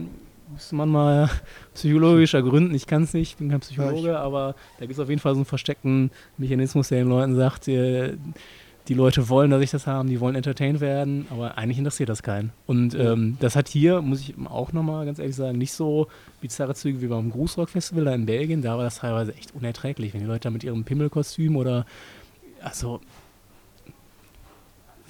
müsste 0.52 0.76
man 0.76 0.88
mal 0.88 1.28
psychologisch 1.74 2.34
ergründen. 2.34 2.72
Ich 2.74 2.86
kann 2.86 3.02
es 3.02 3.14
nicht, 3.14 3.32
ich 3.32 3.36
bin 3.36 3.50
kein 3.50 3.60
Psychologe, 3.60 4.16
aber 4.16 4.54
da 4.78 4.86
gibt 4.86 4.92
es 4.92 5.00
auf 5.00 5.08
jeden 5.08 5.20
Fall 5.20 5.34
so 5.34 5.40
einen 5.40 5.44
versteckten 5.44 6.10
Mechanismus, 6.36 6.88
der 6.88 6.98
den 6.98 7.08
Leuten 7.08 7.34
sagt, 7.34 7.66
äh, 7.66 8.16
die 8.88 8.94
Leute 8.94 9.28
wollen, 9.28 9.50
dass 9.50 9.62
ich 9.62 9.70
das 9.70 9.86
haben, 9.86 10.08
die 10.08 10.18
wollen 10.18 10.34
entertained 10.34 10.80
werden, 10.80 11.26
aber 11.30 11.58
eigentlich 11.58 11.76
interessiert 11.76 12.08
das 12.08 12.22
keinen. 12.22 12.52
Und 12.66 12.94
ähm, 12.94 13.36
das 13.38 13.54
hat 13.54 13.68
hier, 13.68 14.00
muss 14.00 14.20
ich 14.20 14.34
auch 14.46 14.72
nochmal 14.72 15.04
ganz 15.04 15.18
ehrlich 15.18 15.36
sagen, 15.36 15.58
nicht 15.58 15.72
so 15.72 16.08
bizarre 16.40 16.74
Züge 16.74 17.02
wie 17.02 17.06
beim 17.06 17.30
Grußrock-Festival 17.30 18.06
da 18.06 18.14
in 18.14 18.24
Belgien. 18.24 18.62
Da 18.62 18.76
war 18.78 18.84
das 18.84 18.98
teilweise 18.98 19.34
echt 19.34 19.54
unerträglich, 19.54 20.14
wenn 20.14 20.20
die 20.20 20.26
Leute 20.26 20.44
da 20.44 20.50
mit 20.50 20.64
ihrem 20.64 20.84
Pimmelkostüm 20.84 21.56
oder, 21.56 21.84
also, 22.62 23.00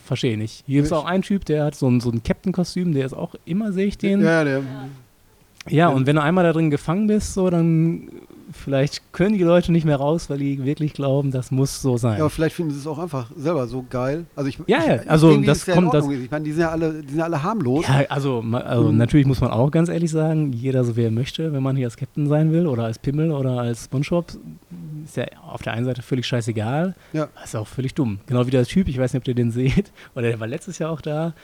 verstehe 0.04 0.36
nicht. 0.36 0.64
Hier 0.66 0.82
ist 0.82 0.92
auch 0.92 1.04
ein 1.04 1.22
Typ, 1.22 1.44
der 1.44 1.64
hat 1.64 1.76
so 1.76 1.88
ein, 1.88 2.00
so 2.00 2.10
ein 2.10 2.22
Captain-Kostüm, 2.24 2.94
der 2.94 3.06
ist 3.06 3.14
auch 3.14 3.36
immer, 3.44 3.72
sehe 3.72 3.86
ich 3.86 3.96
den. 3.98 4.22
Ja, 4.22 4.42
der, 4.42 4.58
Ja, 4.58 4.88
und 5.88 6.06
wenn 6.06 6.16
du 6.16 6.22
einmal 6.22 6.44
da 6.44 6.52
drin 6.52 6.70
gefangen 6.70 7.06
bist, 7.06 7.34
so, 7.34 7.50
dann 7.50 8.08
vielleicht 8.50 9.12
können 9.12 9.36
die 9.36 9.44
Leute 9.44 9.70
nicht 9.72 9.84
mehr 9.84 9.96
raus, 9.96 10.30
weil 10.30 10.38
die 10.38 10.64
wirklich 10.64 10.94
glauben, 10.94 11.30
das 11.30 11.50
muss 11.50 11.82
so 11.82 11.98
sein. 11.98 12.14
ja, 12.14 12.20
aber 12.20 12.30
vielleicht 12.30 12.56
finden 12.56 12.72
sie 12.72 12.78
es 12.78 12.86
auch 12.86 12.98
einfach 12.98 13.30
selber 13.36 13.66
so 13.66 13.84
geil. 13.90 14.24
Also 14.34 14.48
ich, 14.48 14.58
Ja, 14.66 14.78
ja, 14.82 15.00
also 15.06 15.36
das 15.42 15.66
ja 15.66 15.74
kommt- 15.74 15.92
das-. 15.92 16.08
Ich 16.08 16.30
meine, 16.30 16.44
die 16.46 16.52
sind 16.52 16.62
ja 16.62 16.70
alle, 16.70 17.02
die 17.02 17.08
sind 17.10 17.18
ja 17.18 17.24
alle 17.26 17.42
harmlos. 17.42 17.86
Ja, 17.86 18.04
also, 18.08 18.42
also 18.52 18.90
Mhm. 18.90 18.96
natürlich 18.96 19.26
muss 19.26 19.42
man 19.42 19.50
auch 19.50 19.70
ganz 19.70 19.90
ehrlich 19.90 20.10
sagen, 20.10 20.54
jeder 20.54 20.82
so 20.84 20.96
wie 20.96 21.02
er 21.02 21.10
möchte, 21.10 21.52
wenn 21.52 21.62
man 21.62 21.76
hier 21.76 21.86
als 21.86 21.98
Captain 21.98 22.26
sein 22.26 22.50
will 22.50 22.66
oder 22.66 22.84
als 22.84 22.98
Pimmel 22.98 23.32
oder 23.32 23.58
als 23.60 23.84
Spongebob, 23.84 24.32
ist 25.04 25.16
ja 25.18 25.26
auf 25.46 25.60
der 25.60 25.74
einen 25.74 25.84
Seite 25.84 26.00
völlig 26.00 26.26
scheißegal, 26.26 26.94
Ja. 27.12 27.28
ist 27.44 27.54
auch 27.54 27.66
völlig 27.68 27.94
dumm. 27.94 28.18
Genau 28.26 28.46
wie 28.46 28.50
der 28.50 28.64
Typ, 28.64 28.88
ich 28.88 28.96
weiß 28.98 29.12
nicht, 29.12 29.22
ob 29.24 29.28
ihr 29.28 29.34
den 29.34 29.50
seht, 29.50 29.92
oder 30.14 30.22
der 30.28 30.40
war 30.40 30.46
letztes 30.46 30.78
Jahr 30.78 30.90
auch 30.90 31.02
da, 31.02 31.34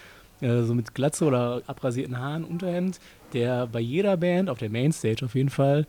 äh, 0.40 0.62
so 0.62 0.74
mit 0.74 0.94
Glatze 0.94 1.26
oder 1.26 1.60
abrasierten 1.66 2.18
Haaren, 2.18 2.44
Unterhemd, 2.44 2.98
der 3.34 3.66
bei 3.66 3.80
jeder 3.80 4.16
Band, 4.16 4.48
auf 4.48 4.58
der 4.58 4.70
Mainstage 4.70 5.24
auf 5.24 5.34
jeden 5.34 5.50
Fall, 5.50 5.86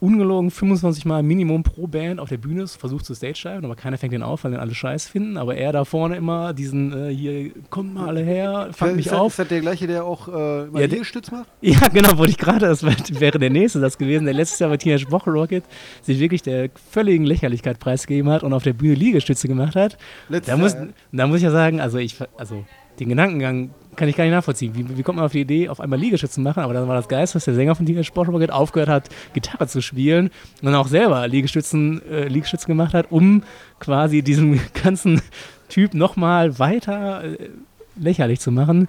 ungelogen 0.00 0.50
25 0.50 1.06
Mal 1.06 1.22
Minimum 1.22 1.62
pro 1.62 1.86
Band 1.86 2.20
auf 2.20 2.28
der 2.28 2.36
Bühne 2.36 2.64
ist, 2.64 2.76
versucht 2.76 3.06
zu 3.06 3.14
stage-diven, 3.14 3.64
aber 3.64 3.74
keiner 3.74 3.96
fängt 3.96 4.12
den 4.12 4.22
auf, 4.22 4.44
weil 4.44 4.50
den 4.50 4.60
alle 4.60 4.74
scheiß 4.74 5.08
finden. 5.08 5.38
Aber 5.38 5.56
er 5.56 5.72
da 5.72 5.84
vorne 5.86 6.16
immer 6.16 6.52
diesen, 6.52 6.92
äh, 6.92 7.14
hier, 7.14 7.52
kommt 7.70 7.94
mal 7.94 8.08
alle 8.08 8.20
her, 8.22 8.68
fangt 8.72 8.96
mich 8.96 9.06
ist, 9.06 9.12
auf. 9.14 9.32
ist 9.32 9.38
das 9.38 9.48
der 9.48 9.60
gleiche, 9.62 9.86
der 9.86 10.04
auch 10.04 10.28
äh, 10.28 10.66
mal 10.66 10.80
Ja, 10.82 10.86
Liegestütz 10.88 11.30
macht? 11.30 11.46
Ja, 11.62 11.88
genau, 11.88 12.18
wollte 12.18 12.32
ich 12.32 12.38
gerade, 12.38 12.66
das 12.66 12.82
wär- 12.82 12.94
wäre 13.20 13.38
der 13.38 13.48
nächste 13.50 13.80
das 13.80 13.96
gewesen, 13.96 14.26
der 14.26 14.34
letztes 14.34 14.58
Jahr 14.58 14.68
bei 14.68 14.76
Teenage 14.76 15.06
Bottle 15.06 15.32
Rocket 15.32 15.64
sich 16.02 16.18
wirklich 16.18 16.42
der 16.42 16.68
völligen 16.90 17.24
Lächerlichkeit 17.24 17.78
preisgegeben 17.78 18.30
hat 18.30 18.42
und 18.42 18.52
auf 18.52 18.64
der 18.64 18.74
Bühne 18.74 18.94
Liegestütze 18.94 19.48
gemacht 19.48 19.74
hat. 19.74 19.96
Letztes 20.28 20.52
Da 20.54 20.60
muss, 20.60 20.74
Jahr, 20.74 20.88
da 21.12 21.26
muss 21.26 21.38
ich 21.38 21.44
ja 21.44 21.50
sagen, 21.50 21.80
also 21.80 21.96
ich, 21.96 22.16
also 22.36 22.64
den 22.98 23.08
Gedankengang 23.08 23.70
kann 23.96 24.08
ich 24.08 24.16
gar 24.16 24.24
nicht 24.24 24.32
nachvollziehen. 24.32 24.72
Wie, 24.74 24.98
wie 24.98 25.02
kommt 25.02 25.16
man 25.16 25.24
auf 25.24 25.32
die 25.32 25.40
Idee, 25.40 25.68
auf 25.68 25.80
einmal 25.80 25.98
Liegestütze 25.98 26.34
zu 26.34 26.40
machen? 26.40 26.62
Aber 26.62 26.74
dann 26.74 26.88
war 26.88 26.96
das 26.96 27.08
Geist, 27.08 27.34
dass 27.34 27.44
der 27.44 27.54
Sänger 27.54 27.74
von 27.74 27.86
Teenage 27.86 28.10
Rocket 28.14 28.50
aufgehört 28.50 28.88
hat, 28.88 29.08
Gitarre 29.32 29.66
zu 29.66 29.80
spielen 29.80 30.26
und 30.60 30.66
dann 30.66 30.74
auch 30.74 30.88
selber 30.88 31.26
Liegestützen, 31.28 32.02
äh, 32.10 32.28
Liegestütze 32.28 32.66
gemacht 32.66 32.94
hat, 32.94 33.10
um 33.10 33.42
quasi 33.78 34.22
diesen 34.22 34.60
ganzen 34.82 35.22
Typ 35.68 35.94
nochmal 35.94 36.58
weiter 36.58 37.24
äh, 37.24 37.50
lächerlich 37.96 38.40
zu 38.40 38.50
machen. 38.50 38.88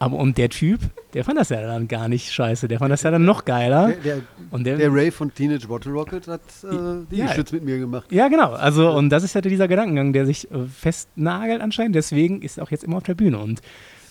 Aber 0.00 0.16
und 0.16 0.38
der 0.38 0.48
Typ, 0.48 0.80
der 1.14 1.24
fand 1.24 1.38
das 1.38 1.48
ja 1.48 1.60
dann 1.60 1.88
gar 1.88 2.08
nicht 2.08 2.32
scheiße. 2.32 2.68
Der 2.68 2.78
fand 2.78 2.92
das 2.92 3.02
ja 3.02 3.10
dann 3.10 3.24
noch 3.24 3.44
geiler. 3.44 3.88
der, 3.88 3.96
der, 3.96 4.22
Und 4.50 4.64
der, 4.64 4.76
der 4.76 4.92
Ray 4.92 5.10
von 5.10 5.32
Teenage 5.32 5.66
Bottle 5.66 5.92
Rocket 5.92 6.28
hat 6.28 6.40
äh, 6.62 7.14
Liegestütz 7.14 7.52
mit 7.52 7.64
mir 7.64 7.78
gemacht. 7.78 8.10
ja, 8.12 8.28
genau. 8.28 8.52
Also, 8.52 8.90
und 8.92 9.10
das 9.10 9.24
ist 9.24 9.34
ja 9.34 9.40
dieser 9.40 9.66
Gedankengang, 9.68 10.12
der 10.12 10.26
sich 10.26 10.50
äh, 10.50 10.66
festnagelt 10.66 11.60
anscheinend. 11.60 11.96
Deswegen 11.96 12.42
ist 12.42 12.58
er 12.58 12.64
auch 12.64 12.70
jetzt 12.70 12.84
immer 12.84 12.98
auf 12.98 13.02
der 13.02 13.14
Bühne. 13.14 13.38
Und, 13.38 13.60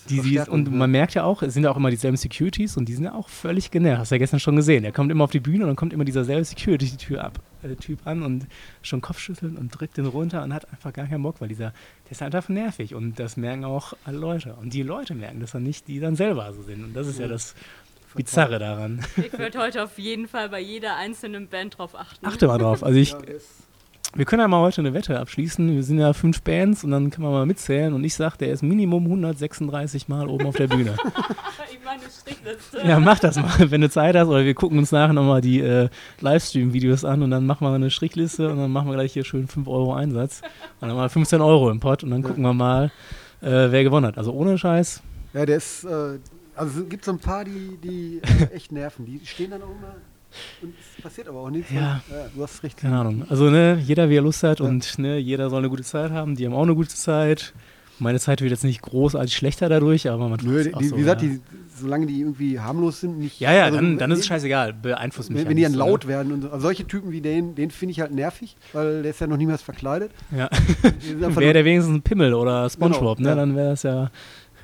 die, 0.08 0.14
die, 0.14 0.20
Verstärkung, 0.20 0.54
und 0.54 0.68
ja. 0.68 0.74
man 0.74 0.90
merkt 0.90 1.14
ja 1.14 1.24
auch, 1.24 1.42
es 1.42 1.54
sind 1.54 1.64
ja 1.64 1.70
auch 1.70 1.76
immer 1.76 1.90
dieselben 1.90 2.16
Securities 2.16 2.76
und 2.76 2.88
die 2.88 2.94
sind 2.94 3.04
ja 3.04 3.14
auch 3.14 3.28
völlig 3.28 3.70
genervt. 3.70 4.00
Hast 4.00 4.10
du 4.10 4.14
ja 4.14 4.18
gestern 4.18 4.40
schon 4.40 4.56
gesehen. 4.56 4.84
Er 4.84 4.92
kommt 4.92 5.10
immer 5.10 5.24
auf 5.24 5.30
die 5.30 5.40
Bühne 5.40 5.64
und 5.64 5.68
dann 5.68 5.76
kommt 5.76 5.92
immer 5.92 6.04
dieser 6.04 6.24
selbe 6.24 6.44
Security-Typ 6.44 7.18
ab, 7.18 7.38
äh, 7.62 7.74
Typ 7.76 8.06
an 8.06 8.22
und 8.22 8.46
schon 8.82 9.00
Kopfschütteln 9.00 9.56
und 9.56 9.68
drückt 9.68 9.96
den 9.96 10.06
runter 10.06 10.42
und 10.42 10.54
hat 10.54 10.70
einfach 10.72 10.92
gar 10.92 11.06
keinen 11.06 11.22
Bock, 11.22 11.40
weil 11.40 11.48
dieser, 11.48 11.72
der 12.04 12.12
ist 12.12 12.22
einfach 12.22 12.48
nervig. 12.48 12.94
Und 12.94 13.18
das 13.18 13.36
merken 13.36 13.64
auch 13.64 13.94
alle 14.04 14.18
Leute. 14.18 14.54
Und 14.54 14.72
die 14.74 14.82
Leute 14.82 15.14
merken 15.14 15.40
das 15.40 15.52
dann 15.52 15.62
nicht, 15.62 15.88
die 15.88 16.00
dann 16.00 16.16
selber 16.16 16.52
so 16.52 16.62
sind. 16.62 16.84
Und 16.84 16.94
das 16.94 17.06
ist 17.06 17.18
ja 17.18 17.28
das 17.28 17.54
Bizarre 18.14 18.58
daran. 18.58 19.04
Ich 19.16 19.38
würde 19.38 19.58
heute 19.58 19.84
auf 19.84 19.98
jeden 19.98 20.28
Fall 20.28 20.48
bei 20.48 20.60
jeder 20.60 20.96
einzelnen 20.96 21.48
Band 21.48 21.78
drauf 21.78 21.94
achten. 21.94 22.26
Achte 22.26 22.46
mal 22.46 22.58
drauf. 22.58 22.82
Also 22.82 22.98
ich, 22.98 23.12
Ja, 23.12 23.18
Wir 24.14 24.24
können 24.24 24.40
ja 24.40 24.48
mal 24.48 24.60
heute 24.60 24.80
eine 24.80 24.94
Wette 24.94 25.20
abschließen. 25.20 25.74
Wir 25.74 25.82
sind 25.82 25.98
ja 25.98 26.12
fünf 26.12 26.42
Bands 26.42 26.82
und 26.82 26.90
dann 26.90 27.10
kann 27.10 27.22
man 27.22 27.30
mal 27.30 27.46
mitzählen. 27.46 27.92
Und 27.92 28.04
ich 28.04 28.14
sag, 28.14 28.36
der 28.38 28.50
ist 28.50 28.62
Minimum 28.62 29.04
136 29.04 30.08
Mal 30.08 30.28
oben 30.28 30.46
auf 30.46 30.56
der 30.56 30.68
Bühne. 30.68 30.96
Ich 31.70 31.84
meine 31.84 32.02
Strichliste. 32.10 32.86
ja, 32.86 33.00
mach 33.00 33.18
das 33.18 33.36
mal, 33.36 33.70
wenn 33.70 33.80
du 33.80 33.88
Zeit 33.88 34.14
hast. 34.14 34.28
Oder 34.28 34.44
wir 34.44 34.54
gucken 34.54 34.78
uns 34.78 34.92
nachher 34.92 35.12
nochmal 35.12 35.40
die 35.40 35.60
äh, 35.60 35.88
Livestream-Videos 36.20 37.04
an 37.04 37.22
und 37.22 37.30
dann 37.30 37.46
machen 37.46 37.66
wir 37.66 37.72
eine 37.72 37.90
Strichliste 37.90 38.50
und 38.50 38.58
dann 38.58 38.70
machen 38.70 38.88
wir 38.88 38.94
gleich 38.94 39.12
hier 39.12 39.24
schön 39.24 39.48
5 39.48 39.66
Euro 39.68 39.94
Einsatz. 39.94 40.42
Und 40.80 40.88
dann 40.88 40.96
mal 40.96 41.08
15 41.08 41.40
Euro 41.40 41.70
im 41.70 41.80
Pott 41.80 42.04
und 42.04 42.10
dann 42.10 42.22
gucken 42.22 42.42
wir 42.42 42.52
mal, 42.52 42.90
äh, 43.40 43.70
wer 43.70 43.84
gewonnen 43.84 44.06
hat. 44.06 44.18
Also 44.18 44.32
ohne 44.32 44.58
Scheiß. 44.58 45.02
Ja, 45.32 45.46
der 45.46 45.56
ist, 45.56 45.84
äh, 45.84 46.18
also 46.54 46.82
es 46.82 46.88
gibt 46.88 47.04
so 47.04 47.12
ein 47.12 47.18
paar, 47.18 47.44
die, 47.44 47.78
die 47.82 48.20
echt 48.54 48.72
nerven. 48.72 49.06
Die 49.06 49.20
stehen 49.24 49.50
dann 49.50 49.62
auch 49.62 49.70
immer 49.70 49.94
und 50.62 50.74
es 50.96 51.02
passiert 51.02 51.28
aber 51.28 51.40
auch 51.40 51.50
nichts. 51.50 51.70
Ja. 51.72 52.00
Und, 52.08 52.14
ja 52.16 52.26
du 52.34 52.42
hast 52.42 52.62
recht. 52.62 52.76
Keine 52.76 52.98
Ahnung. 52.98 53.24
Also 53.28 53.50
ne, 53.50 53.78
jeder 53.82 54.08
wie 54.10 54.16
er 54.16 54.22
Lust 54.22 54.42
hat 54.42 54.60
Ja. 54.60 54.66
und 54.66 54.98
ne, 54.98 55.18
jeder 55.18 55.50
soll 55.50 55.58
eine 55.60 55.68
gute 55.70 55.82
Zeit 55.84 56.10
haben. 56.10 56.36
Die 56.36 56.46
haben 56.46 56.54
auch 56.54 56.62
eine 56.62 56.74
gute 56.74 56.94
Zeit. 56.94 57.52
Meine 58.00 58.20
Zeit 58.20 58.40
wird 58.42 58.52
jetzt 58.52 58.62
nicht 58.62 58.80
großartig 58.80 59.34
schlechter 59.34 59.68
dadurch, 59.68 60.08
aber 60.08 60.28
man 60.28 60.38
Nö, 60.44 60.60
es 60.60 60.68
die, 60.78 60.84
so, 60.86 60.94
wie 60.96 61.00
gesagt, 61.00 61.20
ja. 61.22 61.30
die, 61.30 61.40
solange 61.76 62.06
die 62.06 62.20
irgendwie 62.20 62.60
harmlos 62.60 63.00
sind, 63.00 63.18
nicht. 63.18 63.40
Ja, 63.40 63.52
ja, 63.52 63.64
also, 63.64 63.76
dann, 63.78 63.98
dann 63.98 64.12
ist 64.12 64.18
es 64.20 64.24
wenn- 64.24 64.28
scheißegal. 64.36 64.72
Beeinflusst 64.72 65.30
mich 65.30 65.38
Wenn, 65.38 65.44
ja 65.46 65.50
wenn 65.50 65.56
die 65.56 65.62
dann 65.64 65.72
so, 65.72 65.78
laut 65.80 66.04
ne? 66.04 66.10
werden 66.10 66.32
und 66.32 66.42
so. 66.42 66.48
also 66.50 66.60
solche 66.62 66.86
Typen 66.86 67.10
wie 67.10 67.20
den, 67.20 67.56
den 67.56 67.72
finde 67.72 67.90
ich 67.92 68.00
halt 68.00 68.12
nervig, 68.12 68.56
weil 68.72 69.02
der 69.02 69.10
ist 69.10 69.20
ja 69.20 69.26
noch 69.26 69.36
niemals 69.36 69.62
verkleidet. 69.62 70.12
Ja. 70.30 70.48
Wäre 71.18 71.52
der 71.54 71.64
wenigstens 71.64 71.92
ein 71.96 72.02
Pimmel 72.02 72.34
oder 72.34 72.70
Spongebob, 72.70 73.18
Genau, 73.18 73.30
ne? 73.30 73.34
ja. 73.34 73.40
Dann 73.40 73.56
wäre 73.56 73.70
das 73.70 73.82
ja. 73.82 74.10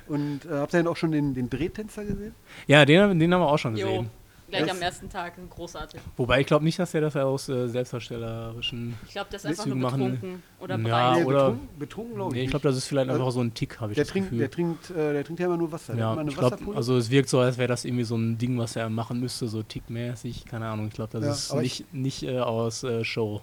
und 0.07 0.45
äh, 0.45 0.53
habt 0.53 0.73
ihr 0.73 0.77
denn 0.77 0.87
auch 0.87 0.95
schon 0.95 1.11
den, 1.11 1.33
den 1.33 1.49
Drehtänzer 1.49 2.05
gesehen? 2.05 2.33
Ja, 2.67 2.85
den, 2.85 3.19
den 3.19 3.33
haben 3.33 3.41
wir 3.41 3.47
auch 3.49 3.59
schon 3.59 3.75
Jo, 3.75 3.85
gesehen. 3.87 4.09
Gleich 4.57 4.67
Das- 4.69 4.77
am 4.77 4.81
ersten 4.83 5.09
Tag. 5.09 5.33
Großartig. 5.49 6.01
Wobei 6.17 6.41
ich 6.41 6.47
glaube 6.47 6.65
nicht, 6.65 6.77
dass 6.79 6.91
der 6.91 7.01
das 7.01 7.15
aus 7.15 7.49
äh, 7.49 7.67
selbstdarstellerischen. 7.67 8.95
Ich 9.05 9.11
glaube, 9.13 9.29
der 9.29 9.37
ist 9.37 9.45
einfach 9.45 9.63
Zügen 9.63 9.79
nur 9.79 9.89
machen- 9.91 10.11
betrunken 10.11 10.43
oder 10.59 10.77
Ja, 10.77 10.83
bereit. 10.83 11.17
Nee, 11.19 11.23
oder- 11.25 11.39
betrunken, 11.51 11.79
betrunken 11.79 12.15
glaube 12.15 12.31
ich. 12.33 12.37
Nee, 12.39 12.43
ich 12.45 12.49
glaube, 12.49 12.63
das 12.67 12.77
ist 12.77 12.85
vielleicht 12.87 13.09
Also, 13.09 13.21
einfach 13.21 13.31
so 13.33 13.41
ein 13.41 13.53
Tick, 13.53 13.79
habe 13.79 13.91
ich 13.91 13.95
der 13.95 14.03
das 14.05 14.11
trinkt, 14.11 14.29
Gefühl. 14.29 14.39
der 14.39 14.51
trinkt, 14.51 14.89
äh, 14.91 15.13
der 15.13 15.23
trinkt 15.23 15.39
ja 15.39 15.45
immer 15.47 15.57
nur 15.57 15.71
Wasser. 15.71 15.95
Ja, 15.95 16.21
ich 16.21 16.37
Wasserpulle. 16.37 16.77
also 16.77 16.97
es 16.97 17.09
wirkt 17.09 17.29
so, 17.29 17.39
als 17.39 17.57
wäre 17.57 17.67
das 17.67 17.85
irgendwie 17.85 18.03
so 18.03 18.15
ein 18.15 18.37
Ding, 18.37 18.57
was 18.57 18.75
er 18.75 18.89
machen 18.89 19.19
müsste, 19.19 19.47
so 19.47 19.63
tickmäßig. 19.63 20.45
Keine 20.45 20.67
Ahnung, 20.67 20.87
ich 20.87 20.93
glaube, 20.93 21.11
das 21.19 21.23
Ja, 21.23 21.31
ist 21.31 21.61
nicht, 21.61 21.93
nicht 21.93 22.23
äh, 22.23 22.39
aus 22.39 22.83
äh, 22.83 23.03
Show. 23.03 23.41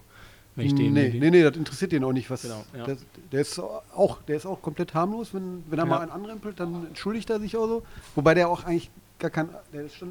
Wenn 0.54 0.66
ich 0.66 0.74
den, 0.74 0.92
nee, 0.92 1.08
den 1.08 1.20
nee, 1.20 1.30
nee, 1.30 1.42
das 1.42 1.56
interessiert 1.56 1.92
den 1.92 2.04
auch 2.04 2.12
nicht. 2.12 2.28
Was, 2.28 2.42
Genau, 2.42 2.62
ja. 2.76 2.84
der, 2.84 2.98
der, 3.32 3.40
ist 3.40 3.58
auch, 3.58 4.20
der 4.28 4.36
ist 4.36 4.44
auch 4.44 4.60
komplett 4.60 4.92
harmlos. 4.92 5.32
Wenn, 5.32 5.64
wenn 5.70 5.78
er 5.78 5.86
Ja. 5.86 5.90
mal 5.90 6.00
einen 6.00 6.10
anrempelt, 6.10 6.60
dann 6.60 6.88
entschuldigt 6.88 7.30
er 7.30 7.40
sich 7.40 7.56
auch 7.56 7.66
so. 7.66 7.82
Wobei 8.14 8.34
der 8.34 8.50
auch 8.50 8.64
eigentlich 8.64 8.90
gar 9.18 9.30
kein. 9.30 9.48
Der 9.72 9.84
ist 9.86 9.94
schon, 9.96 10.10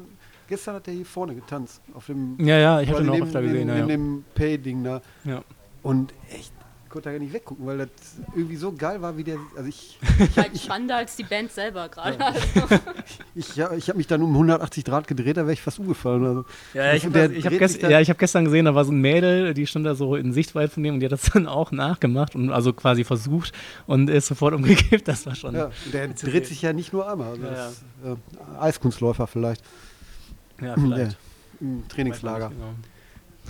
gestern 0.52 0.74
hat 0.74 0.86
er 0.86 0.92
hier 0.92 1.06
vorne 1.06 1.34
getanzt. 1.34 1.80
Auf 1.94 2.06
dem, 2.06 2.36
Ja, 2.38 2.58
ja, 2.58 2.80
ich 2.82 2.90
habe 2.90 3.02
den 3.02 3.08
auch 3.08 3.22
öfter 3.22 3.40
gesehen. 3.40 3.68
Ja, 3.68 3.74
neben 3.76 3.88
ja. 3.88 3.96
dem 3.96 4.24
Pay-Ding 4.34 4.84
da. 4.84 5.00
Ja. 5.24 5.42
Und 5.82 6.12
echt, 6.28 6.52
ich 6.84 6.90
konnte 6.90 7.08
da 7.08 7.12
gar 7.12 7.20
nicht 7.20 7.32
weggucken, 7.32 7.64
weil 7.64 7.78
das 7.78 7.88
irgendwie 8.36 8.56
so 8.56 8.70
geil 8.70 9.00
war, 9.00 9.16
wie 9.16 9.24
der. 9.24 9.38
Also 9.56 9.66
ich, 9.66 9.98
Halt 10.36 10.60
spannender 10.60 10.96
als 10.96 11.16
die 11.16 11.22
Band 11.22 11.50
selber 11.50 11.88
gerade. 11.88 12.18
ich, 13.34 13.56
ja, 13.56 13.72
ich 13.72 13.88
habe 13.88 13.96
mich 13.96 14.06
dann 14.06 14.20
um 14.20 14.30
180 14.32 14.84
Grad 14.84 15.08
gedreht, 15.08 15.38
da 15.38 15.44
wäre 15.44 15.54
ich 15.54 15.62
fast 15.62 15.78
umgefallen. 15.78 16.26
Also. 16.26 16.44
Ja, 16.74 16.92
ich 16.92 17.06
habe 17.06 17.32
ich 17.34 17.46
hab 17.46 17.58
gest, 17.58 17.80
ja, 17.80 17.98
ich 17.98 18.10
hab 18.10 18.18
gestern 18.18 18.44
gesehen, 18.44 18.66
da 18.66 18.74
war 18.74 18.84
so 18.84 18.92
ein 18.92 19.00
Mädel, 19.00 19.54
die 19.54 19.66
stand 19.66 19.86
da 19.86 19.94
so 19.94 20.16
in 20.16 20.34
Sichtweite 20.34 20.70
von 20.70 20.82
dem 20.82 20.92
und 20.92 21.00
die 21.00 21.06
hat 21.06 21.12
das 21.12 21.22
dann 21.32 21.46
auch 21.46 21.72
nachgemacht 21.72 22.34
und 22.34 22.50
also 22.50 22.74
quasi 22.74 23.04
versucht 23.04 23.54
und 23.86 24.10
ist 24.10 24.26
sofort 24.26 24.52
umgekippt. 24.52 25.08
Das 25.08 25.24
war 25.24 25.34
schon. 25.34 25.54
Ja, 25.54 25.70
und 25.86 25.94
der 25.94 26.08
dreht 26.08 26.46
sich 26.46 26.60
ja 26.60 26.74
nicht 26.74 26.92
nur 26.92 27.10
einmal. 27.10 27.30
Also 27.30 27.42
Ja, 27.42 27.50
das, 27.52 27.84
äh, 28.04 28.60
Eiskunstläufer 28.60 29.26
vielleicht. 29.26 29.64
Ja, 30.62 30.74
vielleicht. 30.74 31.16
Im 31.60 31.86
Trainingslager. 31.88 32.50
Weiß 32.50 32.58
man 32.58 32.68
nicht 32.70 32.92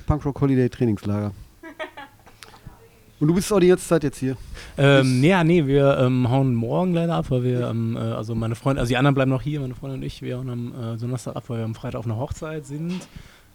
Punkrock 0.06 0.40
Holiday 0.40 0.68
Trainingslager. 0.68 1.32
Und 3.20 3.28
du 3.28 3.34
bist 3.34 3.52
auch 3.52 3.60
die 3.60 3.68
ganze 3.68 3.86
Zeit 3.86 4.02
jetzt 4.02 4.18
hier. 4.18 4.36
genau. 4.76 4.88
Ähm, 5.00 5.22
ja, 5.22 5.44
nee, 5.44 5.66
wir 5.66 5.98
ähm, 5.98 6.28
hauen 6.28 6.54
morgen 6.54 6.92
leider 6.92 7.14
ab, 7.14 7.26
weil 7.28 7.44
wir, 7.44 7.68
ähm, 7.68 7.96
äh, 7.96 8.00
also 8.00 8.34
meine 8.34 8.54
Freunde, 8.54 8.80
also 8.80 8.88
die 8.88 8.96
anderen 8.96 9.14
bleiben 9.14 9.30
noch 9.30 9.42
hier, 9.42 9.60
meine 9.60 9.74
Freundin 9.74 10.00
und 10.00 10.06
ich, 10.06 10.22
wir 10.22 10.38
hauen 10.38 10.50
am 10.50 10.94
äh, 10.94 10.96
Donnerstag 10.96 11.36
ab, 11.36 11.44
weil 11.48 11.58
wir 11.58 11.64
am 11.64 11.74
Freitag 11.74 12.00
auf 12.00 12.06
einer 12.06 12.16
Hochzeit 12.16 12.66
sind. 12.66 13.06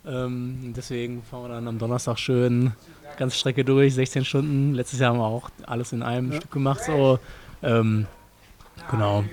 Ähm, 0.06 0.74
deswegen 0.76 1.22
fahren 1.24 1.43
wir 1.43 1.50
dann 1.50 1.67
am 1.67 1.80
Donnerstag 1.80 2.17
schön 2.17 2.72
ganz 3.17 3.36
Strecke 3.36 3.65
durch, 3.65 3.96
16 3.96 4.24
Stunden. 4.26 4.74
Letztes 4.74 5.00
Jahr 5.00 5.12
haben 5.12 5.20
wir 5.20 5.26
auch 5.26 5.50
alles 5.65 5.91
in 5.91 6.04
einem 6.04 6.32
Ja. 6.32 6.38
Stück 6.38 6.52
gemacht, 6.52 6.84
so. 6.84 7.20
Ähm, 7.62 8.06
genau. 8.91 9.26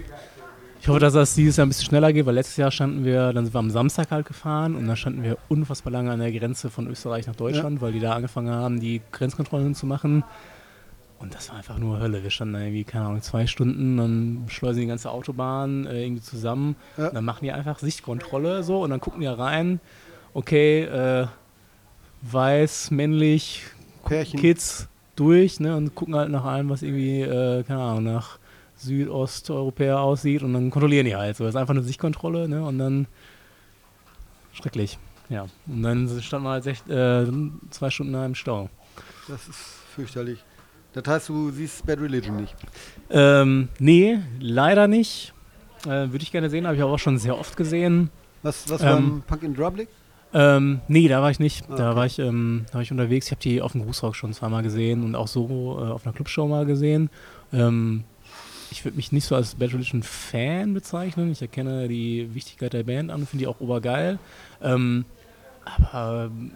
Ich 0.84 0.88
hoffe, 0.88 1.00
dass 1.00 1.14
das 1.14 1.34
dieses 1.34 1.56
Jahr 1.56 1.64
ein 1.64 1.70
bisschen 1.70 1.86
schneller 1.86 2.12
geht, 2.12 2.26
weil 2.26 2.34
letztes 2.34 2.58
Jahr 2.58 2.70
standen 2.70 3.06
wir, 3.06 3.32
dann 3.32 3.46
sind 3.46 3.54
wir 3.54 3.58
am 3.58 3.70
Samstag 3.70 4.10
halt 4.10 4.26
gefahren 4.26 4.76
und 4.76 4.86
dann 4.86 4.98
standen 4.98 5.22
wir 5.22 5.38
unfassbar 5.48 5.90
lange 5.90 6.12
an 6.12 6.18
der 6.18 6.30
Grenze 6.30 6.68
von 6.68 6.86
Österreich 6.88 7.26
nach 7.26 7.34
Deutschland, 7.34 7.80
weil 7.80 7.92
die 7.92 8.00
da 8.00 8.12
angefangen 8.12 8.50
haben, 8.50 8.80
die 8.80 9.00
Grenzkontrollen 9.10 9.74
zu 9.74 9.86
machen. 9.86 10.24
Und 11.18 11.34
das 11.34 11.48
war 11.48 11.56
einfach 11.56 11.78
nur 11.78 12.00
Hölle. 12.00 12.22
Wir 12.22 12.28
standen 12.28 12.52
da 12.52 12.60
irgendwie, 12.60 12.84
keine 12.84 13.06
Ahnung, 13.06 13.22
zwei 13.22 13.46
Stunden, 13.46 13.96
dann 13.96 14.44
schleusen 14.48 14.82
die 14.82 14.86
ganze 14.86 15.10
Autobahn 15.10 15.86
äh, 15.86 16.04
irgendwie 16.04 16.20
zusammen. 16.20 16.76
Ja. 16.98 17.08
Dann 17.08 17.24
machen 17.24 17.46
die 17.46 17.52
einfach 17.52 17.78
Sichtkontrolle 17.78 18.62
so 18.62 18.82
und 18.82 18.90
dann 18.90 19.00
gucken 19.00 19.22
die 19.22 19.26
rein, 19.26 19.80
okay, 20.34 20.82
äh, 20.82 21.26
weiß, 22.20 22.90
männlich, 22.90 23.62
Pärchen. 24.04 24.38
Kids 24.38 24.88
durch 25.16 25.60
ne, 25.60 25.78
und 25.78 25.94
gucken 25.94 26.14
halt 26.14 26.28
nach 26.28 26.44
allem, 26.44 26.68
was 26.68 26.82
irgendwie, 26.82 27.22
äh, 27.22 27.62
keine 27.62 27.80
Ahnung, 27.80 28.04
nach 28.04 28.38
Südosteuropäer 28.84 29.98
aussieht 29.98 30.42
und 30.42 30.52
dann 30.54 30.70
kontrollieren 30.70 31.06
die 31.06 31.16
halt. 31.16 31.36
So, 31.36 31.44
das 31.44 31.54
ist 31.54 31.60
einfach 31.60 31.74
eine 31.74 31.82
Sichtkontrolle 31.82 32.48
ne, 32.48 32.62
und 32.64 32.78
dann 32.78 33.06
schrecklich. 34.52 34.98
Ja, 35.28 35.46
und 35.66 35.82
dann 35.82 36.20
standen 36.20 36.46
wir 36.46 36.50
halt 36.50 36.64
sech, 36.64 36.86
äh, 36.88 37.24
zwei 37.70 37.90
Stunden 37.90 38.12
da 38.12 38.24
im 38.26 38.34
Stau. 38.34 38.68
Das 39.28 39.48
ist 39.48 39.58
fürchterlich. 39.94 40.44
Das 40.92 41.04
heißt, 41.06 41.28
du 41.30 41.50
siehst 41.50 41.84
Bad 41.86 41.98
Religion 42.00 42.36
nicht. 42.36 42.54
Ähm, 43.10 43.68
nee, 43.78 44.18
leider 44.38 44.86
nicht. 44.86 45.32
Äh, 45.86 45.88
Würde 46.12 46.18
ich 46.22 46.30
gerne 46.30 46.50
sehen, 46.50 46.66
habe 46.66 46.76
ich 46.76 46.82
auch 46.82 46.98
schon 46.98 47.18
sehr 47.18 47.36
oft 47.36 47.56
gesehen. 47.56 48.10
Was, 48.42 48.70
was 48.70 48.80
Ähm, 48.82 48.86
beim 48.88 49.22
Punk 49.26 49.42
in 49.42 49.54
Drublic? 49.54 49.88
Ähm, 50.32 50.80
nee, 50.88 51.08
da 51.08 51.22
war 51.22 51.30
ich 51.30 51.38
nicht. 51.40 51.64
Ah, 51.70 51.76
Da 51.76 51.88
okay. 51.90 51.96
war 51.96 52.06
ich, 52.06 52.18
ähm, 52.18 52.66
da 52.68 52.74
war 52.74 52.82
ich 52.82 52.90
unterwegs. 52.92 53.26
Ich 53.26 53.32
habe 53.32 53.40
die 53.40 53.62
auf 53.62 53.72
dem 53.72 53.84
Grußrock 53.84 54.14
schon 54.14 54.32
zweimal 54.32 54.62
gesehen 54.62 55.04
und 55.04 55.14
auch 55.14 55.28
so 55.28 55.78
äh, 55.80 55.90
auf 55.90 56.04
einer 56.06 56.14
Clubshow 56.14 56.46
mal 56.46 56.66
gesehen. 56.66 57.08
Ähm, 57.52 58.04
ich 58.74 58.84
würde 58.84 58.96
mich 58.96 59.12
nicht 59.12 59.24
so 59.24 59.34
als 59.36 59.54
Bad 59.54 59.72
Religion 59.72 60.02
Fan 60.02 60.74
bezeichnen. 60.74 61.30
Ich 61.32 61.40
erkenne 61.40 61.88
die 61.88 62.34
Wichtigkeit 62.34 62.72
der 62.72 62.82
Band 62.82 63.10
an 63.10 63.20
und 63.20 63.28
finde 63.28 63.44
die 63.44 63.46
auch 63.46 63.60
obergeil. 63.60 64.18
Ähm, 64.62 65.04
aber, 65.64 66.24
ähm, 66.26 66.50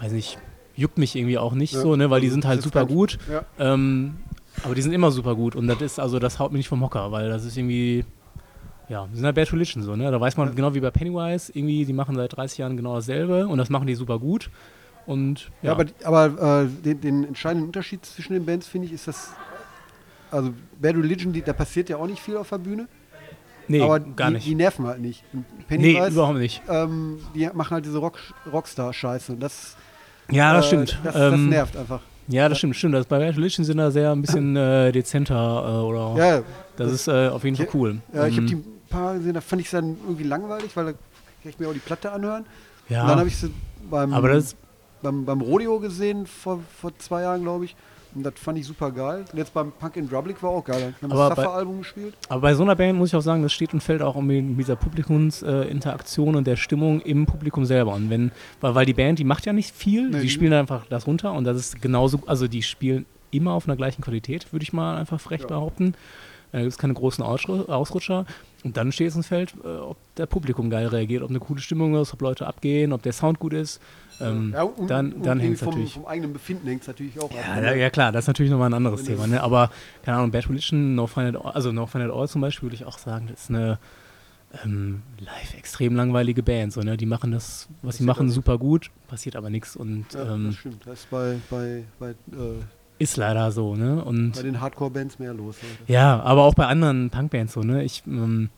weiß 0.00 0.12
nicht, 0.12 0.38
juckt 0.74 0.98
mich 0.98 1.14
irgendwie 1.14 1.38
auch 1.38 1.52
nicht 1.52 1.74
Ja, 1.74 1.80
so, 1.80 1.96
ne, 1.96 2.10
weil 2.10 2.20
die 2.20 2.30
sind 2.30 2.44
halt 2.44 2.62
super 2.62 2.80
ganz- 2.80 2.92
gut. 2.92 3.18
Ja. 3.30 3.44
Ähm, 3.58 4.16
aber 4.64 4.74
die 4.74 4.82
sind 4.82 4.92
immer 4.92 5.10
super 5.10 5.34
gut 5.34 5.54
und 5.56 5.66
das 5.66 5.80
ist, 5.80 5.98
also 6.00 6.18
das 6.18 6.38
haut 6.38 6.52
mich 6.52 6.60
nicht 6.60 6.68
vom 6.68 6.82
Hocker, 6.82 7.12
weil 7.12 7.28
das 7.28 7.44
ist 7.44 7.56
irgendwie, 7.56 8.04
ja, 8.88 9.06
die 9.10 9.16
sind 9.16 9.24
halt 9.24 9.34
Bad 9.34 9.52
Religion 9.52 9.82
so, 9.82 9.96
ne? 9.96 10.10
Da 10.10 10.20
weiß 10.20 10.36
man 10.36 10.48
Ja. 10.48 10.54
genau 10.54 10.74
wie 10.74 10.80
bei 10.80 10.90
Pennywise, 10.90 11.52
irgendwie, 11.54 11.84
die 11.84 11.92
machen 11.92 12.16
seit 12.16 12.36
30 12.36 12.58
Jahren 12.58 12.76
genau 12.76 12.94
dasselbe 12.96 13.46
und 13.46 13.58
das 13.58 13.70
machen 13.70 13.86
die 13.86 13.94
super 13.94 14.18
gut. 14.18 14.50
Und 15.06 15.50
Ja, 15.62 15.72
aber, 15.72 15.86
aber 16.04 16.62
äh, 16.62 16.66
den, 16.84 17.00
den 17.00 17.24
entscheidenden 17.24 17.66
Unterschied 17.66 18.04
zwischen 18.06 18.34
den 18.34 18.44
Bands 18.46 18.66
finde 18.68 18.86
ich, 18.86 18.92
ist 18.92 19.08
das. 19.08 19.32
Also 20.32 20.52
Bad 20.80 20.96
Religion, 20.96 21.32
die, 21.32 21.42
da 21.42 21.52
passiert 21.52 21.88
ja 21.88 21.96
auch 21.98 22.06
nicht 22.06 22.20
viel 22.20 22.36
auf 22.36 22.48
der 22.48 22.58
Bühne. 22.58 22.88
nee, 23.68 23.80
aber 23.82 24.00
gar 24.00 24.28
die, 24.28 24.34
nicht. 24.34 24.46
die 24.46 24.54
nerven 24.54 24.86
halt 24.86 25.00
nicht. 25.00 25.22
Und 25.32 25.44
nee, 25.58 25.64
Pennywise, 25.68 26.08
überhaupt 26.12 26.38
nicht. 26.38 26.62
ähm, 26.68 27.20
die 27.34 27.48
machen 27.52 27.74
halt 27.74 27.84
diese 27.84 27.98
Rock, 27.98 28.18
Rockstar-Scheiße. 28.50 29.32
Und 29.32 29.40
das, 29.40 29.76
Ja, 30.30 30.52
das 30.54 30.64
äh, 30.64 30.68
stimmt. 30.68 30.98
Das, 31.04 31.14
das 31.14 31.32
ähm, 31.34 31.48
nervt 31.50 31.76
einfach. 31.76 32.00
ja, 32.28 32.48
das 32.48 32.58
stimmt, 32.58 32.76
stimmt. 32.76 32.94
Das, 32.94 33.06
bei 33.06 33.18
Bad 33.18 33.36
Religion 33.36 33.64
sind 33.64 33.76
da 33.76 33.90
sehr 33.90 34.10
ein 34.12 34.22
bisschen 34.22 34.56
äh, 34.56 34.90
dezenter 34.92 35.34
äh, 35.66 35.84
oder 35.84 36.14
Ja, 36.16 36.42
das 36.76 36.92
ist 36.92 37.08
äh, 37.08 37.28
auf 37.28 37.44
jeden 37.44 37.56
Fall 37.56 37.68
cool. 37.74 38.00
ja 38.12 38.26
ich 38.26 38.36
habe 38.36 38.46
Ähm, 38.46 38.62
die 38.64 38.64
paar 38.88 39.14
gesehen, 39.14 39.34
da 39.34 39.40
fand 39.40 39.60
ich 39.60 39.66
es 39.66 39.72
dann 39.72 39.96
irgendwie 40.04 40.24
langweilig, 40.24 40.74
weil 40.76 40.84
da 40.86 40.92
kann 40.92 40.98
ich 41.50 41.58
mir 41.58 41.68
auch 41.68 41.72
die 41.72 41.78
Platte 41.78 42.10
anhören. 42.12 42.44
ja, 42.88 43.02
Und 43.02 43.08
dann 43.08 43.18
habe 43.18 43.28
ich 43.28 43.36
sie 43.36 43.50
beim, 43.90 44.10
das 44.10 44.56
beim, 45.02 45.24
beim 45.24 45.40
Rodeo 45.40 45.78
gesehen, 45.78 46.26
vor, 46.26 46.60
vor 46.80 46.96
zwei 46.98 47.22
Jahren, 47.22 47.42
glaube 47.42 47.64
ich. 47.66 47.74
Und 48.14 48.24
das 48.24 48.34
fand 48.36 48.58
ich 48.58 48.66
super 48.66 48.90
geil. 48.90 49.24
Und 49.32 49.38
jetzt 49.38 49.54
beim 49.54 49.72
Punk 49.72 49.96
in 49.96 50.08
Drublic 50.08 50.42
war 50.42 50.50
auch 50.50 50.64
geil. 50.64 50.94
Wir 51.00 51.08
haben 51.08 51.12
Aber 51.16 51.28
das 51.28 51.36
bei- 51.36 51.42
Suffer-Album 51.44 51.78
gespielt. 51.78 52.14
Aber 52.28 52.40
bei 52.42 52.54
so 52.54 52.62
einer 52.62 52.76
Band 52.76 52.98
muss 52.98 53.08
ich 53.08 53.16
auch 53.16 53.20
sagen, 53.22 53.42
das 53.42 53.52
steht 53.52 53.72
und 53.72 53.82
fällt 53.82 54.02
auch 54.02 54.14
um 54.16 54.26
mit 54.26 54.58
dieser 54.58 54.76
Publikumsinteraktion 54.76 56.34
äh, 56.34 56.38
und 56.38 56.46
der 56.46 56.56
Stimmung 56.56 57.00
im 57.00 57.26
Publikum 57.26 57.64
selber. 57.64 57.94
Und 57.94 58.10
wenn, 58.10 58.30
weil, 58.60 58.74
weil 58.74 58.86
die 58.86 58.92
Band, 58.94 59.18
die 59.18 59.24
macht 59.24 59.46
ja 59.46 59.52
nicht 59.52 59.74
viel, 59.74 60.08
Nee, 60.10 60.16
die 60.16 60.22
die- 60.22 60.28
spielen 60.30 60.52
einfach 60.52 60.86
das 60.88 61.06
runter 61.06 61.32
und 61.32 61.44
das 61.44 61.56
ist 61.56 61.80
genauso, 61.82 62.20
also 62.26 62.48
die 62.48 62.62
spielen 62.62 63.06
immer 63.30 63.52
auf 63.52 63.66
einer 63.66 63.76
gleichen 63.76 64.02
Qualität, 64.02 64.52
würde 64.52 64.62
ich 64.62 64.72
mal 64.74 64.96
einfach 64.98 65.18
frech 65.20 65.40
Ja. 65.42 65.46
behaupten. 65.46 65.94
Da 66.52 66.60
gibt 66.60 66.70
es 66.70 66.78
keine 66.78 66.94
großen 66.94 67.24
Ausru- 67.24 67.68
Ausrutscher. 67.68 68.26
Und 68.62 68.76
dann 68.76 68.92
steht 68.92 69.08
es 69.08 69.16
ins 69.16 69.26
Feld, 69.26 69.54
äh, 69.64 69.68
ob 69.68 69.96
der 70.16 70.26
Publikum 70.26 70.70
geil 70.70 70.86
reagiert, 70.86 71.22
ob 71.22 71.30
eine 71.30 71.40
coole 71.40 71.60
Stimmung 71.60 71.94
ist, 71.96 72.12
ob 72.12 72.20
Leute 72.22 72.46
abgehen, 72.46 72.92
ob 72.92 73.02
der 73.02 73.12
Sound 73.12 73.38
gut 73.38 73.54
ist. 73.54 73.80
Ähm, 74.20 74.52
ja, 74.54 74.62
und, 74.62 74.88
dann 74.88 75.12
und 75.14 75.26
dann 75.26 75.40
hängt 75.40 75.56
es 75.56 75.62
natürlich. 75.62 75.94
vom 75.94 76.06
eigenen 76.06 76.32
Befinden 76.32 76.68
hängt 76.68 76.82
es 76.82 76.86
natürlich 76.88 77.18
auch. 77.18 77.30
Ja, 77.32 77.40
ab. 77.54 77.62
ja, 77.62 77.74
ja, 77.74 77.90
klar, 77.90 78.12
das 78.12 78.24
ist 78.24 78.28
natürlich 78.28 78.52
nochmal 78.52 78.68
ein 78.70 78.74
anderes 78.74 79.02
Thema. 79.04 79.26
Ne? 79.26 79.42
Aber, 79.42 79.70
keine 80.04 80.18
Ahnung, 80.18 80.30
Bad 80.30 80.48
Religion, 80.48 80.94
No 80.94 81.06
Fun 81.06 81.24
at 81.24 81.36
All, 81.36 81.52
also 81.52 81.72
No 81.72 81.86
Fun 81.86 82.02
at 82.02 82.10
All 82.10 82.28
zum 82.28 82.40
Beispiel, 82.42 82.66
würde 82.68 82.76
ich 82.76 82.84
auch 82.84 82.98
sagen, 82.98 83.26
das 83.30 83.44
ist 83.44 83.50
eine 83.50 83.78
ähm, 84.62 85.02
live 85.18 85.54
extrem 85.56 85.96
langweilige 85.96 86.42
Band. 86.42 86.72
So, 86.72 86.82
ne? 86.82 86.96
Die 86.96 87.06
machen 87.06 87.32
das, 87.32 87.68
was 87.80 87.96
sie 87.96 88.04
machen, 88.04 88.30
super 88.30 88.58
gut, 88.58 88.90
passiert 89.08 89.34
aber 89.36 89.50
nichts 89.50 89.74
und 89.74 90.06
Ja, 90.12 90.34
ähm, 90.34 90.46
das 90.48 90.56
stimmt. 90.56 90.86
Das 90.86 91.00
ist 91.00 91.10
bei, 91.10 91.38
bei, 91.50 91.84
bei, 91.98 92.10
äh, 92.10 92.14
ist 93.02 93.16
leider 93.16 93.50
so. 93.50 93.74
Ne? 93.74 94.02
Und 94.04 94.32
bei 94.32 94.42
den 94.42 94.60
Hardcore-Bands 94.60 95.18
mehr 95.18 95.34
los. 95.34 95.56
ja, 95.86 96.20
aber 96.22 96.42
auch 96.42 96.54
bei 96.54 96.66
anderen 96.66 97.10
Punkbands 97.10 97.52
so, 97.52 97.60
ne? 97.60 97.82
Ich 97.82 98.02
ähm, 98.06 98.48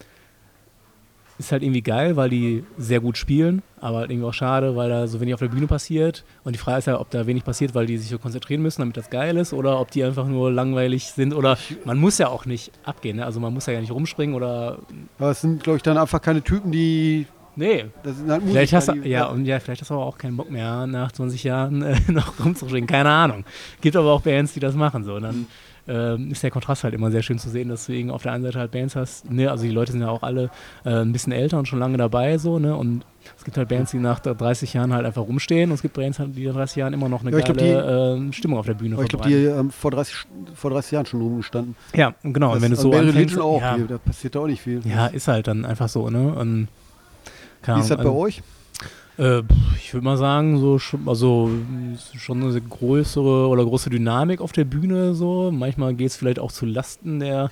ist 1.38 1.50
halt 1.50 1.62
irgendwie 1.62 1.82
geil, 1.82 2.16
weil 2.16 2.30
die 2.30 2.64
sehr 2.78 3.00
gut 3.00 3.16
spielen, 3.18 3.62
aber 3.80 3.98
halt 3.98 4.10
irgendwie 4.10 4.28
auch 4.28 4.34
schade, 4.34 4.76
weil 4.76 4.88
da 4.88 5.06
so 5.08 5.20
wenig 5.20 5.34
auf 5.34 5.40
der 5.40 5.48
Bühne 5.48 5.66
passiert. 5.66 6.24
Und 6.44 6.54
die 6.54 6.58
Frage 6.58 6.78
ist 6.78 6.86
ja, 6.86 7.00
ob 7.00 7.10
da 7.10 7.26
wenig 7.26 7.44
passiert, 7.44 7.74
weil 7.74 7.86
die 7.86 7.98
sich 7.98 8.08
so 8.08 8.18
konzentrieren 8.18 8.62
müssen, 8.62 8.82
damit 8.82 8.96
das 8.96 9.10
geil 9.10 9.36
ist, 9.36 9.52
oder 9.52 9.80
ob 9.80 9.90
die 9.90 10.04
einfach 10.04 10.26
nur 10.26 10.52
langweilig 10.52 11.06
sind. 11.06 11.34
Oder 11.34 11.58
man 11.84 11.98
muss 11.98 12.18
ja 12.18 12.28
auch 12.28 12.46
nicht 12.46 12.70
abgehen, 12.84 13.16
ne? 13.16 13.24
Also 13.24 13.40
man 13.40 13.52
muss 13.52 13.66
ja 13.66 13.80
nicht 13.80 13.90
rumspringen 13.90 14.34
oder. 14.34 14.78
Aber 15.18 15.30
es 15.30 15.40
sind, 15.40 15.62
glaube 15.62 15.78
ich, 15.78 15.82
dann 15.82 15.98
einfach 15.98 16.22
keine 16.22 16.42
Typen, 16.42 16.70
die. 16.70 17.26
Nee. 17.56 17.86
Das 18.02 18.14
halt 18.28 18.42
Vielleicht 18.46 18.72
hast 18.72 18.88
du, 18.88 18.92
die, 18.94 19.08
ja, 19.08 19.26
und 19.26 19.44
ja, 19.44 19.60
vielleicht 19.60 19.80
hast 19.80 19.90
du 19.90 19.94
aber 19.94 20.06
auch 20.06 20.18
keinen 20.18 20.36
Bock 20.36 20.50
mehr, 20.50 20.86
nach 20.86 21.12
20 21.12 21.44
Jahren 21.44 21.82
äh, 21.82 21.96
noch 22.10 22.38
rumzuspringen. 22.44 22.86
Keine 22.88 23.10
Ahnung. 23.10 23.44
Gibt 23.80 23.96
aber 23.96 24.12
auch 24.12 24.22
Bands, 24.22 24.54
die 24.54 24.60
das 24.60 24.74
machen. 24.74 25.04
So. 25.04 25.14
Und 25.14 25.22
dann 25.22 25.46
ähm, 25.86 26.30
ist 26.30 26.42
der 26.42 26.50
Kontrast 26.50 26.82
halt 26.84 26.94
immer 26.94 27.10
sehr 27.10 27.22
schön 27.22 27.38
zu 27.38 27.50
sehen, 27.50 27.68
dass 27.68 27.86
du 27.86 27.92
eben 27.92 28.10
auf 28.10 28.22
der 28.22 28.32
einen 28.32 28.42
Seite 28.42 28.58
halt 28.58 28.70
Bands 28.70 28.96
hast. 28.96 29.30
Ne? 29.30 29.50
Also 29.50 29.64
die 29.64 29.70
Leute 29.70 29.92
sind 29.92 30.00
ja 30.00 30.08
auch 30.08 30.22
alle 30.22 30.50
äh, 30.84 30.90
ein 30.90 31.12
bisschen 31.12 31.32
älter 31.32 31.58
und 31.58 31.68
schon 31.68 31.78
lange 31.78 31.98
dabei. 31.98 32.38
so 32.38 32.58
ne? 32.58 32.74
Und 32.74 33.04
es 33.36 33.44
gibt 33.44 33.56
halt 33.58 33.68
Bands, 33.68 33.90
die 33.90 33.98
nach 33.98 34.18
30 34.20 34.72
Jahren 34.72 34.94
halt 34.94 35.04
einfach 35.04 35.22
rumstehen. 35.22 35.70
Und 35.70 35.74
es 35.74 35.82
gibt 35.82 35.94
Bands, 35.94 36.18
die 36.34 36.46
nach 36.46 36.54
30 36.54 36.76
Jahren 36.76 36.92
immer 36.94 37.08
noch 37.10 37.20
eine 37.20 37.30
Ja, 37.36 37.40
glaub, 37.44 37.58
geile 37.58 38.16
äh, 38.28 38.32
Stimmung 38.32 38.58
auf 38.58 38.66
der 38.66 38.74
Bühne 38.74 38.94
Aber 38.94 39.02
ich 39.04 39.10
glaube, 39.10 39.28
die 39.28 39.34
ähm, 39.34 39.70
vor, 39.70 39.90
30, 39.90 40.14
vor 40.54 40.70
30 40.70 40.92
Jahren 40.92 41.06
schon 41.06 41.20
rumgestanden. 41.20 41.76
Ja, 41.94 42.14
genau. 42.22 42.52
Und 42.54 42.62
wenn 42.62 42.70
du 42.70 42.76
Das- 42.76 42.82
so 42.82 42.90
anfängst, 42.90 43.16
Religion 43.16 43.42
auch, 43.42 43.60
ja, 43.60 43.76
die, 43.76 43.86
da 43.86 43.98
passiert 43.98 44.34
da 44.34 44.40
auch 44.40 44.46
nicht 44.46 44.62
viel. 44.62 44.80
ja, 44.86 45.06
ist 45.06 45.28
halt 45.28 45.46
dann 45.48 45.64
einfach 45.66 45.88
so. 45.90 46.08
Ne? 46.08 46.32
Und, 46.34 46.68
Wie 47.66 47.80
ist 47.80 47.90
das 47.90 47.98
bei 47.98 48.10
euch? 48.10 48.42
Äh, 49.18 49.42
ich 49.76 49.92
würde 49.94 50.04
mal 50.04 50.16
sagen, 50.16 50.58
so 50.58 50.78
schon, 50.78 51.08
also 51.08 51.50
schon 52.16 52.42
eine 52.42 52.60
größere 52.60 53.48
oder 53.48 53.64
große 53.64 53.90
Dynamik 53.90 54.40
auf 54.40 54.52
der 54.52 54.64
Bühne 54.64 55.14
so. 55.14 55.50
Manchmal 55.52 55.94
geht 55.94 56.08
es 56.08 56.16
vielleicht 56.16 56.38
auch 56.38 56.52
zu 56.52 56.66
Lasten 56.66 57.20
der 57.20 57.50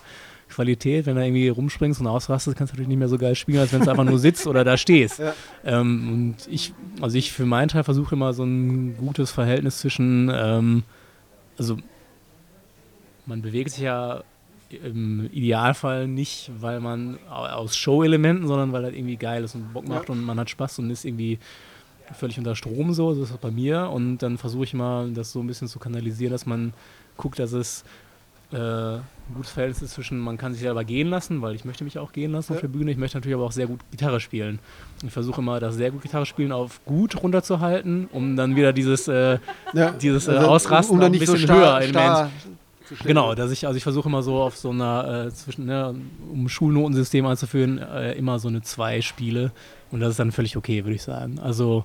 Qualität, 0.52 1.06
wenn 1.06 1.16
du 1.16 1.24
irgendwie 1.24 1.48
rumspringst 1.48 2.00
und 2.00 2.06
ausrastest, 2.06 2.56
kannst 2.56 2.72
du 2.72 2.74
natürlich 2.74 2.88
nicht 2.88 2.98
mehr 2.98 3.08
so 3.08 3.16
geil 3.18 3.34
spielen, 3.34 3.58
als 3.58 3.72
wenn 3.72 3.80
du 3.80 3.90
einfach 3.90 4.04
nur 4.04 4.18
sitzt 4.18 4.46
oder 4.46 4.64
da 4.64 4.76
stehst. 4.76 5.18
Ja. 5.22 5.34
Ähm, 5.64 6.12
und 6.12 6.36
ich, 6.50 6.72
also 7.00 7.16
ich 7.16 7.32
für 7.32 7.46
meinen 7.46 7.68
Teil 7.68 7.84
versuche 7.84 8.16
immer 8.16 8.32
so 8.32 8.42
ein 8.42 8.96
gutes 8.96 9.30
Verhältnis 9.30 9.78
zwischen, 9.78 10.30
ähm, 10.34 10.82
also 11.56 11.76
man 13.26 13.40
bewegt 13.40 13.70
sich 13.70 13.82
ja 13.84 14.24
im 14.74 15.28
Idealfall 15.32 16.08
nicht, 16.08 16.50
weil 16.60 16.80
man 16.80 17.18
au- 17.30 17.46
aus 17.46 17.76
Show-Elementen, 17.76 18.46
sondern 18.46 18.72
weil 18.72 18.82
das 18.82 18.92
irgendwie 18.92 19.16
geil 19.16 19.44
ist 19.44 19.54
und 19.54 19.72
Bock 19.72 19.88
macht 19.88 20.10
und 20.10 20.22
man 20.24 20.38
hat 20.38 20.50
Spaß 20.50 20.78
und 20.80 20.90
ist 20.90 21.04
irgendwie 21.04 21.38
völlig 22.14 22.36
unter 22.38 22.54
Strom 22.56 22.92
so, 22.92 23.14
das 23.14 23.30
ist 23.30 23.40
bei 23.40 23.50
mir 23.50 23.88
und 23.90 24.18
dann 24.18 24.36
versuche 24.38 24.64
ich 24.64 24.74
mal, 24.74 25.10
das 25.12 25.32
so 25.32 25.40
ein 25.40 25.46
bisschen 25.46 25.68
zu 25.68 25.78
kanalisieren, 25.78 26.32
dass 26.32 26.44
man 26.46 26.72
guckt, 27.16 27.38
dass 27.38 27.52
es 27.52 27.84
äh, 28.52 28.56
ein 28.56 29.00
gutes 29.34 29.50
Verhältnis 29.52 29.80
ist 29.80 29.92
zwischen, 29.94 30.18
man 30.18 30.36
kann 30.36 30.52
sich 30.52 30.60
selber 30.60 30.84
gehen 30.84 31.08
lassen, 31.08 31.40
weil 31.40 31.54
ich 31.54 31.64
möchte 31.64 31.84
mich 31.84 31.98
auch 31.98 32.12
gehen 32.12 32.32
lassen 32.32 32.52
Ja. 32.52 32.56
auf 32.56 32.60
der 32.60 32.68
Bühne, 32.68 32.90
ich 32.90 32.98
möchte 32.98 33.16
natürlich 33.16 33.34
aber 33.36 33.46
auch 33.46 33.52
sehr 33.52 33.66
gut 33.66 33.80
Gitarre 33.90 34.20
spielen. 34.20 34.58
Ich 35.02 35.10
versuche 35.10 35.40
immer, 35.40 35.58
das 35.58 35.76
sehr 35.76 35.90
gut 35.90 36.02
Gitarre 36.02 36.26
spielen 36.26 36.52
auf 36.52 36.84
gut 36.84 37.22
runterzuhalten, 37.22 38.08
um 38.12 38.36
dann 38.36 38.54
wieder 38.56 38.74
dieses 38.74 39.08
äh, 39.08 39.38
Ja, 39.72 39.92
dieses, 39.92 40.28
äh, 40.28 40.32
also, 40.32 40.48
Ausrasten 40.48 40.92
um 40.96 41.00
dann 41.00 41.04
auch 41.12 41.14
ein 41.14 41.18
nicht 41.18 41.26
so 41.26 41.32
bisschen 41.32 41.46
starr, 41.48 41.80
höher 41.80 41.88
starr 41.88 42.30
zu. 42.96 43.04
Genau, 43.04 43.34
dass 43.34 43.50
ich, 43.50 43.66
also 43.66 43.76
ich 43.76 43.82
versuche 43.82 44.08
immer 44.08 44.22
so 44.22 44.36
auf 44.42 44.56
so 44.56 44.70
einer, 44.70 45.26
äh, 45.28 45.30
zwischen, 45.32 45.66
ne, 45.66 45.94
um 46.30 46.48
Schulnotensystem 46.48 47.24
anzuführen, 47.26 47.78
äh, 47.78 48.12
immer 48.12 48.38
so 48.38 48.48
eine 48.48 48.62
zwei 48.62 49.00
Spiele 49.00 49.52
und 49.90 50.00
das 50.00 50.10
ist 50.10 50.18
dann 50.18 50.32
völlig 50.32 50.56
okay, 50.56 50.84
würde 50.84 50.94
ich 50.94 51.02
sagen. 51.02 51.38
Also 51.38 51.84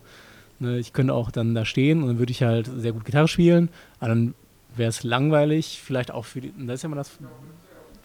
ne, 0.60 0.78
ich 0.80 0.93
könnte 0.93 1.13
auch 1.13 1.32
dann 1.32 1.54
da 1.56 1.65
stehen 1.65 2.02
und 2.02 2.08
dann 2.08 2.20
würde 2.20 2.32
ich 2.32 2.43
halt 2.43 2.70
sehr 2.78 2.91
gut 2.93 3.06
Gitarre 3.06 3.28
spielen, 3.28 3.70
aber 4.00 4.10
dann 4.10 4.34
wäre 4.76 4.89
es 4.89 5.04
langweilig, 5.04 5.82
vielleicht 5.84 6.12
auch 6.12 6.26
für 6.26 6.41
die, 6.41 6.54
das 6.65 6.76
ist 6.76 6.84
ja 6.84 6.88
immer 6.88 6.96
das, 6.98 7.12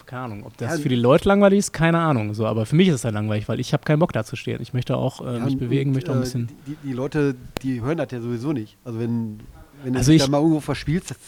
keine 0.06 0.22
Ahnung, 0.24 0.44
ob 0.44 0.56
das 0.56 0.76
Ja, 0.76 0.78
für 0.82 0.88
die 0.88 0.96
Leute 0.96 1.28
langweilig 1.28 1.58
ist, 1.60 1.72
keine 1.72 1.98
Ahnung, 1.98 2.34
so, 2.34 2.46
aber 2.46 2.66
für 2.66 2.76
mich 2.76 2.88
ist 2.88 2.96
es 2.96 3.02
dann 3.02 3.14
langweilig, 3.14 3.48
weil 3.48 3.60
ich 3.60 3.72
habe 3.72 3.84
keinen 3.84 3.98
Bock 3.98 4.12
da 4.12 4.24
zu 4.24 4.36
stehen. 4.36 4.60
Ich 4.60 4.72
möchte 4.74 4.96
auch 4.96 5.20
äh, 5.26 5.38
Ja, 5.38 5.44
mich 5.44 5.56
bewegen, 5.58 5.90
und, 5.90 5.94
möchte 5.94 6.10
auch 6.10 6.16
ein 6.16 6.20
äh, 6.20 6.24
bisschen. 6.24 6.48
Die, 6.66 6.76
die 6.82 6.92
Leute, 6.92 7.34
die 7.62 7.80
hören 7.80 7.96
das 7.98 8.10
ja 8.10 8.20
sowieso 8.20 8.52
nicht. 8.52 8.76
Also 8.84 8.98
wenn, 8.98 9.40
wenn 9.84 9.92
du 9.94 9.98
Also 9.98 10.10
dich 10.12 10.20
ich- 10.20 10.24
da 10.26 10.30
mal 10.30 10.38
irgendwo 10.38 10.60
verspielst, 10.60 11.10
das, 11.10 11.18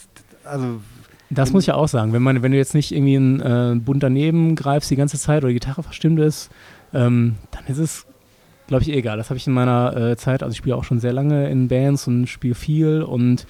also 0.43 0.81
Das 1.29 1.51
muss 1.51 1.63
ich 1.63 1.67
ja 1.67 1.75
auch 1.75 1.87
sagen. 1.87 2.13
Wenn, 2.13 2.21
man, 2.21 2.43
wenn 2.43 2.51
du 2.51 2.57
jetzt 2.57 2.75
nicht 2.75 2.91
irgendwie 2.91 3.15
einen 3.15 3.39
äh, 3.41 3.75
Bund 3.79 4.03
daneben 4.03 4.55
greifst 4.55 4.91
die 4.91 4.95
ganze 4.95 5.17
Zeit 5.17 5.39
oder 5.43 5.49
die 5.49 5.55
Gitarre 5.55 5.83
verstimmt 5.83 6.19
ist, 6.19 6.51
ähm, 6.93 7.35
dann 7.51 7.65
ist 7.67 7.79
es, 7.79 8.05
glaube 8.67 8.83
ich, 8.83 8.89
egal. 8.89 9.17
Das 9.17 9.29
habe 9.29 9.37
ich 9.37 9.47
in 9.47 9.53
meiner 9.53 9.95
äh, 9.95 10.17
Zeit, 10.17 10.43
also 10.43 10.51
ich 10.51 10.57
spiele 10.57 10.75
auch 10.75 10.83
schon 10.83 10.99
sehr 10.99 11.13
lange 11.13 11.49
in 11.49 11.67
Bands 11.67 12.07
und 12.07 12.27
spiele 12.27 12.55
viel 12.55 13.01
und 13.01 13.47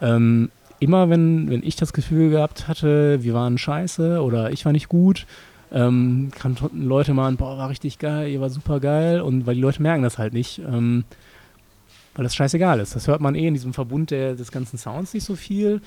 ähm, 0.00 0.50
immer 0.80 1.10
wenn, 1.10 1.50
wenn 1.50 1.62
ich 1.62 1.76
das 1.76 1.92
Gefühl 1.92 2.30
gehabt 2.30 2.68
hatte, 2.68 3.22
wir 3.22 3.34
waren 3.34 3.58
scheiße 3.58 4.22
oder 4.22 4.52
ich 4.52 4.64
war 4.64 4.72
nicht 4.72 4.88
gut, 4.88 5.26
ähm, 5.72 6.30
kannten 6.34 6.86
Leute 6.86 7.14
mal, 7.14 7.30
boah, 7.32 7.58
war 7.58 7.68
richtig 7.68 7.98
geil, 7.98 8.30
ihr 8.30 8.40
war 8.40 8.50
super 8.50 8.80
geil 8.80 9.20
und 9.20 9.46
weil 9.46 9.54
die 9.54 9.60
Leute 9.60 9.82
merken 9.82 10.02
das 10.02 10.18
halt 10.18 10.32
nicht, 10.32 10.60
ähm, 10.60 11.04
weil 12.14 12.24
das 12.24 12.34
scheißegal 12.34 12.80
ist. 12.80 12.96
Das 12.96 13.06
hört 13.06 13.20
man 13.20 13.34
eh 13.34 13.46
in 13.46 13.54
diesem 13.54 13.74
Verbund 13.74 14.10
der, 14.10 14.34
des 14.34 14.50
ganzen 14.50 14.78
Sounds 14.78 15.14
nicht 15.14 15.24
so 15.24 15.36
viel 15.36 15.80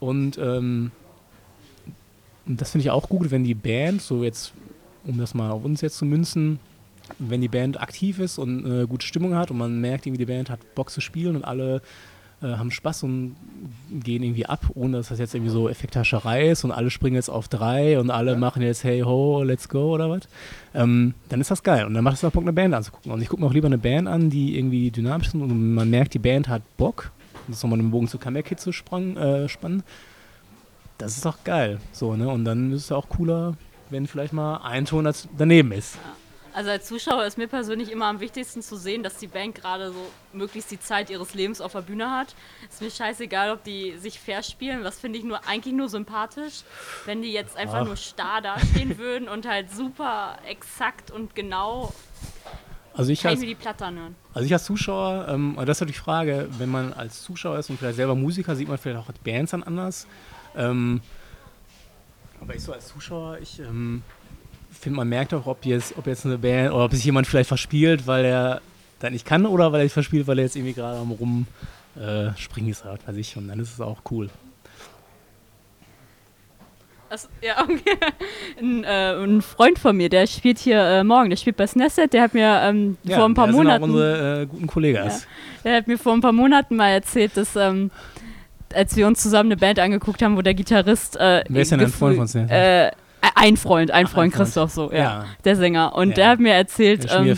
und 0.00 0.38
ähm, 0.38 0.90
das 2.46 2.72
finde 2.72 2.82
ich 2.82 2.90
auch 2.90 3.08
gut, 3.08 3.30
wenn 3.30 3.44
die 3.44 3.54
Band, 3.54 4.02
so 4.02 4.22
jetzt, 4.22 4.52
um 5.04 5.18
das 5.18 5.34
mal 5.34 5.50
auf 5.50 5.64
uns 5.64 5.80
jetzt 5.80 5.96
zu 5.96 6.04
münzen, 6.04 6.58
wenn 7.18 7.40
die 7.40 7.48
Band 7.48 7.80
aktiv 7.80 8.18
ist 8.18 8.38
und 8.38 8.64
eine 8.64 8.86
gute 8.86 9.06
Stimmung 9.06 9.34
hat 9.34 9.50
und 9.50 9.58
man 9.58 9.80
merkt 9.80 10.06
irgendwie, 10.06 10.24
die 10.24 10.32
Band 10.32 10.50
hat 10.50 10.74
Bock 10.74 10.90
zu 10.90 11.00
spielen 11.00 11.36
und 11.36 11.44
alle 11.44 11.82
äh, 12.42 12.56
haben 12.56 12.70
Spaß 12.70 13.04
und 13.04 13.36
gehen 13.90 14.22
irgendwie 14.22 14.46
ab, 14.46 14.70
ohne 14.74 14.98
dass 14.98 15.08
das 15.08 15.18
jetzt 15.18 15.34
irgendwie 15.34 15.52
so 15.52 15.68
Effekthascherei 15.68 16.50
ist 16.50 16.64
und 16.64 16.72
alle 16.72 16.90
springen 16.90 17.16
jetzt 17.16 17.28
auf 17.28 17.48
drei 17.48 17.98
und 17.98 18.10
alle 18.10 18.32
ja. 18.32 18.38
machen 18.38 18.62
jetzt 18.62 18.84
Hey 18.84 19.00
ho, 19.00 19.42
let's 19.42 19.68
go 19.68 19.94
oder 19.94 20.10
was, 20.10 20.22
ähm, 20.74 21.14
dann 21.28 21.40
ist 21.40 21.50
das 21.50 21.62
geil 21.62 21.86
und 21.86 21.94
dann 21.94 22.04
macht 22.04 22.16
es 22.16 22.24
auch 22.24 22.32
Bock, 22.32 22.42
eine 22.42 22.52
Band 22.52 22.74
anzugucken. 22.74 23.12
Und 23.12 23.22
ich 23.22 23.28
gucke 23.28 23.42
mir 23.42 23.48
auch 23.48 23.54
lieber 23.54 23.66
eine 23.66 23.78
Band 23.78 24.08
an, 24.08 24.30
die 24.30 24.58
irgendwie 24.58 24.90
dynamisch 24.90 25.28
ist 25.28 25.34
und 25.34 25.74
man 25.74 25.88
merkt, 25.90 26.14
die 26.14 26.18
Band 26.18 26.48
hat 26.48 26.62
Bock. 26.76 27.12
Das 27.46 27.58
ist 27.58 27.62
nochmal 27.62 27.78
einen 27.78 27.90
Bogen 27.90 28.08
zu 28.08 28.18
Kid 28.18 28.60
zu 28.60 28.72
sprang, 28.72 29.16
äh, 29.16 29.48
spannen. 29.48 29.82
Das 30.98 31.16
ist 31.16 31.24
doch 31.24 31.42
geil. 31.44 31.80
So, 31.92 32.14
ne? 32.16 32.28
Und 32.28 32.44
dann 32.44 32.72
ist 32.72 32.84
es 32.84 32.92
auch 32.92 33.08
cooler, 33.08 33.54
wenn 33.90 34.06
vielleicht 34.06 34.32
mal 34.32 34.58
ein 34.58 34.86
Ton 34.86 35.10
daneben 35.36 35.72
ist. 35.72 35.96
Ja. 35.96 36.16
Also 36.54 36.70
als 36.70 36.86
Zuschauer 36.86 37.24
ist 37.24 37.36
mir 37.36 37.48
persönlich 37.48 37.90
immer 37.90 38.06
am 38.06 38.20
wichtigsten 38.20 38.62
zu 38.62 38.76
sehen, 38.76 39.02
dass 39.02 39.16
die 39.16 39.26
Band 39.26 39.56
gerade 39.56 39.90
so 39.90 40.06
möglichst 40.32 40.70
die 40.70 40.78
Zeit 40.78 41.10
ihres 41.10 41.34
Lebens 41.34 41.60
auf 41.60 41.72
der 41.72 41.80
Bühne 41.82 42.12
hat. 42.12 42.36
Ist 42.70 42.80
mir 42.80 42.92
scheißegal, 42.92 43.50
ob 43.50 43.64
die 43.64 43.98
sich 43.98 44.20
fair 44.20 44.40
spielen. 44.44 44.84
Was 44.84 45.00
finde 45.00 45.18
ich 45.18 45.24
nur 45.24 45.44
eigentlich 45.48 45.74
nur 45.74 45.88
sympathisch, 45.88 46.62
wenn 47.06 47.22
die 47.22 47.32
jetzt 47.32 47.56
einfach 47.56 47.80
Ach. 47.80 47.86
nur 47.86 47.96
starr 47.96 48.40
dastehen 48.40 48.98
würden 48.98 49.28
und 49.28 49.48
halt 49.48 49.72
super 49.72 50.38
exakt 50.46 51.10
und 51.10 51.34
genau. 51.34 51.92
Also 52.96 53.10
ich 53.10 53.26
als, 53.26 53.42
anhören. 53.82 54.14
Also 54.32 54.46
ich 54.46 54.52
als 54.52 54.64
Zuschauer, 54.64 55.26
ähm, 55.28 55.56
das 55.56 55.78
ist 55.78 55.80
halt 55.80 55.90
die 55.90 55.94
Frage, 55.98 56.48
wenn 56.58 56.70
man 56.70 56.92
als 56.92 57.22
Zuschauer 57.22 57.58
ist 57.58 57.68
und 57.68 57.78
vielleicht 57.78 57.96
selber 57.96 58.14
Musiker, 58.14 58.54
sieht 58.54 58.68
man 58.68 58.78
vielleicht 58.78 58.98
auch 58.98 59.12
Bands 59.24 59.50
dann 59.50 59.64
anders. 59.64 60.06
Ähm, 60.56 61.00
aber 62.40 62.54
ich 62.54 62.62
so 62.62 62.72
als 62.72 62.88
Zuschauer, 62.88 63.38
ich 63.40 63.58
ähm, 63.58 64.02
finde, 64.70 64.96
man 64.96 65.08
merkt 65.08 65.34
auch, 65.34 65.46
ob 65.46 65.64
jetzt, 65.64 65.96
ob 65.98 66.06
jetzt 66.06 66.24
eine 66.24 66.38
Band 66.38 66.72
oder 66.72 66.84
ob 66.84 66.92
sich 66.92 67.04
jemand 67.04 67.26
vielleicht 67.26 67.48
verspielt, 67.48 68.06
weil 68.06 68.24
er 68.24 68.60
da 69.00 69.10
nicht 69.10 69.26
kann 69.26 69.44
oder 69.46 69.72
weil 69.72 69.80
er 69.80 69.86
sich 69.86 69.92
verspielt, 69.92 70.26
weil 70.26 70.38
er 70.38 70.44
jetzt 70.44 70.56
irgendwie 70.56 70.74
gerade 70.74 70.98
am 70.98 71.10
Rumspringen 71.10 72.68
äh, 72.68 72.70
ist, 72.70 72.84
halt, 72.84 73.06
weiß 73.08 73.16
ich. 73.16 73.36
Und 73.36 73.48
dann 73.48 73.58
ist 73.58 73.72
es 73.72 73.80
auch 73.80 74.02
cool. 74.10 74.30
Also, 77.14 77.28
ja, 77.40 77.62
okay. 77.62 77.96
Ein, 78.60 78.82
äh, 78.82 79.14
ein, 79.22 79.40
Freund 79.40 79.78
von 79.78 79.96
mir, 79.96 80.08
der 80.08 80.26
spielt 80.26 80.58
hier 80.58 80.80
äh, 80.80 81.04
morgen, 81.04 81.30
der 81.30 81.36
spielt 81.36 81.56
bei 81.56 81.64
Snesset, 81.64 82.12
der 82.12 82.22
hat 82.22 82.34
mir 82.34 82.60
ähm, 82.64 82.96
ja, 83.04 83.18
vor 83.18 83.26
ein 83.26 83.34
paar 83.34 83.46
Monaten. 83.46 83.84
Auch 83.84 83.86
unsere 83.86 84.42
äh, 84.42 84.46
guten 84.46 84.66
Kollegen. 84.66 84.96
Ja, 84.96 85.16
der 85.62 85.76
hat 85.76 85.86
mir 85.86 85.96
vor 85.96 86.12
ein 86.12 86.20
paar 86.20 86.32
Monaten 86.32 86.74
mal 86.74 86.88
erzählt, 86.88 87.36
dass 87.36 87.54
ähm, 87.54 87.92
als 88.74 88.96
wir 88.96 89.06
uns 89.06 89.22
zusammen 89.22 89.52
eine 89.52 89.56
Band 89.56 89.78
angeguckt 89.78 90.22
haben, 90.22 90.36
wo 90.36 90.42
der 90.42 90.54
Gitarrist. 90.54 91.14
Äh, 91.14 91.44
Wer 91.48 91.62
ist 91.62 91.70
denn 91.70 91.80
ein 91.80 91.88
Freund 91.88 92.16
von 92.16 92.26
Snesset? 92.26 92.50
Äh, 92.50 92.90
ein 93.36 93.56
Freund, 93.56 93.92
ein 93.92 94.06
Ach, 94.06 94.10
Freund, 94.10 94.34
ein 94.34 94.36
Christoph, 94.36 94.72
so, 94.72 94.90
ja, 94.90 94.98
ja, 94.98 95.24
Der 95.44 95.54
Sänger. 95.54 95.94
Und 95.94 96.16
der 96.16 96.30
hat 96.30 96.40
mir 96.40 96.52
erzählt. 96.52 97.04
Der. 97.04 97.20
Ähm, 97.20 97.36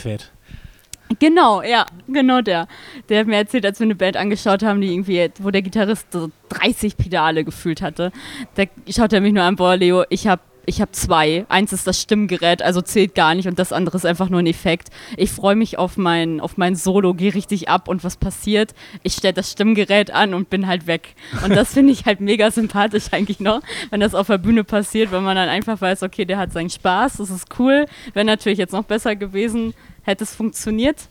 genau, 1.19 1.63
ja, 1.63 1.87
genau 2.09 2.41
der. 2.41 2.69
Der 3.09 3.21
hat 3.21 3.27
mir 3.27 3.37
erzählt, 3.37 3.65
als 3.65 3.79
wir 3.81 3.85
eine 3.85 3.95
Band 3.95 4.17
angeschaut 4.17 4.63
haben, 4.63 4.81
die 4.81 4.93
irgendwie, 4.93 5.31
wo 5.41 5.51
der 5.51 5.63
Gitarrist 5.63 6.13
so 6.13 6.31
30 6.49 6.97
Pedale 6.97 7.45
gefühlt 7.45 7.83
hatte. 7.83 8.13
Da 8.55 8.65
schaut 8.91 9.13
er 9.13 9.21
mich 9.21 9.33
nur 9.33 9.45
an, 9.45 9.57
boah, 9.57 9.77
Leo, 9.77 10.05
ich 10.09 10.27
habe 10.27 10.43
ich 10.67 10.81
habe 10.81 10.91
zwei. 10.93 11.47
Eins 11.49 11.73
ist 11.73 11.87
das 11.87 12.01
Stimmgerät, 12.01 12.61
also 12.61 12.83
zählt 12.83 13.15
gar 13.15 13.35
nicht 13.35 13.47
und 13.47 13.59
das 13.59 13.73
andere 13.73 13.97
ist 13.97 14.05
einfach 14.05 14.29
nur 14.29 14.41
ein 14.41 14.47
Effekt. 14.47 14.91
Ich 15.17 15.31
freue 15.31 15.55
mich 15.55 15.79
auf 15.79 15.97
mein, 15.97 16.41
auf 16.41 16.57
mein 16.57 16.75
Solo, 16.75 17.15
gehe 17.15 17.35
richtig 17.35 17.69
ab 17.69 17.89
und 17.89 18.05
was 18.05 18.17
passiert? 18.17 18.75
Ich 19.03 19.15
stelle 19.15 19.35
das 19.35 19.53
Stimmgerät 19.53 20.11
an 20.11 20.35
und 20.35 20.51
bin 20.51 20.67
halt 20.67 20.87
weg. 20.87 21.15
Und 21.45 21.55
das 21.55 21.73
finde 21.73 21.93
ich 21.93 22.05
halt 22.05 22.21
mega 22.21 22.51
sympathisch 22.51 23.07
eigentlich 23.13 23.41
noch, 23.41 23.63
wenn 23.91 24.01
das 24.01 24.15
auf 24.15 24.27
der 24.27 24.39
Bühne 24.39 24.65
passiert, 24.65 25.13
wenn 25.13 25.23
man 25.23 25.37
dann 25.37 25.49
einfach 25.49 25.81
weiß, 25.81 26.03
okay, 26.03 26.25
der 26.25 26.39
hat 26.39 26.53
seinen 26.53 26.71
Spaß, 26.71 27.19
das 27.19 27.31
ist 27.31 27.47
cool. 27.59 27.87
Wäre 28.13 28.27
natürlich 28.27 28.59
jetzt 28.59 28.73
noch 28.73 28.85
besser 28.85 29.15
gewesen, 29.15 29.73
hätte 30.03 30.25
es 30.25 30.35
funktioniert. 30.35 31.09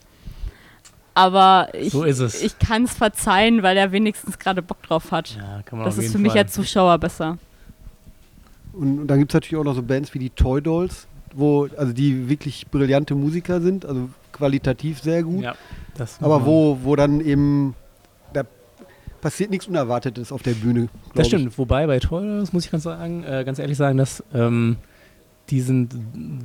Aber 1.18 1.70
ich, 1.74 1.94
so 1.94 2.04
ich 2.06 2.60
kann 2.60 2.84
es 2.84 2.94
verzeihen, 2.94 3.64
weil 3.64 3.78
er 3.78 3.94
wenigstens 3.94 4.38
gerade 4.38 4.62
Bock 4.62 4.84
drauf 4.84 5.12
hat. 5.12 5.38
Ja, 5.38 5.62
das 5.86 5.98
ist 5.98 6.12
für 6.12 6.18
mich 6.18 6.34
als 6.34 6.52
Zuschauer 6.52 6.98
besser. 6.98 7.38
Und, 8.80 9.00
und 9.00 9.08
dann 9.08 9.20
gibt 9.20 9.32
es 9.32 9.34
natürlich 9.34 9.60
auch 9.60 9.64
noch 9.64 9.76
so 9.76 9.84
Bands 9.84 10.14
wie 10.14 10.20
die 10.20 10.30
Toy 10.30 10.62
Dolls, 10.62 11.08
wo, 11.34 11.68
also 11.78 11.94
die 11.94 12.30
wirklich 12.30 12.68
brillante 12.68 13.16
Musiker 13.16 13.62
sind, 13.62 13.86
also 13.86 14.10
qualitativ 14.32 15.02
sehr 15.02 15.24
gut. 15.24 15.44
Ja, 15.44 15.56
aber 16.22 16.46
wo, 16.46 16.80
wo 16.84 16.96
dann 16.96 17.22
eben, 17.22 17.76
da 18.34 18.44
passiert 19.22 19.50
nichts 19.50 19.68
Unerwartetes 19.68 20.32
auf 20.32 20.44
der 20.44 20.54
Bühne. 20.54 20.90
Das 21.14 21.28
stimmt, 21.28 21.52
ich. 21.52 21.58
wobei 21.58 21.88
bei 21.88 22.00
Toy 22.00 22.22
Dolls 22.22 22.54
muss 22.54 22.66
ich 22.66 22.72
ganz, 22.72 22.84
sagen, 22.84 23.24
äh, 23.24 23.44
ganz 23.46 23.60
ehrlich 23.60 23.78
sagen, 23.78 23.98
dass 23.98 24.24
ähm, 24.34 24.78
die 25.50 25.62
sind 25.62 25.96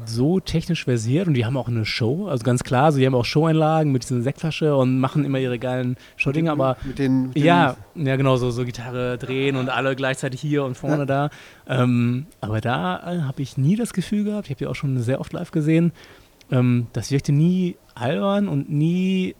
so 0.04 0.40
technisch 0.40 0.84
versiert 0.84 1.26
und 1.26 1.34
die 1.34 1.46
haben 1.46 1.56
auch 1.56 1.68
eine 1.68 1.84
Show. 1.84 2.26
Also 2.28 2.44
ganz 2.44 2.62
klar, 2.62 2.86
also 2.86 2.98
die 2.98 3.06
haben 3.06 3.14
auch 3.14 3.24
Showeinlagen 3.24 3.92
mit 3.92 4.02
dieser 4.02 4.20
Sektflasche 4.20 4.76
und 4.76 5.00
machen 5.00 5.24
immer 5.24 5.38
ihre 5.38 5.58
geilen 5.58 5.96
Showdinge, 6.16 6.50
aber 6.52 6.76
mit 6.84 6.98
den, 6.98 7.28
mit 7.28 7.36
den 7.36 7.44
ja, 7.44 7.76
ja 7.94 8.16
genau 8.16 8.36
so, 8.36 8.50
so 8.50 8.64
Gitarre 8.64 9.16
drehen 9.16 9.56
und 9.56 9.70
alle 9.70 9.96
gleichzeitig 9.96 10.40
hier 10.40 10.64
und 10.64 10.76
vorne 10.76 10.98
ja. 10.98 11.06
da. 11.06 11.30
Ähm, 11.66 12.26
aber 12.40 12.60
da 12.60 12.96
äh, 12.98 13.22
habe 13.22 13.40
ich 13.40 13.56
nie 13.56 13.76
das 13.76 13.94
Gefühl 13.94 14.24
gehabt. 14.24 14.46
Ich 14.46 14.50
habe 14.50 14.58
die 14.58 14.66
auch 14.66 14.74
schon 14.74 14.98
sehr 14.98 15.20
oft 15.20 15.32
live 15.32 15.50
gesehen. 15.50 15.92
Ähm, 16.50 16.88
das 16.92 17.10
wirkte 17.10 17.32
nie 17.32 17.76
albern 17.94 18.48
und 18.48 18.70
nie 18.70 19.34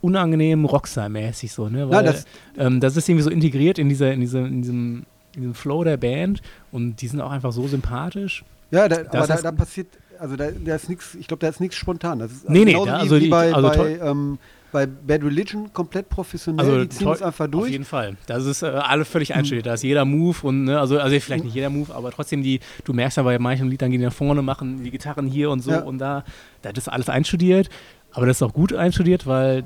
unangenehm 0.00 0.64
Rockstar-mäßig 0.64 1.52
so, 1.52 1.68
ne? 1.68 1.88
Weil, 1.88 2.04
ja, 2.04 2.12
das, 2.12 2.26
ähm, 2.56 2.80
das 2.80 2.96
ist 2.96 3.08
irgendwie 3.08 3.24
so 3.24 3.30
integriert 3.30 3.78
in 3.78 3.88
dieser, 3.88 4.12
in 4.12 4.20
dieser, 4.20 4.46
in 4.46 4.62
diesem, 4.62 5.06
in 5.34 5.40
diesem 5.42 5.54
Flow 5.54 5.82
der 5.82 5.96
Band 5.96 6.42
und 6.72 7.00
die 7.00 7.08
sind 7.08 7.20
auch 7.20 7.30
einfach 7.30 7.52
so 7.52 7.66
sympathisch. 7.66 8.44
Ja, 8.70 8.88
da, 8.88 8.98
aber 8.98 9.26
da, 9.26 9.36
da, 9.40 9.52
passiert, 9.52 9.88
also 10.18 10.36
da, 10.36 10.50
da 10.50 10.74
ist 10.74 10.88
nichts, 10.88 11.14
ich 11.14 11.26
glaube, 11.26 11.40
da 11.40 11.48
ist 11.48 11.60
nichts 11.60 11.76
spontan. 11.76 12.18
Das 12.18 12.32
ist 12.32 12.48
nee, 12.48 12.64
nee, 12.64 12.72
da, 12.72 12.98
also 12.98 13.16
wie, 13.16 13.24
wie 13.24 13.28
bei, 13.28 13.52
also 13.52 13.68
bei, 13.70 13.98
ähm, 13.98 14.38
bei 14.70 14.86
Bad 14.86 15.24
Religion 15.24 15.72
komplett 15.72 16.08
professionell, 16.10 16.64
also 16.64 16.82
die 16.82 16.88
ziehen 16.90 17.08
es 17.08 17.22
einfach 17.22 17.48
durch. 17.48 17.64
Auf 17.64 17.70
jeden 17.70 17.84
Fall. 17.84 18.16
Das 18.26 18.44
ist 18.44 18.62
äh, 18.62 18.66
alle 18.66 19.04
völlig 19.06 19.34
einstudiert. 19.34 19.66
Da 19.66 19.74
ist 19.74 19.82
jeder 19.82 20.04
Move 20.04 20.36
und, 20.42 20.64
ne, 20.64 20.78
also, 20.78 20.98
also 20.98 21.18
vielleicht 21.20 21.44
nicht 21.44 21.54
jeder 21.54 21.70
Move, 21.70 21.94
aber 21.94 22.10
trotzdem 22.10 22.42
die, 22.42 22.60
du 22.84 22.92
merkst 22.92 23.16
ja 23.16 23.22
bei 23.22 23.38
manchen 23.38 23.68
Liedern 23.70 23.90
gehen 23.90 24.00
die 24.00 24.06
nach 24.06 24.12
vorne, 24.12 24.42
machen 24.42 24.84
die 24.84 24.90
Gitarren 24.90 25.26
hier 25.26 25.50
und 25.50 25.60
so 25.60 25.70
ja. 25.70 25.80
und 25.80 25.98
da, 25.98 26.24
da 26.62 26.70
ist 26.70 26.88
alles 26.88 27.08
einstudiert. 27.08 27.70
Aber 28.12 28.26
das 28.26 28.38
ist 28.38 28.42
auch 28.42 28.52
gut 28.52 28.72
einstudiert, 28.72 29.26
weil 29.26 29.64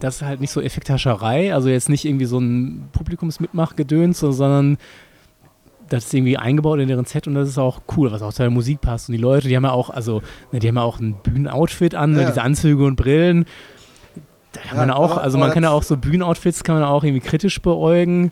das 0.00 0.16
ist 0.16 0.22
halt 0.22 0.40
nicht 0.40 0.50
so 0.50 0.60
Effekthascherei, 0.60 1.54
also 1.54 1.68
jetzt 1.68 1.88
nicht 1.88 2.04
irgendwie 2.04 2.24
so 2.24 2.38
ein 2.38 2.88
Publikumsmitmachgedöns, 2.92 4.18
sondern 4.18 4.78
das 5.94 6.06
ist 6.06 6.14
irgendwie 6.14 6.36
eingebaut 6.36 6.80
in 6.80 6.88
deren 6.88 7.04
Set 7.04 7.26
und 7.26 7.34
das 7.34 7.48
ist 7.48 7.58
auch 7.58 7.82
cool, 7.96 8.10
was 8.12 8.22
auch 8.22 8.32
zu 8.32 8.42
der 8.42 8.50
Musik 8.50 8.80
passt. 8.80 9.08
Und 9.08 9.14
die 9.14 9.20
Leute, 9.20 9.48
die 9.48 9.56
haben 9.56 9.64
ja 9.64 9.72
auch, 9.72 9.90
also, 9.90 10.22
ne, 10.52 10.58
die 10.58 10.68
haben 10.68 10.76
ja 10.76 10.82
auch 10.82 11.00
ein 11.00 11.14
Bühnenoutfit 11.22 11.94
an, 11.94 12.12
ne, 12.12 12.22
ja. 12.22 12.28
diese 12.28 12.42
Anzüge 12.42 12.84
und 12.84 12.96
Brillen. 12.96 13.46
Da 14.52 14.60
kann 14.60 14.78
ja, 14.78 14.86
man 14.86 14.90
auch, 14.90 15.16
also 15.16 15.38
man 15.38 15.50
kann 15.50 15.62
ja 15.62 15.70
auch 15.70 15.82
so 15.82 15.96
Bühnenoutfits 15.96 16.62
kann 16.62 16.76
man 16.76 16.84
auch 16.84 17.04
irgendwie 17.04 17.26
kritisch 17.26 17.60
beäugen. 17.60 18.30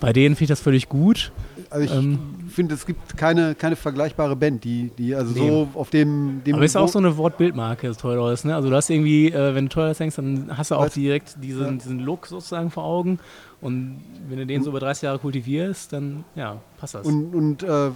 Bei 0.00 0.12
denen 0.12 0.34
finde 0.34 0.44
ich 0.44 0.48
das 0.48 0.60
völlig 0.60 0.88
gut. 0.88 1.32
Also 1.70 1.84
ich 1.86 1.94
ähm, 1.94 2.18
finde, 2.50 2.74
es 2.74 2.84
gibt 2.84 3.16
keine, 3.16 3.54
keine 3.54 3.76
vergleichbare 3.76 4.36
Band, 4.36 4.62
die, 4.64 4.90
die 4.98 5.14
also 5.14 5.32
nee. 5.32 5.48
so 5.48 5.68
auf 5.74 5.88
dem, 5.88 6.42
dem 6.44 6.56
Aber 6.56 6.64
ist 6.64 6.76
auch 6.76 6.88
so 6.88 6.98
eine 6.98 7.16
Wortbildmarke, 7.16 7.88
das 7.88 7.96
ist, 7.96 8.44
ne? 8.44 8.54
Also 8.54 8.68
du 8.68 8.76
hast 8.76 8.90
irgendwie, 8.90 9.28
äh, 9.28 9.54
wenn 9.54 9.66
du 9.66 9.70
Toy 9.70 9.92
denkst, 9.94 10.16
dann 10.16 10.50
hast 10.54 10.70
du 10.70 10.74
auch 10.74 10.88
direkt 10.90 11.42
diesen, 11.42 11.64
ja. 11.64 11.72
diesen 11.72 12.00
Look 12.00 12.26
sozusagen 12.26 12.70
vor 12.70 12.84
Augen. 12.84 13.18
Und 13.62 14.02
wenn 14.28 14.38
du 14.38 14.46
den 14.46 14.62
so 14.62 14.70
über 14.70 14.80
30 14.80 15.04
Jahre 15.04 15.18
kultivierst, 15.18 15.92
dann 15.92 16.24
ja, 16.34 16.60
passt 16.78 16.96
das. 16.96 17.06
Und, 17.06 17.32
und 17.32 17.62
äh, 17.62 17.90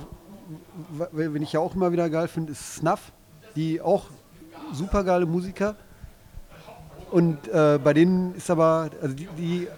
wenn 1.13 1.43
ich 1.43 1.53
ja 1.53 1.61
auch 1.61 1.75
immer 1.75 1.93
wieder 1.93 2.09
geil 2.09 2.29
finde, 2.29 2.53
ist 2.53 2.77
Snuff, 2.77 3.13
die 3.57 3.81
auch 3.81 4.05
super 4.73 5.03
geile 5.03 5.27
Musiker. 5.27 5.75
Und 7.11 7.49
äh, 7.49 7.79
bei 7.83 7.93
denen 7.93 8.35
ist 8.37 8.49
aber, 8.49 8.91
also 9.03 9.15
die, 9.15 9.29
die 9.37 9.69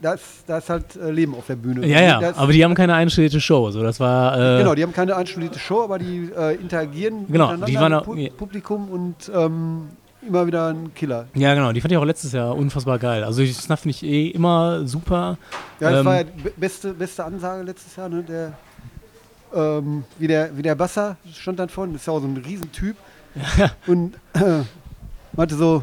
da 0.00 0.12
ist, 0.12 0.44
da 0.46 0.58
ist 0.58 0.70
halt 0.70 0.96
äh, 0.96 1.10
Leben 1.10 1.34
auf 1.34 1.46
der 1.46 1.56
Bühne. 1.56 1.86
Ja, 1.86 2.00
ja, 2.00 2.32
aber 2.36 2.52
die 2.52 2.62
haben 2.62 2.74
keine 2.74 2.94
einstudierte 2.94 3.40
Show. 3.40 3.70
So, 3.70 3.82
das 3.82 3.98
war, 3.98 4.36
äh 4.38 4.58
genau, 4.58 4.74
die 4.74 4.82
haben 4.82 4.92
keine 4.92 5.16
einstudierte 5.16 5.58
Show, 5.58 5.82
aber 5.82 5.98
die 5.98 6.30
äh, 6.36 6.54
interagieren 6.56 7.26
genau, 7.28 7.56
die 7.56 7.74
waren 7.76 7.94
auch, 7.94 8.04
Pu 8.04 8.16
Publikum 8.36 8.90
und 8.90 9.30
ähm, 9.34 9.88
immer 10.28 10.46
wieder 10.46 10.68
ein 10.68 10.94
Killer. 10.94 11.26
Ja, 11.34 11.54
genau, 11.54 11.72
die 11.72 11.80
fand 11.80 11.92
ich 11.92 11.98
auch 11.98 12.04
letztes 12.04 12.32
Jahr 12.32 12.54
unfassbar 12.56 12.98
geil. 12.98 13.24
Also 13.24 13.44
Snuff 13.44 13.80
finde 13.80 13.96
ich 13.96 14.02
eh 14.04 14.28
immer 14.28 14.86
super. 14.86 15.38
Ja, 15.80 15.90
das 15.90 16.00
ähm, 16.00 16.06
war 16.06 16.16
ja 16.16 16.24
die 16.24 16.50
beste, 16.56 16.92
beste 16.94 17.24
Ansage 17.24 17.64
letztes 17.64 17.96
Jahr, 17.96 18.08
ne? 18.08 18.22
Der 18.22 18.52
ähm, 19.54 20.04
wie, 20.18 20.26
der, 20.26 20.56
wie 20.56 20.62
der 20.62 20.74
Basser 20.74 21.16
stand 21.34 21.58
dann 21.58 21.68
vorne, 21.68 21.92
das 21.94 22.02
ist 22.02 22.06
ja 22.06 22.12
auch 22.12 22.20
so 22.20 22.26
ein 22.26 22.36
Riesentyp. 22.36 22.96
Und 23.86 24.14
äh, 24.34 24.62
meinte 25.32 25.54
so, 25.54 25.82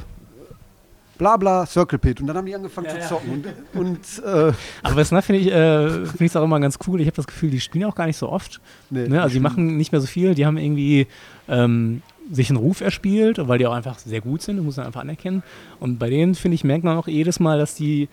bla 1.17 1.37
bla, 1.37 1.65
Circle 1.65 1.99
Pit. 1.99 2.21
Und 2.21 2.27
dann 2.27 2.37
haben 2.37 2.45
die 2.45 2.55
angefangen 2.55 2.87
Ja, 2.87 2.93
zu 2.93 2.99
ja. 2.99 3.07
zocken. 3.07 3.45
Und, 3.73 3.79
und 3.79 4.23
äh, 4.23 4.53
Aber 4.83 4.95
das 4.95 5.09
finde 5.09 5.41
ich 5.41 5.47
äh, 5.47 5.89
finde 6.05 6.25
ich 6.25 6.35
auch 6.35 6.43
immer 6.43 6.59
ganz 6.59 6.77
cool. 6.87 6.99
Ich 7.01 7.07
habe 7.07 7.15
das 7.15 7.27
Gefühl, 7.27 7.49
die 7.49 7.59
spielen 7.59 7.85
auch 7.85 7.95
gar 7.95 8.05
nicht 8.07 8.17
so 8.17 8.29
oft. 8.29 8.59
nee, 8.89 9.07
Ne? 9.07 9.21
Also 9.21 9.33
die 9.33 9.39
machen 9.39 9.77
nicht 9.77 9.91
mehr 9.91 10.01
so 10.01 10.07
viel. 10.07 10.35
Die 10.35 10.45
haben 10.45 10.57
irgendwie 10.57 11.07
ähm, 11.47 12.01
sich 12.31 12.49
einen 12.49 12.57
Ruf 12.57 12.81
erspielt, 12.81 13.37
weil 13.47 13.59
die 13.59 13.67
auch 13.67 13.73
einfach 13.73 13.99
sehr 13.99 14.21
gut 14.21 14.41
sind, 14.41 14.57
das 14.57 14.65
muss 14.65 14.77
man 14.77 14.87
einfach 14.87 15.01
anerkennen. 15.01 15.43
Und 15.79 15.99
bei 15.99 16.09
denen, 16.09 16.35
finde 16.35 16.55
ich, 16.55 16.63
merkt 16.63 16.83
man 16.83 16.97
auch 16.97 17.07
jedes 17.07 17.39
Mal, 17.39 17.57
dass 17.59 17.75
die 17.75 18.09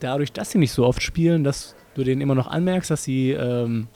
dadurch, 0.00 0.32
dass 0.32 0.50
sie 0.50 0.58
nicht 0.58 0.72
so 0.72 0.84
oft 0.84 1.02
spielen, 1.02 1.44
dass 1.44 1.74
du 1.94 2.04
denen 2.04 2.20
immer 2.20 2.34
noch 2.34 2.48
anmerkst, 2.48 2.90
dass 2.90 3.04
sie 3.04 3.30
ähm, 3.30 3.86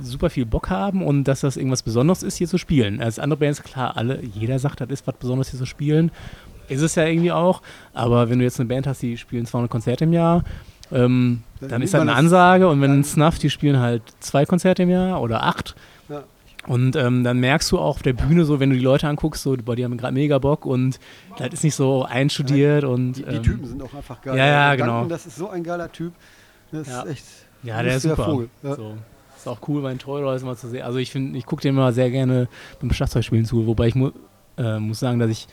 super 0.00 0.30
viel 0.30 0.46
Bock 0.46 0.70
haben 0.70 1.02
und 1.02 1.24
dass 1.24 1.40
das 1.40 1.56
irgendwas 1.56 1.82
Besonderes 1.82 2.22
ist, 2.22 2.36
hier 2.36 2.48
zu 2.48 2.58
spielen. 2.58 3.00
Als 3.00 3.18
andere 3.18 3.38
Bands, 3.38 3.62
klar, 3.62 3.96
alle, 3.96 4.22
jeder 4.22 4.58
sagt, 4.58 4.80
das 4.80 4.88
ist 4.90 5.06
was 5.06 5.16
Besonderes 5.16 5.50
hier 5.50 5.58
zu 5.58 5.66
spielen. 5.66 6.10
Ist 6.68 6.82
es 6.82 6.94
ja 6.94 7.04
irgendwie 7.06 7.32
auch. 7.32 7.62
Aber 7.92 8.30
wenn 8.30 8.38
du 8.38 8.44
jetzt 8.44 8.60
eine 8.60 8.68
Band 8.68 8.86
hast, 8.86 9.02
die 9.02 9.16
spielen 9.16 9.46
200 9.46 9.70
Konzerte 9.70 10.04
im 10.04 10.12
Jahr, 10.12 10.44
ähm, 10.90 11.42
Dann 11.60 11.70
dann 11.70 11.82
ist 11.82 11.94
das 11.94 12.00
eine 12.00 12.14
Ansage. 12.14 12.68
Und 12.68 12.80
wenn 12.80 13.02
Snuff, 13.04 13.38
die 13.38 13.50
spielen 13.50 13.78
halt 13.78 14.02
zwei 14.20 14.46
Konzerte 14.46 14.82
im 14.82 14.90
Jahr 14.90 15.20
oder 15.20 15.42
acht. 15.42 15.74
Ja. 16.66 16.72
Und 16.74 16.96
ähm, 16.96 17.24
dann 17.24 17.38
merkst 17.38 17.70
du 17.72 17.78
auch 17.78 17.96
auf 17.96 18.02
der 18.02 18.12
Bühne 18.12 18.44
so, 18.44 18.60
wenn 18.60 18.70
du 18.70 18.76
die 18.76 18.82
Leute 18.82 19.08
anguckst, 19.08 19.42
so, 19.42 19.56
boah, 19.56 19.74
die 19.76 19.84
haben 19.84 19.96
gerade 19.96 20.14
mega 20.14 20.38
Bock 20.38 20.64
und 20.66 20.98
das 21.38 21.52
ist 21.54 21.64
nicht 21.64 21.74
so 21.74 22.04
einstudiert 22.04 22.84
und 22.84 23.14
Die, 23.14 23.22
die 23.24 23.28
ähm, 23.36 23.42
Typen 23.42 23.66
sind 23.66 23.82
auch 23.82 23.92
einfach 23.94 24.20
geil. 24.22 24.36
ja, 24.36 24.46
ja, 24.46 24.74
genau. 24.76 24.92
Duncan, 25.00 25.08
das 25.08 25.26
ist 25.26 25.36
so 25.36 25.48
ein 25.48 25.64
geiler 25.64 25.90
Typ. 25.90 26.12
Das 26.70 26.86
Ja. 26.88 27.02
ist 27.02 27.10
echt. 27.10 27.24
Ja, 27.64 27.82
der 27.82 27.96
ist 27.96 28.02
super. 28.02 28.24
Vogel. 28.24 28.48
Ja. 28.62 28.74
So. 28.76 28.94
Ist 29.36 29.48
auch 29.48 29.58
cool, 29.68 29.82
meinen 29.82 29.98
Treuleus 29.98 30.42
mal 30.44 30.56
zu 30.56 30.68
sehen. 30.68 30.82
Also 30.82 30.98
ich 30.98 31.10
finde, 31.10 31.36
ich 31.36 31.46
gucke 31.46 31.62
dem 31.62 31.74
immer 31.76 31.92
sehr 31.92 32.10
gerne 32.10 32.48
beim 32.80 32.92
Schlagzeugspielen 32.92 33.44
zu, 33.44 33.66
wobei 33.66 33.88
ich 33.88 33.94
mu 33.96 34.10
äh, 34.56 34.78
muss 34.78 35.00
sagen, 35.00 35.18
dass 35.18 35.30
ich, 35.30 35.48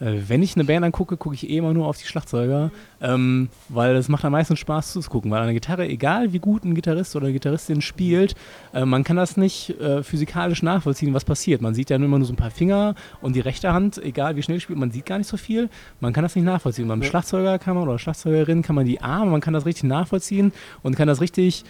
wenn 0.00 0.42
ich 0.42 0.54
eine 0.54 0.64
Band 0.64 0.84
angucke, 0.84 1.16
gucke 1.16 1.34
ich 1.34 1.50
eh 1.50 1.56
immer 1.56 1.74
nur 1.74 1.86
auf 1.86 1.98
die 1.98 2.06
Schlagzeuger, 2.06 2.70
ähm, 3.00 3.48
weil 3.68 3.96
es 3.96 4.08
macht 4.08 4.24
am 4.24 4.32
meisten 4.32 4.56
Spaß 4.56 4.92
zuzugucken, 4.92 5.30
weil 5.30 5.42
eine 5.42 5.54
Gitarre, 5.54 5.88
egal 5.88 6.32
wie 6.32 6.38
gut 6.38 6.64
ein 6.64 6.74
Gitarrist 6.74 7.16
oder 7.16 7.32
Gitarristin 7.32 7.80
spielt, 7.80 8.34
äh, 8.72 8.84
man 8.84 9.02
kann 9.02 9.16
das 9.16 9.36
nicht 9.36 9.70
äh, 9.80 10.02
physikalisch 10.04 10.62
nachvollziehen, 10.62 11.14
was 11.14 11.24
passiert. 11.24 11.62
Man 11.62 11.74
sieht 11.74 11.90
ja 11.90 11.98
nur 11.98 12.06
immer 12.06 12.18
nur 12.18 12.26
so 12.26 12.32
ein 12.32 12.36
paar 12.36 12.50
Finger 12.52 12.94
und 13.20 13.34
die 13.34 13.40
rechte 13.40 13.72
Hand, 13.72 13.98
egal 14.02 14.36
wie 14.36 14.42
schnell 14.42 14.60
spielt, 14.60 14.78
man 14.78 14.90
sieht 14.92 15.06
gar 15.06 15.18
nicht 15.18 15.28
so 15.28 15.36
viel. 15.36 15.68
Man 16.00 16.12
kann 16.12 16.22
das 16.22 16.36
nicht 16.36 16.44
nachvollziehen. 16.44 16.86
Beim. 16.86 17.02
Schlagzeuger 17.02 17.58
kann 17.58 17.74
man 17.74 17.88
oder 17.88 17.98
Schlagzeugerin 17.98 18.62
kann 18.62 18.76
man 18.76 18.86
die 18.86 19.00
Arme, 19.00 19.30
man 19.32 19.40
kann 19.40 19.54
das 19.54 19.66
richtig 19.66 19.84
nachvollziehen 19.84 20.52
und 20.82 20.96
kann 20.96 21.08
das 21.08 21.20
richtig 21.20 21.64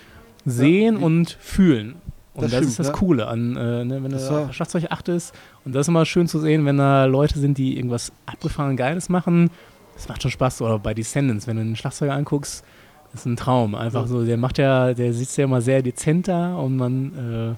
sehen 0.44 0.98
Ja. 1.00 1.06
und 1.06 1.30
fühlen. 1.40 1.96
Und 2.38 2.44
Das 2.44 2.50
das, 2.52 2.58
stimmt, 2.58 2.70
ist 2.70 2.78
das 2.78 2.86
ja. 2.88 2.92
Coole 2.94 3.26
an, 3.28 3.56
äh, 3.56 3.84
ne, 3.84 4.02
wenn 4.02 4.10
Das 4.10 4.28
du 4.28 4.34
auf 4.34 4.52
Schlagzeug 4.52 4.86
achtest. 4.90 5.34
Und 5.64 5.74
das 5.74 5.82
ist 5.82 5.88
immer 5.88 6.04
schön 6.06 6.28
zu 6.28 6.38
sehen, 6.40 6.64
wenn 6.66 6.78
da 6.78 7.04
Leute 7.04 7.38
sind, 7.38 7.58
die 7.58 7.76
irgendwas 7.76 8.12
abgefahren 8.26 8.76
Geiles 8.76 9.08
machen. 9.08 9.50
Das 9.94 10.08
macht 10.08 10.22
schon 10.22 10.30
Spaß. 10.30 10.62
Oder 10.62 10.78
bei 10.78 10.94
Descendants, 10.94 11.46
wenn 11.46 11.56
du 11.56 11.62
einen 11.62 11.76
Schlagzeuger 11.76 12.14
anguckst, 12.14 12.64
ist 13.12 13.26
ein 13.26 13.36
Traum. 13.36 13.74
Einfach 13.74 14.06
so, 14.06 14.24
der 14.24 14.36
macht 14.36 14.58
ja, 14.58 14.94
der 14.94 15.12
sitzt 15.12 15.36
ja 15.38 15.44
immer 15.44 15.60
sehr 15.60 15.82
dezent 15.82 16.28
da 16.28 16.54
und 16.56 16.76
man, 16.76 17.52
äh, 17.52 17.54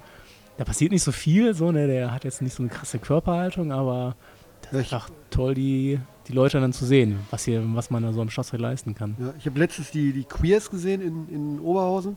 da 0.56 0.64
passiert 0.64 0.92
nicht 0.92 1.02
so 1.02 1.12
viel, 1.12 1.54
so, 1.54 1.72
ne? 1.72 1.86
Der 1.86 2.12
hat 2.12 2.24
jetzt 2.24 2.40
nicht 2.40 2.54
so 2.54 2.62
eine 2.62 2.70
krasse 2.70 2.98
Körperhaltung, 2.98 3.72
aber 3.72 4.14
das 4.62 4.72
Ja, 4.72 4.78
ist 4.80 4.92
einfach 4.92 5.10
toll, 5.30 5.54
die, 5.54 5.98
die 6.28 6.32
Leute 6.32 6.60
dann 6.60 6.72
zu 6.72 6.84
sehen, 6.86 7.18
was 7.30 7.44
hier, 7.44 7.62
was 7.74 7.90
man 7.90 8.02
da 8.02 8.12
so 8.12 8.20
am 8.20 8.30
Schlagzeug 8.30 8.60
leisten 8.60 8.94
kann. 8.94 9.16
Ja, 9.18 9.34
ich 9.38 9.46
habe 9.46 9.58
letztens 9.58 9.90
die, 9.90 10.12
die 10.12 10.24
Queers 10.24 10.70
gesehen 10.70 11.00
in, 11.02 11.28
in 11.28 11.60
Oberhausen 11.60 12.16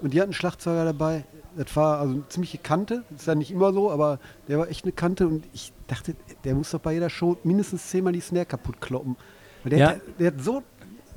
und 0.00 0.14
die 0.14 0.18
hatten 0.20 0.28
einen 0.30 0.34
Schlagzeuger 0.34 0.84
dabei. 0.84 1.24
Das 1.56 1.74
war 1.76 1.98
also 2.00 2.14
eine 2.14 2.28
ziemliche 2.28 2.58
Kante. 2.58 3.04
Das 3.10 3.20
ist 3.22 3.26
ja 3.26 3.34
nicht 3.34 3.50
immer 3.50 3.72
so, 3.72 3.90
aber 3.90 4.18
der 4.48 4.58
war 4.58 4.68
echt 4.68 4.84
eine 4.84 4.92
Kante 4.92 5.26
und 5.28 5.44
ich 5.52 5.72
dachte, 5.86 6.14
der 6.44 6.54
muss 6.54 6.70
doch 6.70 6.80
bei 6.80 6.94
jeder 6.94 7.10
Show 7.10 7.36
mindestens 7.44 7.88
zehnmal 7.88 8.12
die 8.12 8.20
Snare 8.20 8.46
kaputt 8.46 8.80
kloppen. 8.80 9.16
Der, 9.64 9.78
Ja. 9.78 9.88
hat, 9.90 10.00
der 10.18 10.28
hat 10.28 10.40
so, 10.40 10.62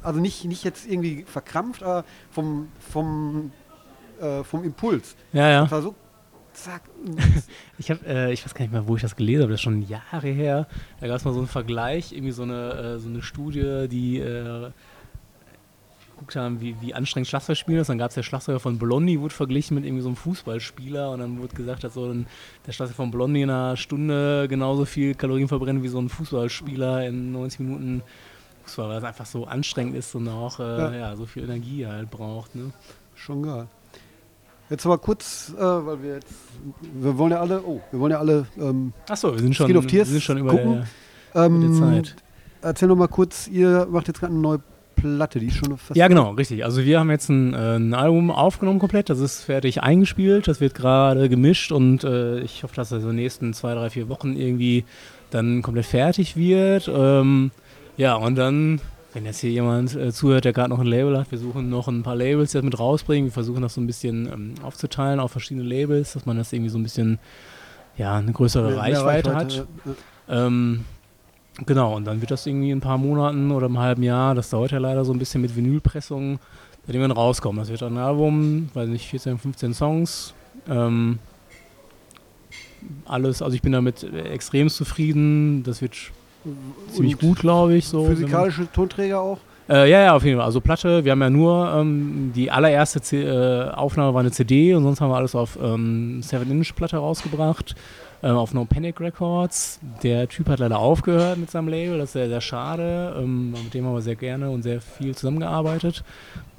also 0.03 0.19
nicht, 0.19 0.45
nicht 0.45 0.63
jetzt 0.63 0.85
irgendwie 0.87 1.23
verkrampft, 1.23 1.83
aber 1.83 2.03
vom, 2.31 2.67
vom, 2.91 3.51
äh, 4.21 4.43
vom 4.43 4.63
Impuls. 4.63 5.15
Ja, 5.33 5.49
ja. 5.49 5.61
Das 5.63 5.71
war 5.71 5.81
so, 5.81 5.95
zack. 6.53 6.81
Ich 7.77 7.89
habe, 7.91 8.05
äh, 8.05 8.31
ich 8.31 8.45
weiß 8.45 8.53
gar 8.53 8.61
nicht 8.61 8.71
mehr, 8.71 8.87
wo 8.87 8.95
ich 8.95 9.01
das 9.01 9.15
gelesen 9.15 9.41
habe, 9.43 9.51
das 9.51 9.59
ist 9.59 9.63
schon 9.63 9.81
Jahre 9.81 10.27
her. 10.29 10.67
Da 11.01 11.07
gab 11.07 11.17
es 11.17 11.25
mal 11.25 11.33
so 11.33 11.39
einen 11.39 11.47
Vergleich, 11.47 12.13
irgendwie 12.13 12.31
so 12.31 12.43
eine, 12.43 12.71
äh, 12.95 12.99
so 12.99 13.09
eine 13.09 13.21
Studie, 13.21 13.87
die 13.89 14.19
äh, 14.19 14.71
geguckt 16.15 16.35
haben, 16.35 16.61
wie, 16.61 16.75
wie 16.81 16.93
anstrengend 16.93 17.27
Schlagzeug 17.27 17.57
spielen 17.57 17.79
ist. 17.79 17.89
Dann 17.89 17.97
gab 17.97 18.09
es 18.09 18.15
der 18.15 18.23
Schlagzeuger 18.23 18.59
von 18.59 18.77
Blondie, 18.79 19.19
wurde 19.19 19.33
verglichen 19.33 19.75
mit 19.75 19.85
irgendwie 19.85 20.01
so 20.01 20.09
einem 20.09 20.15
Fußballspieler 20.15 21.11
und 21.11 21.19
dann 21.19 21.39
wurde 21.39 21.55
gesagt, 21.55 21.83
dass 21.83 21.93
so 21.93 22.05
ein, 22.05 22.27
der 22.65 22.71
Schlagzeuger 22.71 22.95
von 22.95 23.11
Blondie 23.11 23.41
in 23.41 23.49
einer 23.49 23.77
Stunde 23.77 24.47
genauso 24.49 24.85
viel 24.85 25.15
Kalorien 25.15 25.47
verbrennt 25.47 25.83
wie 25.83 25.87
so 25.87 25.99
ein 25.99 26.09
Fußballspieler 26.09 27.07
in 27.07 27.31
90 27.31 27.59
Minuten 27.59 28.01
Fußball, 28.63 28.89
weil 28.89 28.97
es 28.97 29.03
einfach 29.03 29.25
so 29.25 29.45
anstrengend 29.45 29.95
ist 29.95 30.15
und 30.15 30.27
auch 30.27 30.59
äh, 30.59 30.63
Ja. 30.63 30.93
ja. 30.95 31.15
so 31.15 31.25
viel 31.25 31.43
Energie 31.43 31.85
halt 31.85 32.09
braucht. 32.09 32.55
Ne? 32.55 32.71
Schon 33.15 33.43
geil. 33.43 33.67
Jetzt 34.69 34.85
aber 34.85 34.97
kurz, 34.97 35.53
äh, 35.55 35.61
weil 35.61 36.01
wir 36.01 36.13
jetzt, 36.15 36.33
wir 36.81 37.17
wollen 37.17 37.31
ja 37.31 37.39
alle, 37.39 37.61
oh, 37.61 37.81
wir 37.91 37.99
wollen 37.99 38.11
ja 38.11 38.19
alle 38.19 38.47
Achso, 39.07 39.27
ähm, 39.29 39.33
wir 39.35 39.41
sind 39.41 39.55
schon, 39.55 39.67
wir 39.69 40.05
sind 40.05 40.23
schon 40.23 40.37
über 40.39 40.51
gucken. 40.51 40.85
der, 41.33 41.45
ähm, 41.45 41.61
der 41.61 41.71
Zeit. 41.79 42.15
Erzähl 42.61 42.87
noch 42.87 42.95
mal 42.95 43.07
kurz, 43.07 43.47
ihr 43.47 43.87
macht 43.91 44.07
jetzt 44.07 44.19
gerade 44.19 44.33
eine 44.33 44.41
neue 44.41 44.59
Platte, 45.05 45.39
die 45.39 45.47
ist 45.47 45.57
schon 45.57 45.77
fast. 45.77 45.95
Ja, 45.95 46.07
genau, 46.07 46.31
richtig. 46.31 46.63
Also 46.65 46.83
wir 46.83 46.99
haben 46.99 47.09
jetzt 47.09 47.29
ein, 47.29 47.53
äh, 47.53 47.75
ein 47.77 47.93
Album 47.93 48.31
aufgenommen 48.31 48.79
komplett, 48.79 49.09
das 49.09 49.19
ist 49.19 49.43
fertig 49.43 49.81
eingespielt, 49.83 50.47
das 50.47 50.59
wird 50.59 50.75
gerade 50.75 51.29
gemischt 51.29 51.71
und 51.71 52.03
äh, 52.03 52.39
ich 52.39 52.63
hoffe, 52.63 52.75
dass 52.75 52.89
das 52.89 53.01
in 53.03 53.09
den 53.09 53.15
nächsten 53.17 53.53
zwei, 53.53 53.73
drei, 53.73 53.89
vier 53.89 54.09
Wochen 54.09 54.35
irgendwie 54.35 54.85
dann 55.31 55.61
komplett 55.61 55.85
fertig 55.85 56.35
wird. 56.35 56.89
Ähm, 56.93 57.51
ja, 57.97 58.15
und 58.15 58.35
dann, 58.35 58.81
wenn 59.13 59.25
jetzt 59.25 59.39
hier 59.39 59.51
jemand 59.51 59.95
äh, 59.95 60.11
zuhört, 60.11 60.45
der 60.45 60.53
gerade 60.53 60.69
noch 60.69 60.79
ein 60.79 60.87
Label 60.87 61.17
hat, 61.17 61.31
wir 61.31 61.37
suchen 61.37 61.69
noch 61.69 61.87
ein 61.87 62.03
paar 62.03 62.15
Labels, 62.15 62.51
die 62.51 62.57
das 62.57 62.65
mit 62.65 62.77
rausbringen. 62.77 63.27
Wir 63.27 63.33
versuchen 63.33 63.61
das 63.61 63.73
so 63.73 63.81
ein 63.81 63.87
bisschen 63.87 64.27
ähm, 64.31 64.53
aufzuteilen 64.63 65.19
auf 65.19 65.31
verschiedene 65.31 65.67
Labels, 65.67 66.13
dass 66.13 66.25
man 66.25 66.37
das 66.37 66.51
irgendwie 66.51 66.69
so 66.69 66.77
ein 66.77 66.83
bisschen, 66.83 67.19
ja, 67.97 68.15
eine 68.15 68.31
größere 68.31 68.69
mehr 68.69 68.77
Reichweite, 68.77 69.35
hat. 69.35 69.65
Ähm, 70.27 70.85
genau, 71.65 71.95
und 71.95 72.05
dann 72.05 72.21
wird 72.21 72.31
das 72.31 72.45
irgendwie 72.45 72.71
in 72.71 72.77
ein 72.79 72.81
paar 72.81 72.97
Monaten 72.97 73.51
oder 73.51 73.67
einem 73.67 73.79
halben 73.79 74.03
Jahr, 74.03 74.35
das 74.35 74.49
dauert 74.49 74.71
ja 74.71 74.77
leider 74.77 75.05
so 75.05 75.13
ein 75.13 75.19
bisschen 75.19 75.41
mit 75.41 75.55
Vinylpressungen, 75.55 76.39
bei 76.85 76.93
dem 76.93 77.01
wir 77.01 77.07
dann 77.07 77.17
rauskommen. 77.17 77.59
Das 77.59 77.69
wird 77.69 77.83
ein 77.83 77.97
Album, 77.97 78.69
weiß 78.73 78.89
nicht, 78.89 79.07
14, 79.07 79.37
15 79.37 79.73
Songs. 79.73 80.33
Ähm, 80.67 81.19
alles, 83.05 83.41
also 83.41 83.55
ich 83.55 83.61
bin 83.61 83.71
damit 83.71 84.03
extrem 84.03 84.69
zufrieden. 84.69 85.63
Das 85.63 85.81
wird 85.81 85.95
ziemlich 86.91 87.15
Und 87.15 87.21
gut, 87.21 87.39
glaube 87.39 87.75
ich. 87.75 87.87
So, 87.87 88.05
Physikalische 88.05 88.71
Tonträger 88.71 89.19
auch. 89.19 89.39
Äh, 89.67 89.89
ja, 89.89 90.01
ja, 90.01 90.15
auf 90.15 90.23
jeden 90.23 90.37
Fall. 90.37 90.45
Also 90.45 90.61
Platte, 90.61 91.05
wir 91.05 91.11
haben 91.11 91.21
ja 91.21 91.29
nur, 91.29 91.73
ähm, 91.75 92.31
die 92.35 92.51
allererste 92.51 93.01
C 93.01 93.23
äh, 93.23 93.69
Aufnahme 93.71 94.13
war 94.13 94.21
eine 94.21 94.31
CD 94.31 94.75
und 94.75 94.83
sonst 94.83 95.01
haben 95.01 95.09
wir 95.09 95.15
alles 95.15 95.33
auf 95.33 95.57
ähm, 95.61 96.21
7-Inch-Platte 96.23 96.97
rausgebracht, 96.97 97.75
äh, 98.21 98.27
auf 98.27 98.53
No 98.53 98.65
Panic 98.65 98.99
Records. 98.99 99.79
Der 100.03 100.27
Typ 100.27 100.49
hat 100.49 100.59
leider 100.59 100.77
aufgehört 100.77 101.39
mit 101.39 101.49
seinem 101.49 101.69
Label, 101.69 101.97
das 101.97 102.09
ist 102.09 102.13
sehr, 102.13 102.29
sehr 102.29 102.41
schade. 102.41 103.15
Ähm, 103.17 103.51
mit 103.51 103.73
dem 103.73 103.85
haben 103.85 103.95
wir 103.95 104.01
sehr 104.03 104.15
gerne 104.15 104.51
und 104.51 104.61
sehr 104.61 104.81
viel 104.81 105.15
zusammengearbeitet. 105.15 106.03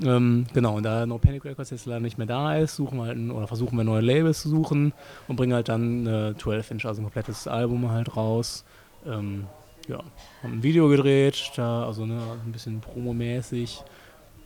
Ähm, 0.03 0.47
genau, 0.53 0.77
und 0.77 0.83
da 0.83 1.07
No 1.07 1.19
Panic 1.19 1.45
Records 1.45 1.71
jetzt 1.71 1.87
leider 1.87 2.01
nicht 2.01 2.19
mehr 2.19 2.27
da 2.27 2.57
ist, 2.57 2.75
suchen 2.75 2.99
wir 2.99 3.05
halt 3.07 3.19
ein, 3.19 3.31
oder 3.31 3.47
versuchen 3.47 3.77
wir 3.77 3.85
neue 3.85 4.03
Labels 4.03 4.43
zu 4.43 4.49
suchen 4.49 4.93
und 5.29 5.37
bringen 5.37 5.55
halt 5.55 5.69
dann 5.69 6.07
äh, 6.09 6.35
12-Inch, 6.37 6.85
also 6.85 7.03
ein 7.03 7.05
komplettes 7.05 7.47
Album 7.47 7.89
halt 7.89 8.17
raus. 8.17 8.65
Ähm, 9.07 9.45
ja, 9.89 9.99
haben 10.43 10.55
ein 10.59 10.63
Video 10.63 10.89
gedreht, 10.89 11.53
da, 11.57 11.85
also 11.87 12.07
ne, 12.07 12.21
ein 12.45 12.53
bisschen 12.53 12.81
promomäßig. 12.81 13.83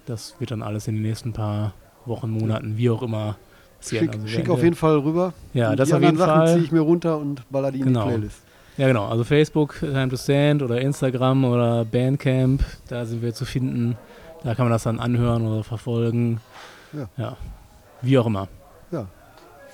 Das 0.07 0.35
wird 0.39 0.51
dann 0.51 0.63
alles 0.63 0.89
in 0.89 0.95
den 0.97 1.03
nächsten 1.03 1.33
paar 1.33 1.73
Wochen, 2.05 2.31
Monaten, 2.31 2.77
wie 2.77 2.91
auch 2.91 3.03
immer 3.03 3.37
passieren. 3.79 4.07
Schick, 4.07 4.15
Also 4.15 4.27
schick 4.27 4.49
auf 4.51 4.63
jeden 4.63 4.77
Fall 4.77 4.99
rüber. 4.99 5.33
Ja, 5.55 5.71
Und 5.71 5.79
das 5.81 5.89
die 5.89 5.95
auf 5.95 6.01
jeden 6.01 6.11
anderen 6.21 6.29
Sachen 6.29 6.41
Fall. 6.47 6.55
ziehe 6.55 6.65
ich 6.65 6.73
mir 6.73 6.81
runter 6.81 7.19
und 7.19 7.49
baller 7.51 7.71
die 7.73 7.81
in 7.81 7.87
Genau. 7.87 8.05
die 8.05 8.09
Playlist. 8.11 8.43
Ja, 8.77 8.87
genau. 8.89 9.07
Also 9.09 9.25
Facebook, 9.25 9.79
Time 9.81 10.09
to 10.09 10.17
Stand 10.17 10.63
oder 10.63 10.81
Instagram 10.81 11.45
oder 11.45 11.85
Bandcamp, 11.85 12.65
da 12.89 13.05
sind 13.05 13.23
wir 13.23 13.35
zu 13.35 13.45
finden. 13.45 13.97
Da 14.43 14.55
kann 14.55 14.65
man 14.65 14.73
das 14.73 14.85
dann 14.85 14.99
anhören 15.01 15.47
oder 15.47 15.65
verfolgen. 15.65 16.41
Ja. 16.93 17.09
ja. 17.17 17.37
Wie 18.01 18.17
auch 18.19 18.27
immer. 18.27 18.49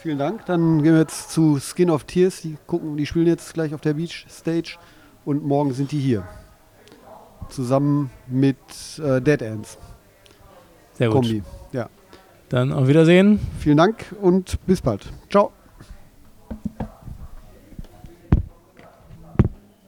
Vielen 0.03 0.19
Dank. 0.19 0.45
Dann 0.47 0.83
gehen 0.83 0.93
wir 0.93 1.01
jetzt 1.01 1.31
zu 1.31 1.59
Skin 1.59 1.91
of 1.91 2.05
Tears. 2.05 2.43
Die 2.43 2.57
gucken, 2.67 2.97
die 2.97 3.07
spielen 3.07 3.27
jetzt 3.27 3.55
gleich 3.55 3.75
auf 3.75 3.81
der 3.81 3.95
Beach 3.95 4.27
Stage 4.29 4.77
und 5.27 5.45
morgen 5.45 5.75
sind 5.75 5.93
die 5.93 5.99
hier. 5.99 6.25
Zusammen 7.51 8.11
mit 8.27 8.57
äh, 8.99 9.21
Dead 9.21 9.43
Ends 9.43 9.77
Sehr 10.95 11.09
gut. 11.09 11.23
Kombi. 11.23 11.43
Ja. 11.73 11.91
Dann 12.49 12.73
auf 12.73 12.89
Wiedersehen. 12.89 13.39
Vielen 13.59 13.77
Dank 13.77 14.15
und 14.23 14.65
bis 14.67 14.81
bald. 14.81 15.07
Ciao. 15.31 15.53